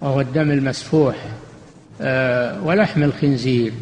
وهو 0.00 0.20
الدم 0.20 0.50
المسفوح 0.50 1.16
آه، 2.00 2.62
ولحم 2.62 3.02
الخنزير 3.02 3.72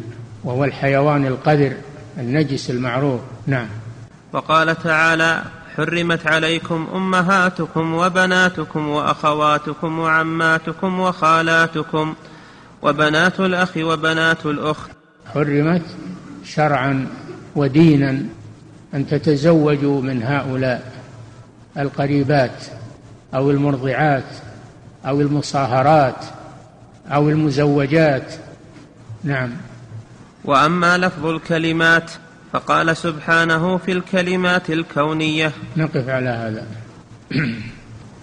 وهو 0.43 0.65
الحيوان 0.65 1.25
القذر 1.25 1.73
النجس 2.17 2.69
المعروف. 2.69 3.21
نعم. 3.47 3.67
وقال 4.33 4.75
تعالى 4.83 5.43
حرمت 5.77 6.27
عليكم 6.27 6.87
أمهاتكم 6.95 7.93
وبناتكم 7.93 8.89
وأخواتكم 8.89 9.99
وعماتكم 9.99 10.99
وخالاتكم 10.99 12.13
وبنات 12.81 13.39
الأخ 13.39 13.77
وبنات 13.77 14.45
الأخت. 14.45 14.89
حرمت 15.33 15.85
شرعا 16.43 17.07
ودينا 17.55 18.25
أن 18.93 19.07
تتزوجوا 19.07 20.01
من 20.01 20.23
هؤلاء. 20.23 20.94
القريبات 21.77 22.63
أو 23.33 23.51
المرضعات 23.51 24.23
أو 25.05 25.21
المصاهرات 25.21 26.25
أو 27.07 27.29
المزوجات. 27.29 28.33
نعم. 29.23 29.51
وأما 30.45 30.97
لفظ 30.97 31.25
الكلمات 31.25 32.11
فقال 32.53 32.97
سبحانه 32.97 33.77
في 33.77 33.91
الكلمات 33.91 34.69
الكونية. 34.69 35.51
نقف 35.77 36.09
على 36.09 36.29
هذا. 36.29 36.67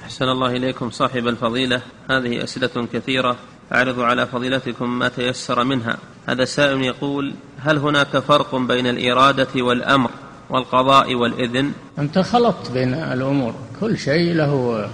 أحسن 0.05 0.25
الله 0.25 0.51
إليكم 0.51 0.91
صاحب 0.91 1.29
الفضيلة. 1.29 1.83
هذه 2.11 2.45
أسئلة 2.45 2.87
كثيرة. 2.93 3.37
أعرض 3.75 4.01
على 4.01 4.27
فضيلتكم 4.27 4.99
ما 4.99 5.09
تيسر 5.09 5.65
منها. 5.65 5.99
هذا 6.29 6.45
سائل 6.45 6.83
يقول 6.83 7.35
هل 7.61 7.79
هناك 7.79 8.19
فرق 8.19 8.55
بين 8.57 8.87
الإرادة 8.87 9.63
والأمر؟ 9.63 10.11
والقضاء 10.53 11.15
والإذن. 11.15 11.73
أنت 11.99 12.19
خلطت 12.19 12.71
بين 12.71 12.95
الأمور. 12.95 13.55
كل 13.81 13.99
شيء 13.99 14.35
له 14.35 14.85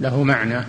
له 0.00 0.22
معنى. 0.22 0.64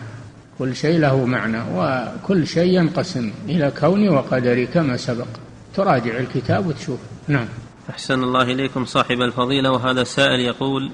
كل 0.59 0.75
شيء 0.75 0.99
له 0.99 1.25
معنى 1.25 1.61
وكل 1.75 2.47
شيء 2.47 2.79
ينقسم 2.79 3.31
إلى 3.49 3.71
كوني 3.79 4.09
وقدري 4.09 4.65
كما 4.65 4.97
سبق. 4.97 5.27
تراجع 5.75 6.17
الكتاب 6.17 6.67
وتشوف. 6.67 6.99
نعم. 7.27 7.47
أحسن 7.89 8.23
الله 8.23 8.41
إليكم 8.41 8.85
صاحب 8.85 9.21
الفضيلة 9.21 9.71
وهذا 9.71 10.01
السائل 10.01 10.39
يقول 10.39 10.91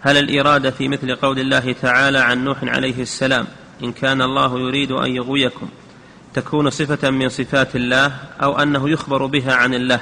هل 0.00 0.16
الإرادة 0.16 0.70
في 0.70 0.88
مثل 0.88 1.14
قول 1.14 1.38
الله 1.38 1.72
تعالى 1.72 2.18
عن 2.18 2.44
نوح 2.44 2.64
عليه 2.64 3.02
السلام 3.02 3.46
إن 3.82 3.92
كان 3.92 4.22
الله 4.22 4.58
يريد 4.58 4.90
أن 4.90 5.10
يغويكم 5.10 5.68
تكون 6.34 6.70
صفة 6.70 7.10
من 7.10 7.28
صفات 7.28 7.76
الله 7.76 8.12
أو 8.42 8.58
أنه 8.58 8.90
يخبر 8.90 9.26
بها 9.26 9.54
عن 9.54 9.74
الله؟ 9.74 10.00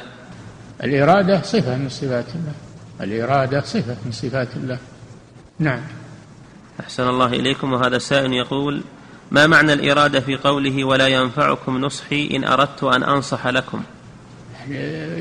الإرادة 0.85 1.43
صفة 1.43 1.77
من 1.77 1.89
صفات 1.89 2.27
الله. 2.35 2.64
الإرادة 3.01 3.61
صفة 3.61 3.97
من 4.05 4.13
صفات 4.13 4.49
الله. 4.57 4.79
نعم. 5.59 5.81
أحسن 6.81 7.09
الله 7.09 7.27
إليكم 7.27 7.73
وهذا 7.73 7.97
السائل 7.97 8.33
يقول 8.33 8.83
ما 9.31 9.47
معنى 9.47 9.73
الإرادة 9.73 10.21
في 10.21 10.37
قوله 10.37 10.85
ولا 10.85 11.07
ينفعكم 11.07 11.79
نصحي 11.79 12.31
إن 12.37 12.45
أردت 12.45 12.85
أن 12.85 13.03
أنصح 13.03 13.47
لكم 13.47 13.83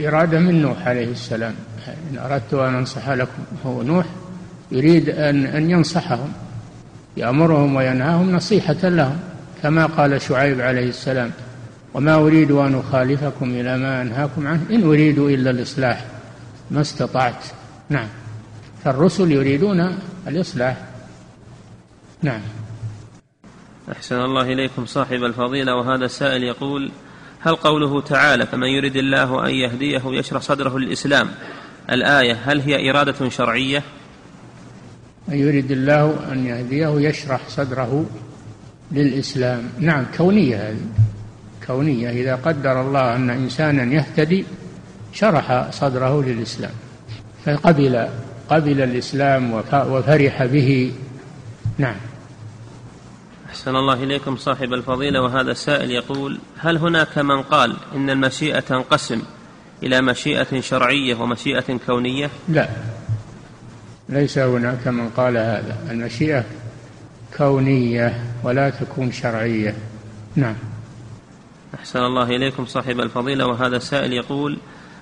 إرادة 0.08 0.40
من 0.40 0.62
نوح 0.62 0.88
عليه 0.88 1.12
السلام. 1.12 1.56
إن 2.12 2.18
أردت 2.18 2.54
أن 2.54 2.76
أنصح 2.76 3.10
لكم 3.10 3.44
هو 3.66 3.84
نوح 3.84 4.06
يريد 4.72 5.10
أن 5.10 5.46
أن 5.46 5.70
ينصحهم 5.70 6.34
يأمرهم 7.18 7.76
وينهاهم 7.76 8.32
نصيحة 8.32 8.74
لهم 8.84 9.20
كما 9.64 9.86
قال 9.86 10.22
شعيب 10.22 10.62
عليه 10.62 10.90
السلام 10.90 11.32
وما 11.94 12.16
أريد 12.16 12.52
أن 12.52 12.80
أخالفكم 12.80 13.50
إلى 13.50 13.78
ما 13.78 14.02
أنهاكم 14.02 14.48
عنه 14.48 14.62
إن 14.70 14.84
أريد 14.84 15.20
إلا 15.20 15.50
الإصلاح 15.50 16.06
ما 16.72 16.82
استطعت. 16.82 17.46
نعم. 17.90 18.08
فالرسل 18.84 19.32
يريدون 19.32 20.00
الإصلاح. 20.28 20.78
نعم. 22.22 22.42
أحسن 23.92 24.16
الله 24.16 24.42
إليكم 24.42 24.86
صاحب 24.86 25.24
الفضيلة 25.24 25.76
وهذا 25.76 26.06
السائل 26.06 26.44
يقول 26.44 26.92
هل 27.40 27.56
قوله 27.56 28.02
تعالى 28.02 28.46
فمن 28.46 28.68
يريد 28.68 28.96
الله 28.96 29.46
أن 29.46 29.54
يهديه 29.54 30.02
يشرح 30.06 30.42
صدره 30.42 30.80
للإسلام 30.80 31.28
الآية 31.92 32.34
هل 32.46 32.62
هي 32.62 32.90
إرادة 32.90 33.30
شرعية؟ 33.30 33.84
من 35.28 35.38
يريد 35.38 35.72
الله 35.72 36.32
أن 36.32 36.46
يهديه 36.46 37.10
يشرح 37.10 37.42
صدره 37.50 38.06
للإسلام. 38.92 39.70
نعم 39.80 40.06
كونية 40.18 40.70
هذه. 40.70 40.86
كونية 41.68 42.10
إذا 42.10 42.36
قدر 42.36 42.82
الله 42.82 43.16
أن 43.16 43.30
إنسانا 43.30 43.94
يهتدي 43.94 44.46
شرح 45.14 45.72
صدره 45.72 46.24
للإسلام. 46.24 46.72
فقبل 47.46 48.08
قبل 48.50 48.82
الإسلام 48.82 49.54
وفرح 49.74 50.46
به. 50.46 50.94
نعم. 51.78 51.96
أحسن 53.50 53.76
الله 53.76 54.04
إليكم 54.04 54.38
صاحب 54.38 54.74
الفضيلة 54.74 55.22
وهذا 55.22 55.52
السائل 55.52 55.92
يقول 55.92 56.40
هل 56.58 56.78
هناك 56.78 57.18
من 57.18 57.42
قال 57.42 57.76
إن 57.96 58.10
المشيئة 58.10 58.60
تنقسم 58.60 59.22
إلى 59.84 60.02
مشيئة 60.02 60.62
شرعية 60.62 61.16
ومشيئة 61.16 61.78
كونية؟ 61.86 62.30
لا. 62.50 62.70
ليس 64.10 64.38
هناك 64.38 64.88
من 64.88 65.10
قال 65.10 65.38
هذا. 65.38 65.78
المشيئة 65.92 66.44
كونية 67.38 68.24
ولا 68.44 68.70
تكون 68.70 69.12
شرعية. 69.12 69.76
نعم. 70.36 70.56
أحسن 71.76 72.00
الله 72.00 72.24
إليكم 72.24 72.66
صاحب 72.66 73.00
الفضيلة 73.00 73.46
وهذا 73.46 73.78
السائل 73.78 74.14
يقول 74.14 74.58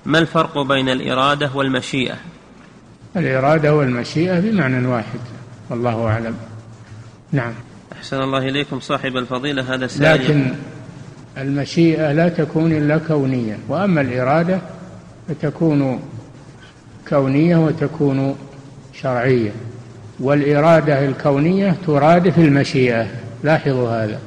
ما 0.05 0.19
الفرق 0.19 0.61
بين 0.61 0.89
الإرادة 0.89 1.49
والمشيئة؟ 1.55 2.15
الإرادة 3.15 3.75
والمشيئة 3.75 4.39
بمعنى 4.39 4.87
واحد 4.87 5.19
والله 5.69 6.07
أعلم. 6.07 6.35
نعم. 7.31 7.53
أحسن 7.93 8.21
الله 8.21 8.37
إليكم 8.37 8.79
صاحب 8.79 9.17
الفضيلة 9.17 9.73
هذا 9.73 9.85
السائل 9.85 10.23
لكن 10.23 10.53
المشيئة 11.37 12.11
لا 12.11 12.29
تكون 12.29 12.71
إلا 12.71 12.97
كونية 12.97 13.57
وأما 13.67 14.01
الإرادة 14.01 14.59
فتكون 15.27 15.99
كونية 17.09 17.57
وتكون 17.57 18.35
شرعية 18.93 19.51
والإرادة 20.19 21.05
الكونية 21.05 21.75
ترادف 21.87 22.39
المشيئة. 22.39 23.07
لاحظوا 23.43 23.89
هذا. 23.89 24.19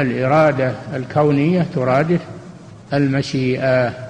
الإرادة 0.00 0.72
الكونية 0.94 1.66
ترادف 1.74 2.20
المشيئة. 2.92 4.07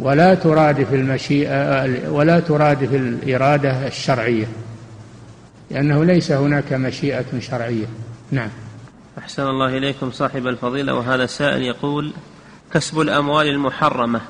ولا 0.00 0.34
ترادف 0.34 0.94
المشيئة 0.94 2.10
ولا 2.10 2.40
ترادف 2.40 2.94
الإرادة 2.94 3.86
الشرعية 3.86 4.46
لأنه 5.70 6.04
ليس 6.04 6.32
هناك 6.32 6.72
مشيئة 6.72 7.40
شرعية. 7.40 7.86
نعم. 8.30 8.48
أحسن 9.18 9.42
الله 9.42 9.78
إليكم 9.78 10.10
صاحب 10.10 10.46
الفضيلة 10.46 10.94
وهذا 10.94 11.24
السائل 11.24 11.62
يقول 11.62 12.12
كسب 12.74 13.00
الأموال 13.00 13.48
المحرمة 13.48 14.20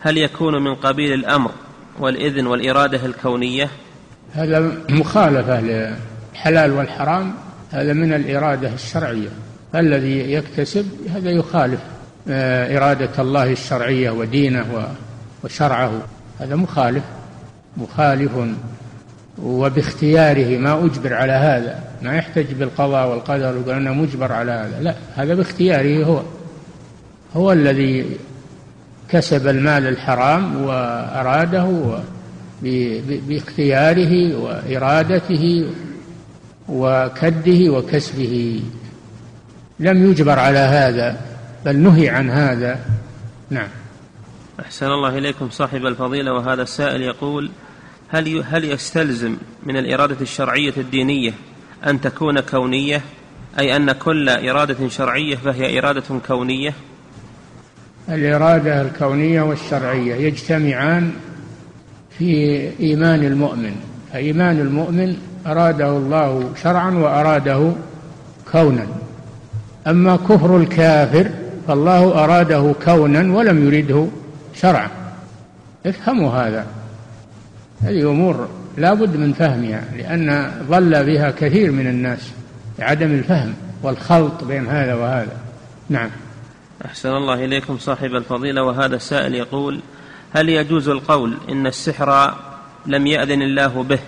هل 0.00 0.18
يكون 0.18 0.64
من 0.64 0.74
قبيل 0.74 1.12
الأمر 1.12 1.50
والإذن 1.98 2.46
والإرادة 2.46 3.06
الكونية؟ 3.06 3.68
هذا 4.32 4.72
مخالفة 4.88 5.60
للحلال 5.60 6.72
والحرام 6.72 7.34
هذا 7.70 7.92
من 7.92 8.12
الإرادة 8.12 8.74
الشرعية. 8.74 9.28
الذي 9.74 10.32
يكتسب 10.32 10.86
هذا 11.14 11.30
يخالف 11.30 11.80
آه، 12.28 12.76
إرادة 12.76 13.10
الله 13.22 13.52
الشرعية 13.52 14.10
ودينه 14.10 14.88
وشرعه. 15.46 15.92
هذا 16.40 16.56
مخالف 16.56 17.04
مخالف 17.76 18.32
وباختياره 19.42 20.58
ما 20.58 20.84
أجبر 20.84 21.14
على 21.14 21.32
هذا. 21.32 21.84
ما 22.02 22.16
يحتج 22.16 22.52
بالقضاء 22.52 23.08
والقدر 23.08 23.56
ويقول 23.56 23.74
أنا 23.74 23.92
مجبر 23.92 24.32
على 24.32 24.52
هذا. 24.52 24.80
لا 24.80 24.94
هذا 25.14 25.34
باختياره 25.34 26.04
هو. 26.04 26.22
هو 27.36 27.52
الذي 27.52 28.06
كسب 29.08 29.48
المال 29.48 29.86
الحرام 29.86 30.62
وأراده 30.62 31.98
باختياره 33.28 34.36
وإرادته 34.36 35.70
وكده 36.68 37.70
وكسبه. 37.70 38.62
لم 39.80 40.10
يجبر 40.10 40.38
على 40.38 40.58
هذا 40.58 41.16
بل 41.64 41.76
نهي 41.76 42.08
عن 42.08 42.30
هذا. 42.30 42.78
نعم. 43.50 43.68
أحسن 44.60 44.86
الله 44.86 45.18
إليكم 45.18 45.50
صاحب 45.50 45.86
الفضيلة 45.86 46.32
وهذا 46.32 46.62
السائل 46.62 47.02
يقول 47.02 47.50
هل 48.08 48.44
هل 48.48 48.64
يستلزم 48.64 49.36
من 49.66 49.76
الإرادة 49.76 50.16
الشرعية 50.20 50.72
الدينية 50.76 51.32
أن 51.86 52.00
تكون 52.00 52.40
كونية؟ 52.40 53.00
أي 53.58 53.76
أن 53.76 53.92
كل 53.92 54.28
إرادة 54.28 54.88
شرعية 54.88 55.36
فهي 55.36 55.78
إرادة 55.78 56.02
كونية؟ 56.26 56.74
الإرادة 58.08 58.82
الكونية 58.82 59.42
والشرعية 59.42 60.14
يجتمعان 60.14 61.12
في 62.18 62.60
إيمان 62.80 63.24
المؤمن 63.24 63.76
فإيمان 64.12 64.60
المؤمن 64.60 65.16
أراده 65.46 65.88
الله 65.88 66.50
شرعا 66.62 66.90
وأراده 66.90 67.72
كونا. 68.52 68.86
أما 69.86 70.16
كفر 70.16 70.56
الكافر 70.56 71.30
فالله 71.68 72.24
أراده 72.24 72.74
كونا 72.84 73.36
ولم 73.36 73.66
يرده 73.66 74.06
شرعا 74.56 74.90
افهموا 75.86 76.30
هذا. 76.30 76.66
هذه 77.82 78.10
أمور 78.10 78.48
لا 78.76 78.94
بد 78.94 79.16
من 79.16 79.32
فهمها 79.32 79.84
لأن 79.96 80.52
ضل 80.70 81.04
بها 81.04 81.30
كثير 81.30 81.70
من 81.72 81.86
الناس 81.86 82.30
لعدم 82.78 83.12
الفهم 83.12 83.54
والخلط 83.82 84.44
بين 84.44 84.66
هذا 84.66 84.94
وهذا. 84.94 85.36
نعم. 85.88 86.10
أحسن 86.84 87.08
الله 87.08 87.44
إليكم 87.44 87.78
صاحب 87.78 88.14
الفضيلة 88.14 88.62
وهذا 88.62 88.96
السائل 88.96 89.34
يقول 89.34 89.80
هل 90.34 90.48
يجوز 90.48 90.88
القول 90.88 91.36
إن 91.48 91.66
السحر 91.66 92.34
لم 92.86 93.06
يأذن 93.06 93.42
الله 93.42 93.82
به؟ 93.82 93.98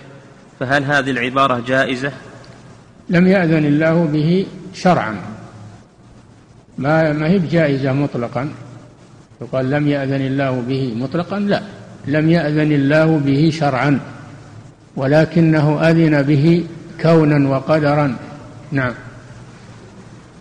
فهل 0.59 0.83
هذه 0.83 1.11
العبارة 1.11 1.63
جائزة؟ 1.67 2.11
لم 3.09 3.27
يأذن 3.27 3.65
الله 3.65 4.05
به 4.05 4.45
شرعا. 4.73 5.15
ما 6.77 7.13
ما 7.13 7.27
هي 7.27 7.39
بجائزة 7.39 7.93
مطلقا؟ 7.93 8.49
يقال 9.41 9.69
لم 9.69 9.87
يأذن 9.87 10.21
الله 10.21 10.63
به 10.67 10.93
مطلقا؟ 10.95 11.39
لا. 11.39 11.61
لم 12.07 12.29
يأذن 12.29 12.71
الله 12.71 13.17
به 13.17 13.49
شرعا 13.53 13.99
ولكنه 14.95 15.89
أذن 15.89 16.21
به 16.21 16.65
كونا 17.01 17.49
وقدرا. 17.49 18.15
نعم. 18.71 18.93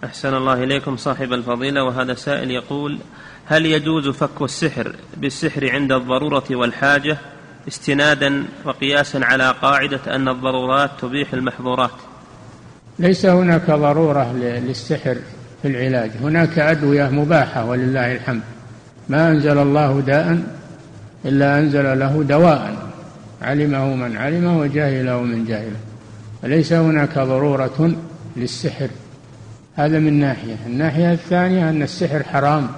أحسن 0.05 0.35
الله 0.35 0.65
إليكم 0.65 0.97
صاحب 0.97 1.33
الفضيلة 1.33 1.85
وهذا 1.85 2.15
سائل 2.15 2.51
يقول 2.51 2.99
هل 3.47 3.67
يجوز 3.67 4.09
فك 4.09 4.43
السحر 4.43 4.95
بالسحر 5.17 5.71
عند 5.71 5.93
الضرورة 5.93 6.45
والحاجة 6.51 7.19
استنادا 7.69 8.45
وقياسا 8.65 9.19
على 9.19 9.55
قاعدة 9.63 10.01
أن 10.15 10.29
الضرورات 10.29 10.91
تبيح 11.01 11.33
المحظورات؟ 11.33 11.91
ليس 12.99 13.27
هناك 13.27 13.71
ضرورة 13.71 14.33
للسحر 14.33 15.17
في 15.63 15.69
العلاج. 15.69 16.11
هناك 16.23 16.59
أدوية 16.59 17.09
مباحة 17.09 17.65
ولله 17.65 18.13
الحمد. 18.13 18.43
ما 19.09 19.31
أنزل 19.31 19.59
الله 19.59 20.01
داء 20.01 20.39
إلا 21.25 21.59
أنزل 21.59 21.99
له 21.99 22.23
دواء 22.23 22.89
علمه 23.43 23.95
من 23.95 24.17
علمه 24.17 24.59
وجاهله 24.59 25.21
من 25.21 25.45
جاهله. 25.45 25.77
فليس 26.43 26.73
هناك 26.73 27.19
ضرورة 27.19 27.93
للسحر. 28.37 28.89
هذا 29.77 29.99
من 29.99 30.21
ناحية. 30.21 30.57
الناحية 30.67 31.13
الثانية 31.13 31.71
أن 31.71 31.83
السحر 31.83 32.23
حرام. 32.23 32.69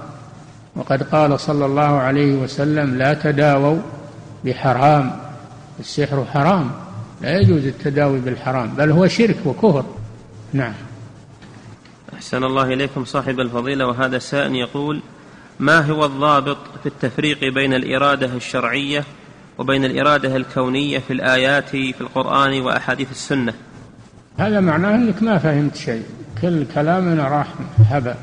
وقد 0.76 1.03
قال 1.03 1.41
صلى 1.41 1.66
الله 1.66 1.83
عليه 1.83 2.35
وسلم 2.35 2.99
لا 2.99 3.14
تداووا 3.14 3.78
بحرام. 4.45 5.11
السحر 5.81 6.24
حرام. 6.24 6.70
لا 7.20 7.39
يجوز 7.39 7.66
التداوي 7.66 8.20
بالحرام 8.20 8.68
بل 8.78 8.91
هو 8.91 9.07
شرك 9.07 9.37
وكفر. 9.45 9.85
نعم. 10.53 10.72
أحسن 12.14 12.45
الله 12.45 12.64
إليكم 12.64 13.05
صاحب 13.05 13.41
الفضيلة 13.41 13.87
وهذا 13.87 14.18
سائل 14.18 14.55
يقول 14.55 15.03
ما 15.61 15.81
هو 15.81 16.05
الضابط 16.05 16.59
في 16.83 16.87
التفريق 16.87 17.45
بين 17.55 17.75
الإرادة 17.75 18.27
الشرعية 18.27 19.05
وبين 19.59 19.85
الإرادة 19.85 20.37
الكونية 20.37 20.99
في 20.99 21.13
الآيات 21.13 21.69
في 21.69 22.01
القرآن 22.01 22.61
وأحاديث 22.61 23.11
السنة؟ 23.11 23.55
هذا 24.39 24.61
معناه 24.61 24.95
أنك 24.95 25.23
ما 25.23 25.39
فهمت 25.39 25.77
شيء. 25.77 26.05
كل 26.43 26.67
كلامنا 26.75 27.29
راح 27.29 27.47
هبا 27.91 28.15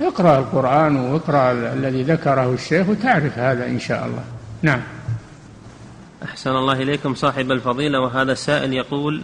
اقرأ 0.00 0.38
القرآن 0.38 0.96
واقرأ 0.96 1.52
الذي 1.52 2.02
ذكره 2.02 2.54
الشيخ 2.54 2.88
وتعرف 2.88 3.38
هذا 3.38 3.66
إن 3.66 3.80
شاء 3.80 4.06
الله. 4.06 4.24
نعم. 4.62 4.80
أحسن 6.24 6.50
الله 6.50 6.72
إليكم 6.72 7.14
صاحب 7.14 7.52
الفضيلة 7.52 8.00
وهذا 8.00 8.34
سائل 8.34 8.72
يقول 8.72 9.22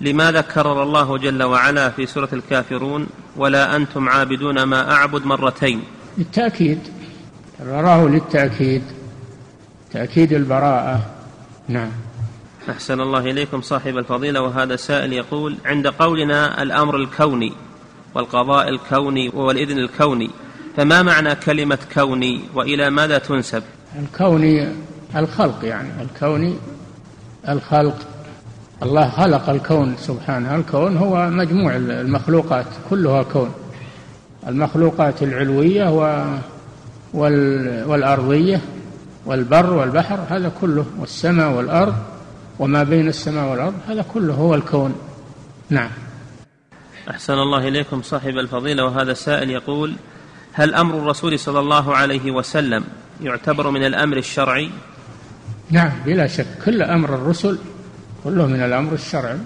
لماذا 0.00 0.40
كرر 0.40 0.82
الله 0.82 1.18
جل 1.18 1.42
وعلا 1.42 1.90
في 1.90 2.06
سورة 2.06 2.28
الكافرون 2.32 3.06
ولا 3.36 3.76
أنتم 3.76 4.08
عابدون 4.08 4.62
ما 4.62 4.92
أعبد 4.92 5.26
مرتين 5.26 5.82
للتأكيد. 6.18 6.78
كرره 7.58 8.08
للتأكيد. 8.08 8.82
تأكيد 9.92 10.32
البراءة. 10.32 11.00
نعم. 11.68 11.90
أحسن 12.70 13.00
الله 13.00 13.20
إليكم 13.20 13.60
صاحب 13.60 13.98
الفضيلة 13.98 14.40
وهذا 14.40 14.76
سائل 14.76 15.12
يقول 15.12 15.56
عند 15.64 15.86
قولنا 15.86 16.62
الأمر 16.62 16.96
الكوني 16.96 17.52
والقضاء 18.14 18.68
الكوني 18.68 19.28
والإذن 19.28 19.78
الكوني 19.78 20.30
فما 20.76 21.02
معنى 21.02 21.34
كلمة 21.34 21.78
كوني 21.94 22.40
وإلى 22.54 22.90
ماذا 22.90 23.18
تنسب؟ 23.18 23.62
الكوني 23.98 24.68
الخلق 25.16 25.64
يعني 25.64 25.88
الكوني 26.02 26.54
الخلق. 27.48 27.96
الله 28.82 29.10
خلق 29.10 29.50
الكون 29.50 29.96
سبحانه. 29.96 30.54
الكون 30.56 30.96
هو 30.96 31.30
مجموع 31.30 31.76
المخلوقات 31.76 32.66
كلها 32.90 33.22
كون. 33.22 33.50
المخلوقات 34.48 35.22
العلوية 35.22 35.88
والأرضية 37.86 38.60
والبر 39.26 39.72
والبحر 39.72 40.20
هذا 40.28 40.52
كله 40.60 40.86
والسماء 40.98 41.52
والأرض 41.52 41.94
وما 42.58 42.82
بين 42.82 43.08
السماء 43.08 43.50
والأرض 43.50 43.74
هذا 43.88 44.02
كله 44.02 44.34
هو 44.34 44.54
الكون. 44.54 44.94
نعم. 45.70 45.90
أحسن 47.10 47.32
الله 47.34 47.68
إليكم 47.68 48.02
صاحب 48.02 48.38
الفضيلة 48.38 48.84
وهذا 48.84 49.12
السائل 49.12 49.50
يقول 49.50 49.94
هل 50.52 50.74
أمر 50.74 50.98
الرسول 50.98 51.38
صلى 51.38 51.60
الله 51.60 51.96
عليه 51.96 52.30
وسلم 52.30 52.84
يعتبر 53.22 53.70
من 53.70 53.86
الأمر 53.86 54.16
الشرعي؟ 54.16 54.70
نعم 55.70 55.92
بلا 56.06 56.26
شك. 56.26 56.46
كل 56.64 56.82
أمر 56.82 57.14
الرسل 57.14 57.58
كله 58.24 58.46
من 58.46 58.62
الأمر 58.62 58.92
الشرعي. 58.92 59.38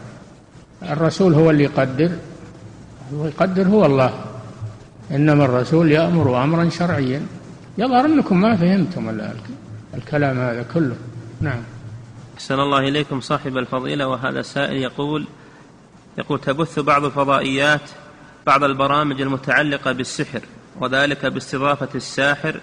الرسول 0.82 1.34
هو 1.34 1.50
اللي 1.50 1.64
يقدر 1.64 2.10
هو 3.14 3.26
يقدر 3.26 3.68
هو 3.68 3.86
الله. 3.86 4.24
إنما 5.12 5.44
الرسول 5.44 5.92
يأمر 5.92 6.44
أمرا 6.44 6.68
شرعيا. 6.68 7.26
يظهر 7.78 8.04
أنكم 8.04 8.40
ما 8.40 8.56
فهمتم 8.56 9.20
الكلام 9.94 10.38
هذا 10.38 10.66
كله. 10.74 10.96
نعم. 11.40 11.62
أحسن 12.36 12.54
الله 12.54 12.78
إليكم 12.78 13.20
صاحب 13.20 13.56
الفضيلة 13.56 14.08
وهذا 14.08 14.40
السائل 14.40 14.76
يقول 14.76 15.26
يقول 16.18 16.40
تبث 16.40 16.78
بعض 16.78 17.04
الفضائيات 17.04 17.90
بعض 18.46 18.64
البرامج 18.64 19.20
المتعلقة 19.20 19.92
بالسحر 19.92 20.40
وذلك 20.80 21.26
باستضافة 21.26 21.88
الساحر 21.94 22.60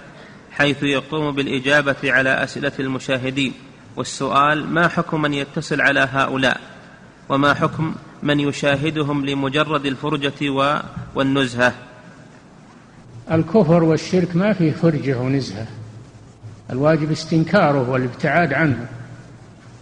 حيث 0.51 0.83
يقوم 0.83 1.35
بالإجابة 1.35 1.95
على 2.03 2.43
أسئلة 2.43 2.71
المشاهدين. 2.79 3.53
والسؤال 3.95 4.73
ما 4.73 4.87
حكم 4.87 5.21
من 5.21 5.33
يتصل 5.33 5.81
على 5.81 5.99
هؤلاء؟ 6.11 6.61
وما 7.29 7.53
حكم 7.53 7.95
من 8.23 8.39
يشاهدهم 8.39 9.25
لمجرد 9.25 9.85
الفرجة 9.85 10.73
والنزهة؟ 11.15 11.73
الكفر 13.31 13.83
والشرك 13.83 14.35
ما 14.35 14.53
فيه 14.53 14.71
فرجة 14.71 15.19
ونزهة. 15.19 15.65
الواجب 16.71 17.11
استنكاره 17.11 17.89
والابتعاد 17.89 18.53
عنه. 18.53 18.85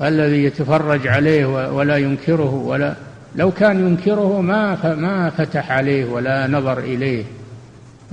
الذي 0.02 0.43
يتفرج 0.43 1.08
عليه 1.08 1.72
ولا 1.72 1.98
ينكره 1.98 2.54
ولا 2.54 2.95
لو 3.36 3.52
كان 3.52 3.88
ينكره 3.88 4.41
ما 4.41 4.95
ما 4.95 5.30
فتح 5.30 5.72
عليه 5.72 6.06
ولا 6.06 6.48
نظر 6.48 6.80
إليه. 6.80 7.24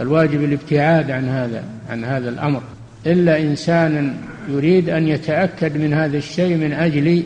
الواجب 0.01 0.45
الابتعاد 0.45 1.11
عن 1.11 1.29
هذا 1.29 1.65
عن 1.91 2.05
هذا 2.05 2.29
الأمر. 2.29 2.63
إلا 3.07 3.41
انسان 3.41 4.17
يريد 4.49 4.89
أن 4.89 5.09
يتأكد 5.09 5.77
من 5.77 5.95
هذا 5.95 6.17
الشيء 6.17 6.57
من 6.57 6.73
أجل 6.73 7.23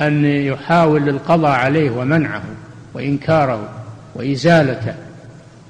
أن 0.00 0.24
يحاول 0.24 1.08
القضاء 1.08 1.50
عليه 1.50 1.90
ومنعه 1.90 2.42
وإنكاره 2.94 3.68
وإزالته. 4.14 4.94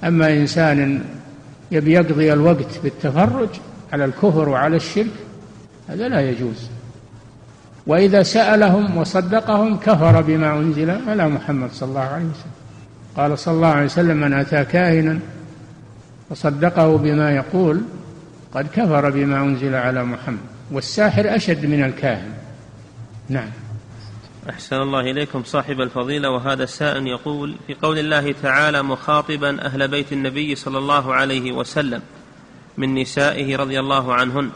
أما 0.05 0.33
إنسان 0.33 1.01
يبي 1.73 1.93
يقضي 1.93 2.33
الوقت 2.33 2.79
بالتفرج 2.83 3.49
على 3.93 4.05
الكفر 4.05 4.49
وعلى 4.49 4.77
الشرك 4.77 5.11
هذا 5.89 6.09
لا 6.09 6.31
يجوز. 6.31 6.68
وإذا 7.87 8.23
سألهم 8.23 8.97
وصدقهم 8.97 9.77
كفر 9.77 10.20
بما 10.20 10.53
أنزل 10.53 10.91
على 11.09 11.29
محمد 11.29 11.70
صلى 11.73 11.89
الله 11.89 12.01
عليه 12.01 12.25
وسلم. 12.25 12.53
قال 13.16 13.39
صلى 13.39 13.55
الله 13.55 13.68
عليه 13.68 13.85
وسلم 13.85 14.16
من 14.16 14.33
أتى 14.33 14.64
كاهنا 14.64 15.18
وصدقه 16.31 16.97
بما 16.97 17.31
يقول 17.31 17.83
قد 18.55 18.66
كفر 18.75 19.11
بما 19.11 19.43
أنزل 19.43 19.75
على 19.75 20.05
محمد. 20.05 20.39
والساحر 20.73 21.37
أشد 21.37 21.66
من 21.66 21.85
الكاهن. 21.85 22.33
نعم. 23.29 23.49
أحسن 24.51 24.76
الله 24.76 25.01
إليكم 25.01 25.43
صاحب 25.45 25.80
الفضيلة 25.80 26.30
وهذا 26.30 26.64
السائل 26.64 27.07
يقول 27.07 27.57
في 27.66 27.74
قول 27.74 27.99
الله 27.99 28.34
تعالى 28.43 28.82
مخاطبا 28.82 29.66
أهل 29.66 29.88
بيت 29.88 30.12
النبي 30.12 30.55
صلى 30.55 30.78
الله 30.78 31.14
عليه 31.14 31.53
وسلم 31.53 32.03
من 32.76 32.95
نسائه 32.95 33.57
رضي 33.57 33.80
الله 33.80 34.14
عنهن 34.14 34.51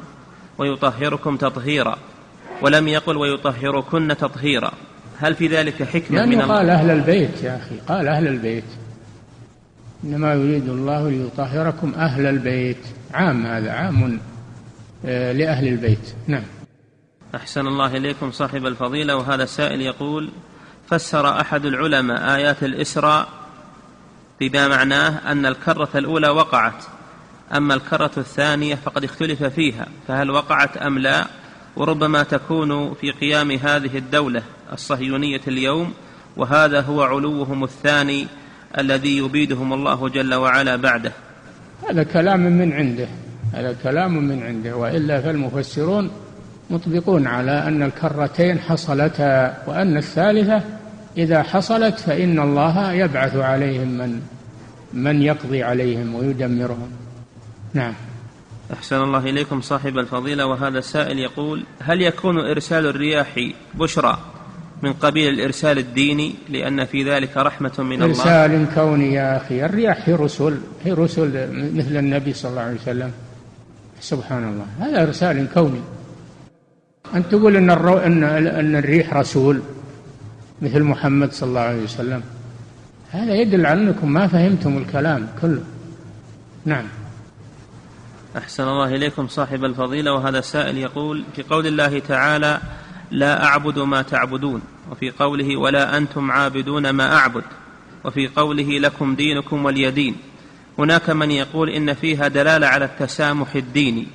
ويطهركم 0.58 1.36
تطهيرا 1.36 1.98
ولم 2.62 2.88
يقل 2.88 3.16
ويطهركن 3.16 4.16
تطهيرا. 4.16 4.72
هل 5.18 5.34
في 5.34 5.46
ذلك 5.48 5.82
حكمة 5.82 6.26
من 6.26 6.40
الله 6.40 6.54
قال 6.54 6.70
أهل 6.70 6.90
البيت 6.90 7.42
يا 7.42 7.56
أخي 7.56 7.76
قال 7.88 8.08
أهل 8.08 8.26
البيت. 8.26 8.64
إنما 10.04 10.34
يريد 10.34 10.68
الله 10.68 11.10
ليطهركم 11.10 11.94
أهل 11.94 12.26
البيت. 12.26 12.86
عام 13.14 13.46
هذا 13.46 13.72
عام 13.72 14.20
آه، 15.06 15.32
لأهل 15.32 15.68
البيت. 15.68 16.14
نعم. 16.26 16.42
أحسن 17.34 17.66
الله 17.66 17.96
إليكم 17.96 18.32
صاحب 18.32 18.66
الفضيلة 18.66 19.16
وهذا 19.16 19.44
سائل 19.44 19.80
يقول 19.80 20.30
فسر 20.90 21.40
أحد 21.40 21.66
العلماء 21.66 22.36
آيات 22.36 22.62
الإسراء 22.62 23.28
بما 24.40 24.68
معناه 24.68 25.32
أن 25.32 25.46
الكرة 25.46 25.88
الأولى 25.94 26.28
وقعت 26.28 26.84
أما 27.56 27.74
الكرة 27.74 28.10
الثانية 28.16 28.74
فقد 28.74 29.04
اختلف 29.04 29.44
فيها 29.44 29.86
فهل 30.08 30.30
وقعت 30.30 30.76
أم 30.76 30.98
لا؟ 30.98 31.26
وربما 31.76 32.22
تكون 32.22 32.94
في 32.94 33.10
قيام 33.10 33.50
هذه 33.50 33.98
الدولة 33.98 34.42
الصهيونية 34.72 35.40
اليوم 35.48 35.92
وهذا 36.36 36.80
هو 36.80 37.02
علوهم 37.02 37.64
الثاني 37.64 38.26
الذي 38.78 39.16
يبيدهم 39.16 39.72
الله 39.72 40.08
جل 40.08 40.34
وعلا 40.34 40.76
بعده. 40.76 41.12
هذا 41.90 42.02
كلام 42.02 42.40
من 42.40 42.72
عنده 42.72 43.08
هذا 43.52 43.76
كلام 43.82 44.16
من 44.16 44.42
عنده 44.42 44.76
وإلا 44.76 45.20
فالمفسرون 45.20 46.10
مطبقون 46.70 47.26
على 47.26 47.68
أن 47.68 47.82
الكرتين 47.82 48.58
حصلتا 48.58 49.62
وأن 49.66 49.96
الثالثة 49.96 50.62
إذا 51.16 51.42
حصلت 51.42 51.98
فإن 51.98 52.40
الله 52.40 52.92
يبعث 52.92 53.36
عليهم 53.36 53.88
من 53.88 54.20
من 54.92 55.22
يقضي 55.22 55.62
عليهم 55.62 56.14
ويدمرهم. 56.14 56.90
نعم. 57.74 57.94
أحسن 58.72 58.96
الله 58.96 59.18
إليكم 59.18 59.60
صاحب 59.60 59.98
الفضيلة 59.98 60.46
وهذا 60.46 60.78
السائل 60.78 61.18
يقول 61.18 61.64
هل 61.82 62.02
يكون 62.02 62.38
إرسال 62.38 62.86
الرياح 62.86 63.50
بشرى 63.74 64.18
من 64.82 64.92
قبيل 64.92 65.34
الإرسال 65.34 65.78
الديني 65.78 66.34
لأن 66.48 66.84
في 66.84 67.04
ذلك 67.04 67.36
رحمة 67.36 67.72
من 67.78 68.02
الله؟ 68.02 68.06
إرسال 68.06 68.66
كوني 68.74 69.14
يا 69.14 69.36
أخي 69.36 69.64
الرياح 69.64 70.08
هي 70.08 70.14
رسل 70.14 70.58
هي 70.84 70.92
رسل 70.92 71.28
مثل 71.76 71.96
النبي 71.96 72.32
صلى 72.32 72.50
الله 72.50 72.62
عليه 72.62 72.76
وسلم. 72.80 73.10
سبحان 74.00 74.48
الله 74.48 74.66
هذا 74.80 75.02
إرسال 75.02 75.46
كوني. 75.54 75.80
أن 77.14 77.28
تقول 77.28 77.56
أن, 77.56 77.70
الرو... 77.70 77.98
أن... 77.98 78.24
أن 78.24 78.76
الريح 78.76 79.14
رسول 79.14 79.62
مثل 80.62 80.82
محمد 80.82 81.32
صلى 81.32 81.48
الله 81.48 81.60
عليه 81.60 81.82
وسلم. 81.82 82.22
هذا 83.10 83.34
يدل 83.34 83.66
على 83.66 83.80
أنكم 83.80 84.12
ما 84.12 84.26
فهمتم 84.26 84.78
الكلام 84.78 85.28
كله. 85.42 85.64
نعم. 86.64 86.84
أحسن 88.36 88.62
الله 88.62 88.94
إليكم 88.94 89.28
صاحب 89.28 89.64
الفضيلة 89.64 90.12
وهذا 90.12 90.40
سائل 90.40 90.78
يقول 90.78 91.24
في 91.36 91.42
قول 91.42 91.66
الله 91.66 91.98
تعالى 91.98 92.60
لا 93.10 93.44
أعبد 93.44 93.78
ما 93.78 94.02
تعبدون 94.02 94.62
وفي 94.90 95.10
قوله 95.10 95.56
ولا 95.56 95.96
أنتم 95.96 96.30
عابدون 96.30 96.90
ما 96.90 97.16
أعبد 97.16 97.44
وفي 98.04 98.28
قوله 98.28 98.78
لكم 98.78 99.14
دينكم 99.14 99.64
ولي 99.64 99.90
دين 99.90 100.16
هناك 100.78 101.10
من 101.10 101.30
يقول 101.30 101.70
إن 101.70 101.94
فيها 101.94 102.28
دلالة 102.28 102.66
على 102.66 102.84
التسامح 102.84 103.54
الديني 103.54 104.06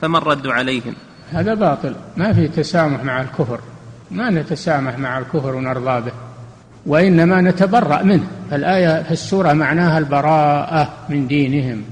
فما 0.00 0.18
الرد 0.18 0.46
عليهم؟ 0.46 0.94
هذا 1.32 1.54
باطل. 1.54 1.94
ما 2.16 2.32
في 2.32 2.48
تسامح 2.48 3.04
مع 3.04 3.20
الكفر. 3.20 3.60
ما 4.10 4.30
نتسامح 4.30 4.98
مع 4.98 5.18
الكفر 5.18 5.54
ونرضى 5.54 6.00
به. 6.00 6.12
وإنما 6.86 7.40
نتبرأ 7.40 8.02
منه. 8.02 8.26
الآية 8.52 9.02
في 9.02 9.10
السورة 9.10 9.52
معناها 9.52 9.98
البراءة 9.98 10.92
من 11.08 11.26
دينهم 11.26 11.82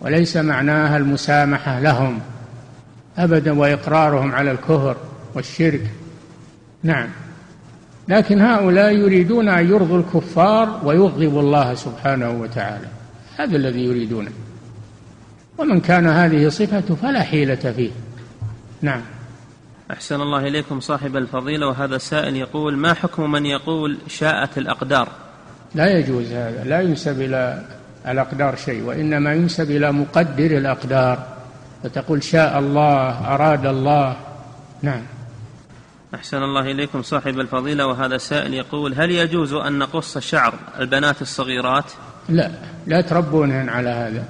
وليس 0.00 0.36
معناها 0.36 0.96
المسامحة 0.96 1.80
لهم. 1.80 2.18
أبدا 3.18 3.58
وإقرارهم 3.58 4.32
على 4.32 4.50
الكفر 4.50 4.96
والشرك. 5.34 5.90
نعم. 6.82 7.08
لكن 8.08 8.40
هؤلاء 8.40 8.92
يريدون 8.92 9.48
أن 9.48 9.68
يرضوا 9.68 9.98
الكفار 9.98 10.80
ويغضبوا 10.84 11.40
الله 11.40 11.74
سبحانه 11.74 12.30
وتعالى. 12.30 12.86
هذا 13.36 13.56
الذي 13.56 13.84
يريدونه. 13.84 14.30
ومن 15.58 15.80
كان 15.80 16.06
هذه 16.06 16.48
صفته 16.48 16.94
فلا 16.94 17.22
حيلة 17.22 17.54
فيه. 17.54 17.90
نعم. 18.82 19.02
أحسن 19.90 20.20
الله 20.20 20.38
إليكم 20.38 20.80
صاحب 20.80 21.16
الفضيلة 21.16 21.68
وهذا 21.68 21.96
السائل 21.96 22.36
يقول 22.36 22.76
ما 22.76 22.94
حكم 22.94 23.30
من 23.30 23.46
يقول 23.46 23.98
شاءت 24.06 24.58
الأقدار؟ 24.58 25.08
لا 25.74 25.98
يجوز 25.98 26.32
هذا 26.32 26.64
لا 26.64 26.80
ينسب 26.80 27.20
إلى 27.20 27.64
الأقدار 28.08 28.56
شيء 28.56 28.82
وإنما 28.82 29.34
ينسب 29.34 29.70
إلى 29.70 29.92
مقدر 29.92 30.58
الأقدار 30.58 31.26
فتقول 31.82 32.22
شاء 32.22 32.58
الله 32.58 33.34
أراد 33.34 33.66
الله. 33.66 34.16
نعم. 34.82 35.02
أحسن 36.14 36.42
الله 36.42 36.70
إليكم 36.70 37.02
صاحب 37.02 37.40
الفضيلة 37.40 37.86
وهذا 37.86 38.18
سائل 38.18 38.54
يقول 38.54 38.94
هل 38.94 39.10
يجوز 39.10 39.52
أن 39.52 39.78
نقص 39.78 40.18
شعر 40.18 40.54
البنات 40.78 41.22
الصغيرات؟ 41.22 41.92
لا 42.28 42.50
لا 42.86 43.00
تربونهن 43.00 43.68
على 43.68 43.90
هذا. 43.90 44.24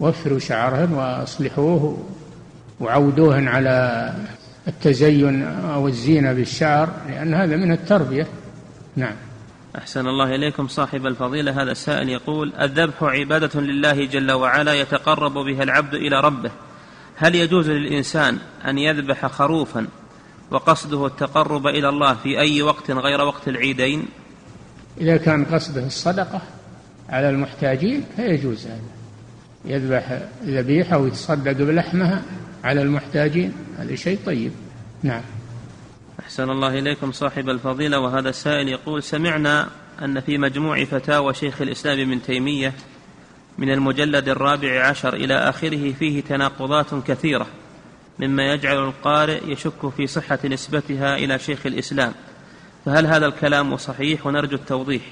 وفروا 0.00 0.38
شعرهن 0.38 0.92
وأصلحوه. 0.92 2.06
وعودوهن 2.80 3.48
على 3.48 4.14
التزين 4.68 5.42
أو 5.42 5.88
الزينة 5.88 6.32
بالشعر 6.32 6.90
لأن 7.08 7.34
هذا 7.34 7.56
من 7.56 7.72
التربية. 7.72 8.26
نعم. 8.96 9.14
أحسن 9.78 10.06
الله 10.06 10.34
إليكم 10.34 10.68
صاحب 10.68 11.06
الفضيلة. 11.06 11.62
هذا 11.62 11.72
السائل 11.72 12.08
يقول 12.08 12.52
الذبح 12.60 13.02
عبادة 13.02 13.60
لله 13.60 14.04
جل 14.06 14.32
وعلا 14.32 14.74
يتقرب 14.74 15.32
بها 15.32 15.62
العبد 15.62 15.94
إلى 15.94 16.20
ربه. 16.20 16.50
هل 17.16 17.34
يجوز 17.34 17.70
للإنسان 17.70 18.38
أن 18.68 18.78
يذبح 18.78 19.26
خروفا 19.26 19.86
وقصده 20.50 21.06
التقرب 21.06 21.66
إلى 21.66 21.88
الله 21.88 22.14
في 22.14 22.40
أي 22.40 22.62
وقت 22.62 22.90
غير 22.90 23.20
وقت 23.20 23.48
العيدين؟ 23.48 24.08
إذا 25.00 25.16
كان 25.16 25.44
قصده 25.44 25.86
الصدقة 25.86 26.40
على 27.08 27.30
المحتاجين 27.30 28.04
فيجوز 28.16 28.66
هذا. 28.66 28.80
يذبح 29.64 30.18
ذبيحة 30.44 30.98
ويتصدق 30.98 31.52
بلحمها. 31.52 32.22
على 32.64 32.82
المحتاجين. 32.82 33.52
هذا 33.78 33.94
شيء 33.94 34.18
طيب. 34.26 34.52
نعم. 35.02 35.22
أحسن 36.20 36.50
الله 36.50 36.78
إليكم 36.78 37.12
صاحب 37.12 37.48
الفضيلة 37.48 37.98
وهذا 37.98 38.28
السائل 38.28 38.68
يقول 38.68 39.02
سمعنا 39.02 39.68
أن 40.02 40.20
في 40.20 40.38
مجموع 40.38 40.84
فتاوى 40.84 41.34
شيخ 41.34 41.62
الإسلام 41.62 42.00
ابن 42.00 42.22
تيمية 42.22 42.72
من 43.58 43.72
المجلد 43.72 44.28
الرابع 44.28 44.86
عشر 44.86 45.14
إلى 45.14 45.34
آخره 45.34 45.92
فيه 45.92 46.20
تناقضات 46.20 46.86
كثيرة 47.06 47.46
مما 48.18 48.52
يجعل 48.52 48.76
القارئ 48.76 49.52
يشك 49.52 49.88
في 49.96 50.06
صحة 50.06 50.38
نسبتها 50.44 51.16
إلى 51.16 51.38
شيخ 51.38 51.66
الإسلام. 51.66 52.12
فهل 52.84 53.06
هذا 53.06 53.26
الكلام 53.26 53.76
صحيح؟ 53.76 54.26
ونرجو 54.26 54.56
التوضيح. 54.56 55.02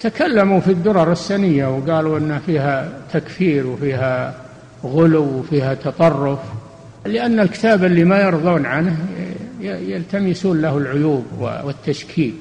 تكلموا 0.00 0.60
في 0.60 0.70
الدرر 0.70 1.12
السنية 1.12 1.76
وقالوا 1.76 2.18
أن 2.18 2.38
فيها 2.46 3.02
تكفير 3.12 3.66
وفيها 3.66 4.40
غلو 4.84 5.24
وفيها 5.24 5.74
تطرف. 5.74 6.38
لأن 7.06 7.40
الكتاب 7.40 7.84
اللي 7.84 8.04
ما 8.04 8.20
يرضون 8.20 8.66
عنه 8.66 8.96
يلتمسون 9.60 10.62
له 10.62 10.78
العيوب 10.78 11.24
والتشكيك. 11.40 12.34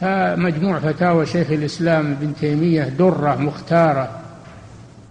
فمجموع 0.00 0.78
فتاوى 0.78 1.26
شيخ 1.26 1.50
الإسلام 1.50 2.10
ابن 2.10 2.34
تيمية 2.40 2.82
درة 2.82 3.36
مختارة 3.36 4.20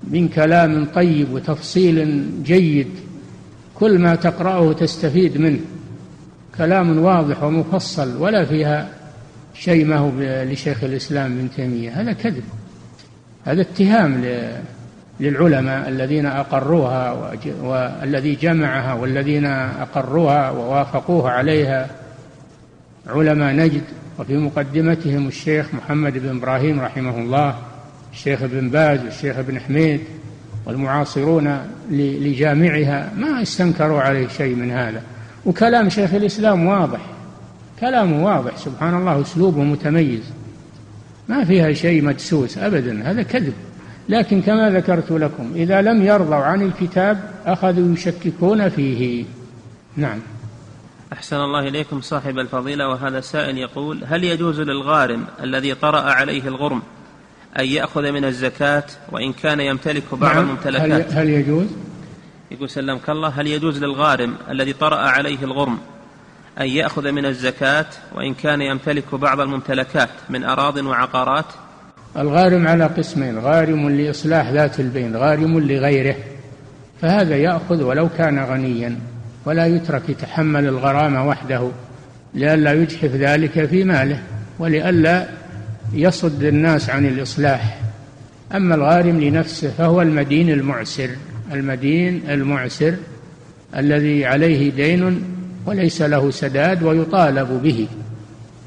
من 0.03 0.27
كلام 0.27 0.85
طيب 0.85 1.34
وتفصيل 1.34 2.26
جيد. 2.43 2.88
كل 3.76 3.99
ما 3.99 4.15
تقرأه 4.15 4.73
تستفيد 4.73 5.38
منه. 5.38 5.59
كلام 6.57 6.99
واضح 6.99 7.43
ومفصل 7.43 8.18
ولا 8.18 8.45
فيها 8.45 8.89
شيء 9.53 9.85
ما 9.85 9.97
هو 9.97 10.11
لشيخ 10.19 10.84
الإسلام 10.84 11.31
ابن 11.31 11.49
تيمية. 11.55 12.01
هذا 12.01 12.13
كذب. 12.13 12.43
هذا 13.45 13.61
اتهام 13.61 14.23
للعلماء 15.22 15.89
الذين 15.89 16.26
أقروها 16.26 17.31
والذي 17.61 18.35
جمعها 18.35 18.93
والذين 18.93 19.45
أقروها 19.45 20.49
ووافقوها 20.49 21.31
عليها 21.31 21.89
علماء 23.07 23.56
نجد 23.56 23.84
وفي 24.19 24.38
مقدمتهم 24.38 25.27
الشيخ 25.27 25.73
محمد 25.73 26.18
بن 26.18 26.38
إبراهيم 26.38 26.80
رحمه 26.80 27.19
الله 27.19 27.56
الشيخ 28.14 28.41
ابن 28.41 28.69
باز 28.69 28.99
والشيخ 29.03 29.38
ابن 29.38 29.60
حميد 29.60 30.02
والمعاصرون 30.65 31.57
لجامعها 31.91 33.11
ما 33.18 33.41
استنكروا 33.41 34.02
عليه 34.02 34.27
شيء 34.27 34.56
من 34.56 34.72
هذا. 34.72 35.02
وكلام 35.45 35.89
شيخ 35.89 36.14
الإسلام 36.14 36.65
واضح 36.65 36.99
كلامه 37.80 38.26
واضح 38.26 38.57
سبحان 38.57 38.98
الله 38.98 39.22
أسلوبه 39.22 39.64
متميز. 39.64 40.23
ما 41.30 41.45
فيها 41.45 41.73
شيء 41.73 42.03
مدسوس 42.03 42.57
أبدا 42.57 43.11
هذا 43.11 43.23
كذب. 43.23 43.53
لكن 44.11 44.41
كما 44.41 44.69
ذكرت 44.69 45.11
لكم 45.11 45.51
إذا 45.55 45.81
لم 45.81 46.05
يرضوا 46.05 46.35
عن 46.35 46.61
الكتاب 46.61 47.31
أخذوا 47.45 47.93
يشككون 47.93 48.69
فيه. 48.69 49.25
نعم. 49.97 50.19
أحسن 51.13 51.35
الله 51.35 51.59
إليكم 51.59 52.01
صاحب 52.01 52.39
الفضيلة 52.39 52.88
وهذا 52.88 53.21
سائل 53.21 53.57
يقول 53.57 54.03
هل 54.07 54.23
يجوز 54.23 54.61
للغارم 54.61 55.25
الذي 55.43 55.75
طرأ 55.75 56.01
عليه 56.01 56.47
الغرم 56.47 56.81
أن 57.59 57.65
يأخذ 57.65 58.11
من 58.11 58.25
الزكاة 58.25 58.83
وإن 59.11 59.33
كان 59.33 59.59
يمتلك 59.59 60.03
بعض 60.11 60.35
نعم. 60.35 60.45
الممتلكات؟ 60.45 61.13
هل 61.13 61.29
يجوز؟ 61.29 61.67
يقول 62.51 62.69
سلمك 62.69 63.09
الله 63.09 63.27
هل 63.27 63.47
يجوز 63.47 63.83
للغارم 63.83 64.35
الذي 64.49 64.73
طرأ 64.73 64.99
عليه 64.99 65.43
الغرم 65.43 65.77
أن 66.59 66.67
يأخذ 66.67 67.11
من 67.11 67.25
الزكاة 67.25 67.88
وإن 68.15 68.33
كان 68.33 68.61
يمتلك 68.61 69.15
بعض 69.15 69.39
الممتلكات 69.39 70.09
من 70.29 70.43
أراض 70.43 70.77
وعقارات؟ 70.77 71.45
الغارم 72.17 72.67
على 72.67 72.85
قسمين 72.85 73.39
غارم 73.39 73.89
لإصلاح 73.89 74.49
ذات 74.49 74.79
البين 74.79 75.15
غارم 75.15 75.59
لغيره. 75.59 76.15
فهذا 77.01 77.35
يأخذ 77.35 77.83
ولو 77.83 78.09
كان 78.17 78.39
غنيا 78.39 78.95
ولا 79.45 79.65
يترك 79.65 80.09
يتحمل 80.09 80.67
الغرامة 80.67 81.27
وحده 81.27 81.69
لئلا 82.33 82.73
يجحف 82.73 83.15
ذلك 83.15 83.65
في 83.65 83.83
ماله 83.83 84.19
ولئلا 84.59 85.27
يصد 85.93 86.43
الناس 86.43 86.89
عن 86.89 87.05
الإصلاح. 87.05 87.79
أما 88.55 88.75
الغارم 88.75 89.19
لنفسه 89.19 89.69
فهو 89.69 90.01
المدين 90.01 90.49
المعسر 90.49 91.09
المدين 91.51 92.21
المعسر 92.29 92.95
الذي 93.75 94.25
عليه 94.25 94.71
دين 94.71 95.23
وليس 95.65 96.01
له 96.01 96.31
سداد 96.31 96.83
ويطالب 96.83 97.61
به. 97.63 97.88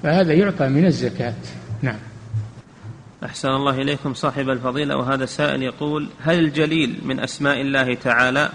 فهذا 0.03 0.33
يعطى 0.33 0.69
من 0.69 0.87
الزكاة. 0.87 1.35
نعم. 1.83 1.97
أحسن 3.25 3.49
الله 3.49 3.83
إليكم 3.83 4.15
صاحب 4.15 4.51
الفضيلة 4.51 4.97
وهذا 4.97 5.27
سائل 5.27 5.63
يقول 5.63 6.09
هل 6.23 6.39
الجليل 6.39 7.01
من 7.05 7.21
أسماء 7.21 7.61
الله 7.61 7.95
تعالى؟ 7.95 8.51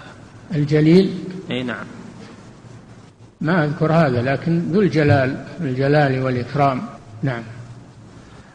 الجليل؟ 0.54 1.18
أي 1.50 1.62
نعم. 1.62 1.86
ما 3.40 3.64
أذكر 3.64 3.92
هذا 3.92 4.22
لكن 4.22 4.58
ذو 4.72 4.80
الجلال 4.80 5.44
الجلال 5.60 6.22
والإكرام. 6.22 6.82
نعم. 7.22 7.42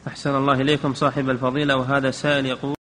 أحسن 0.08 0.36
الله 0.36 0.62
إليكم 0.62 0.94
صاحب 0.94 1.30
الفضيلة 1.30 1.76
وهذا 1.76 2.12
سائل 2.12 2.46
يقول 2.46 2.72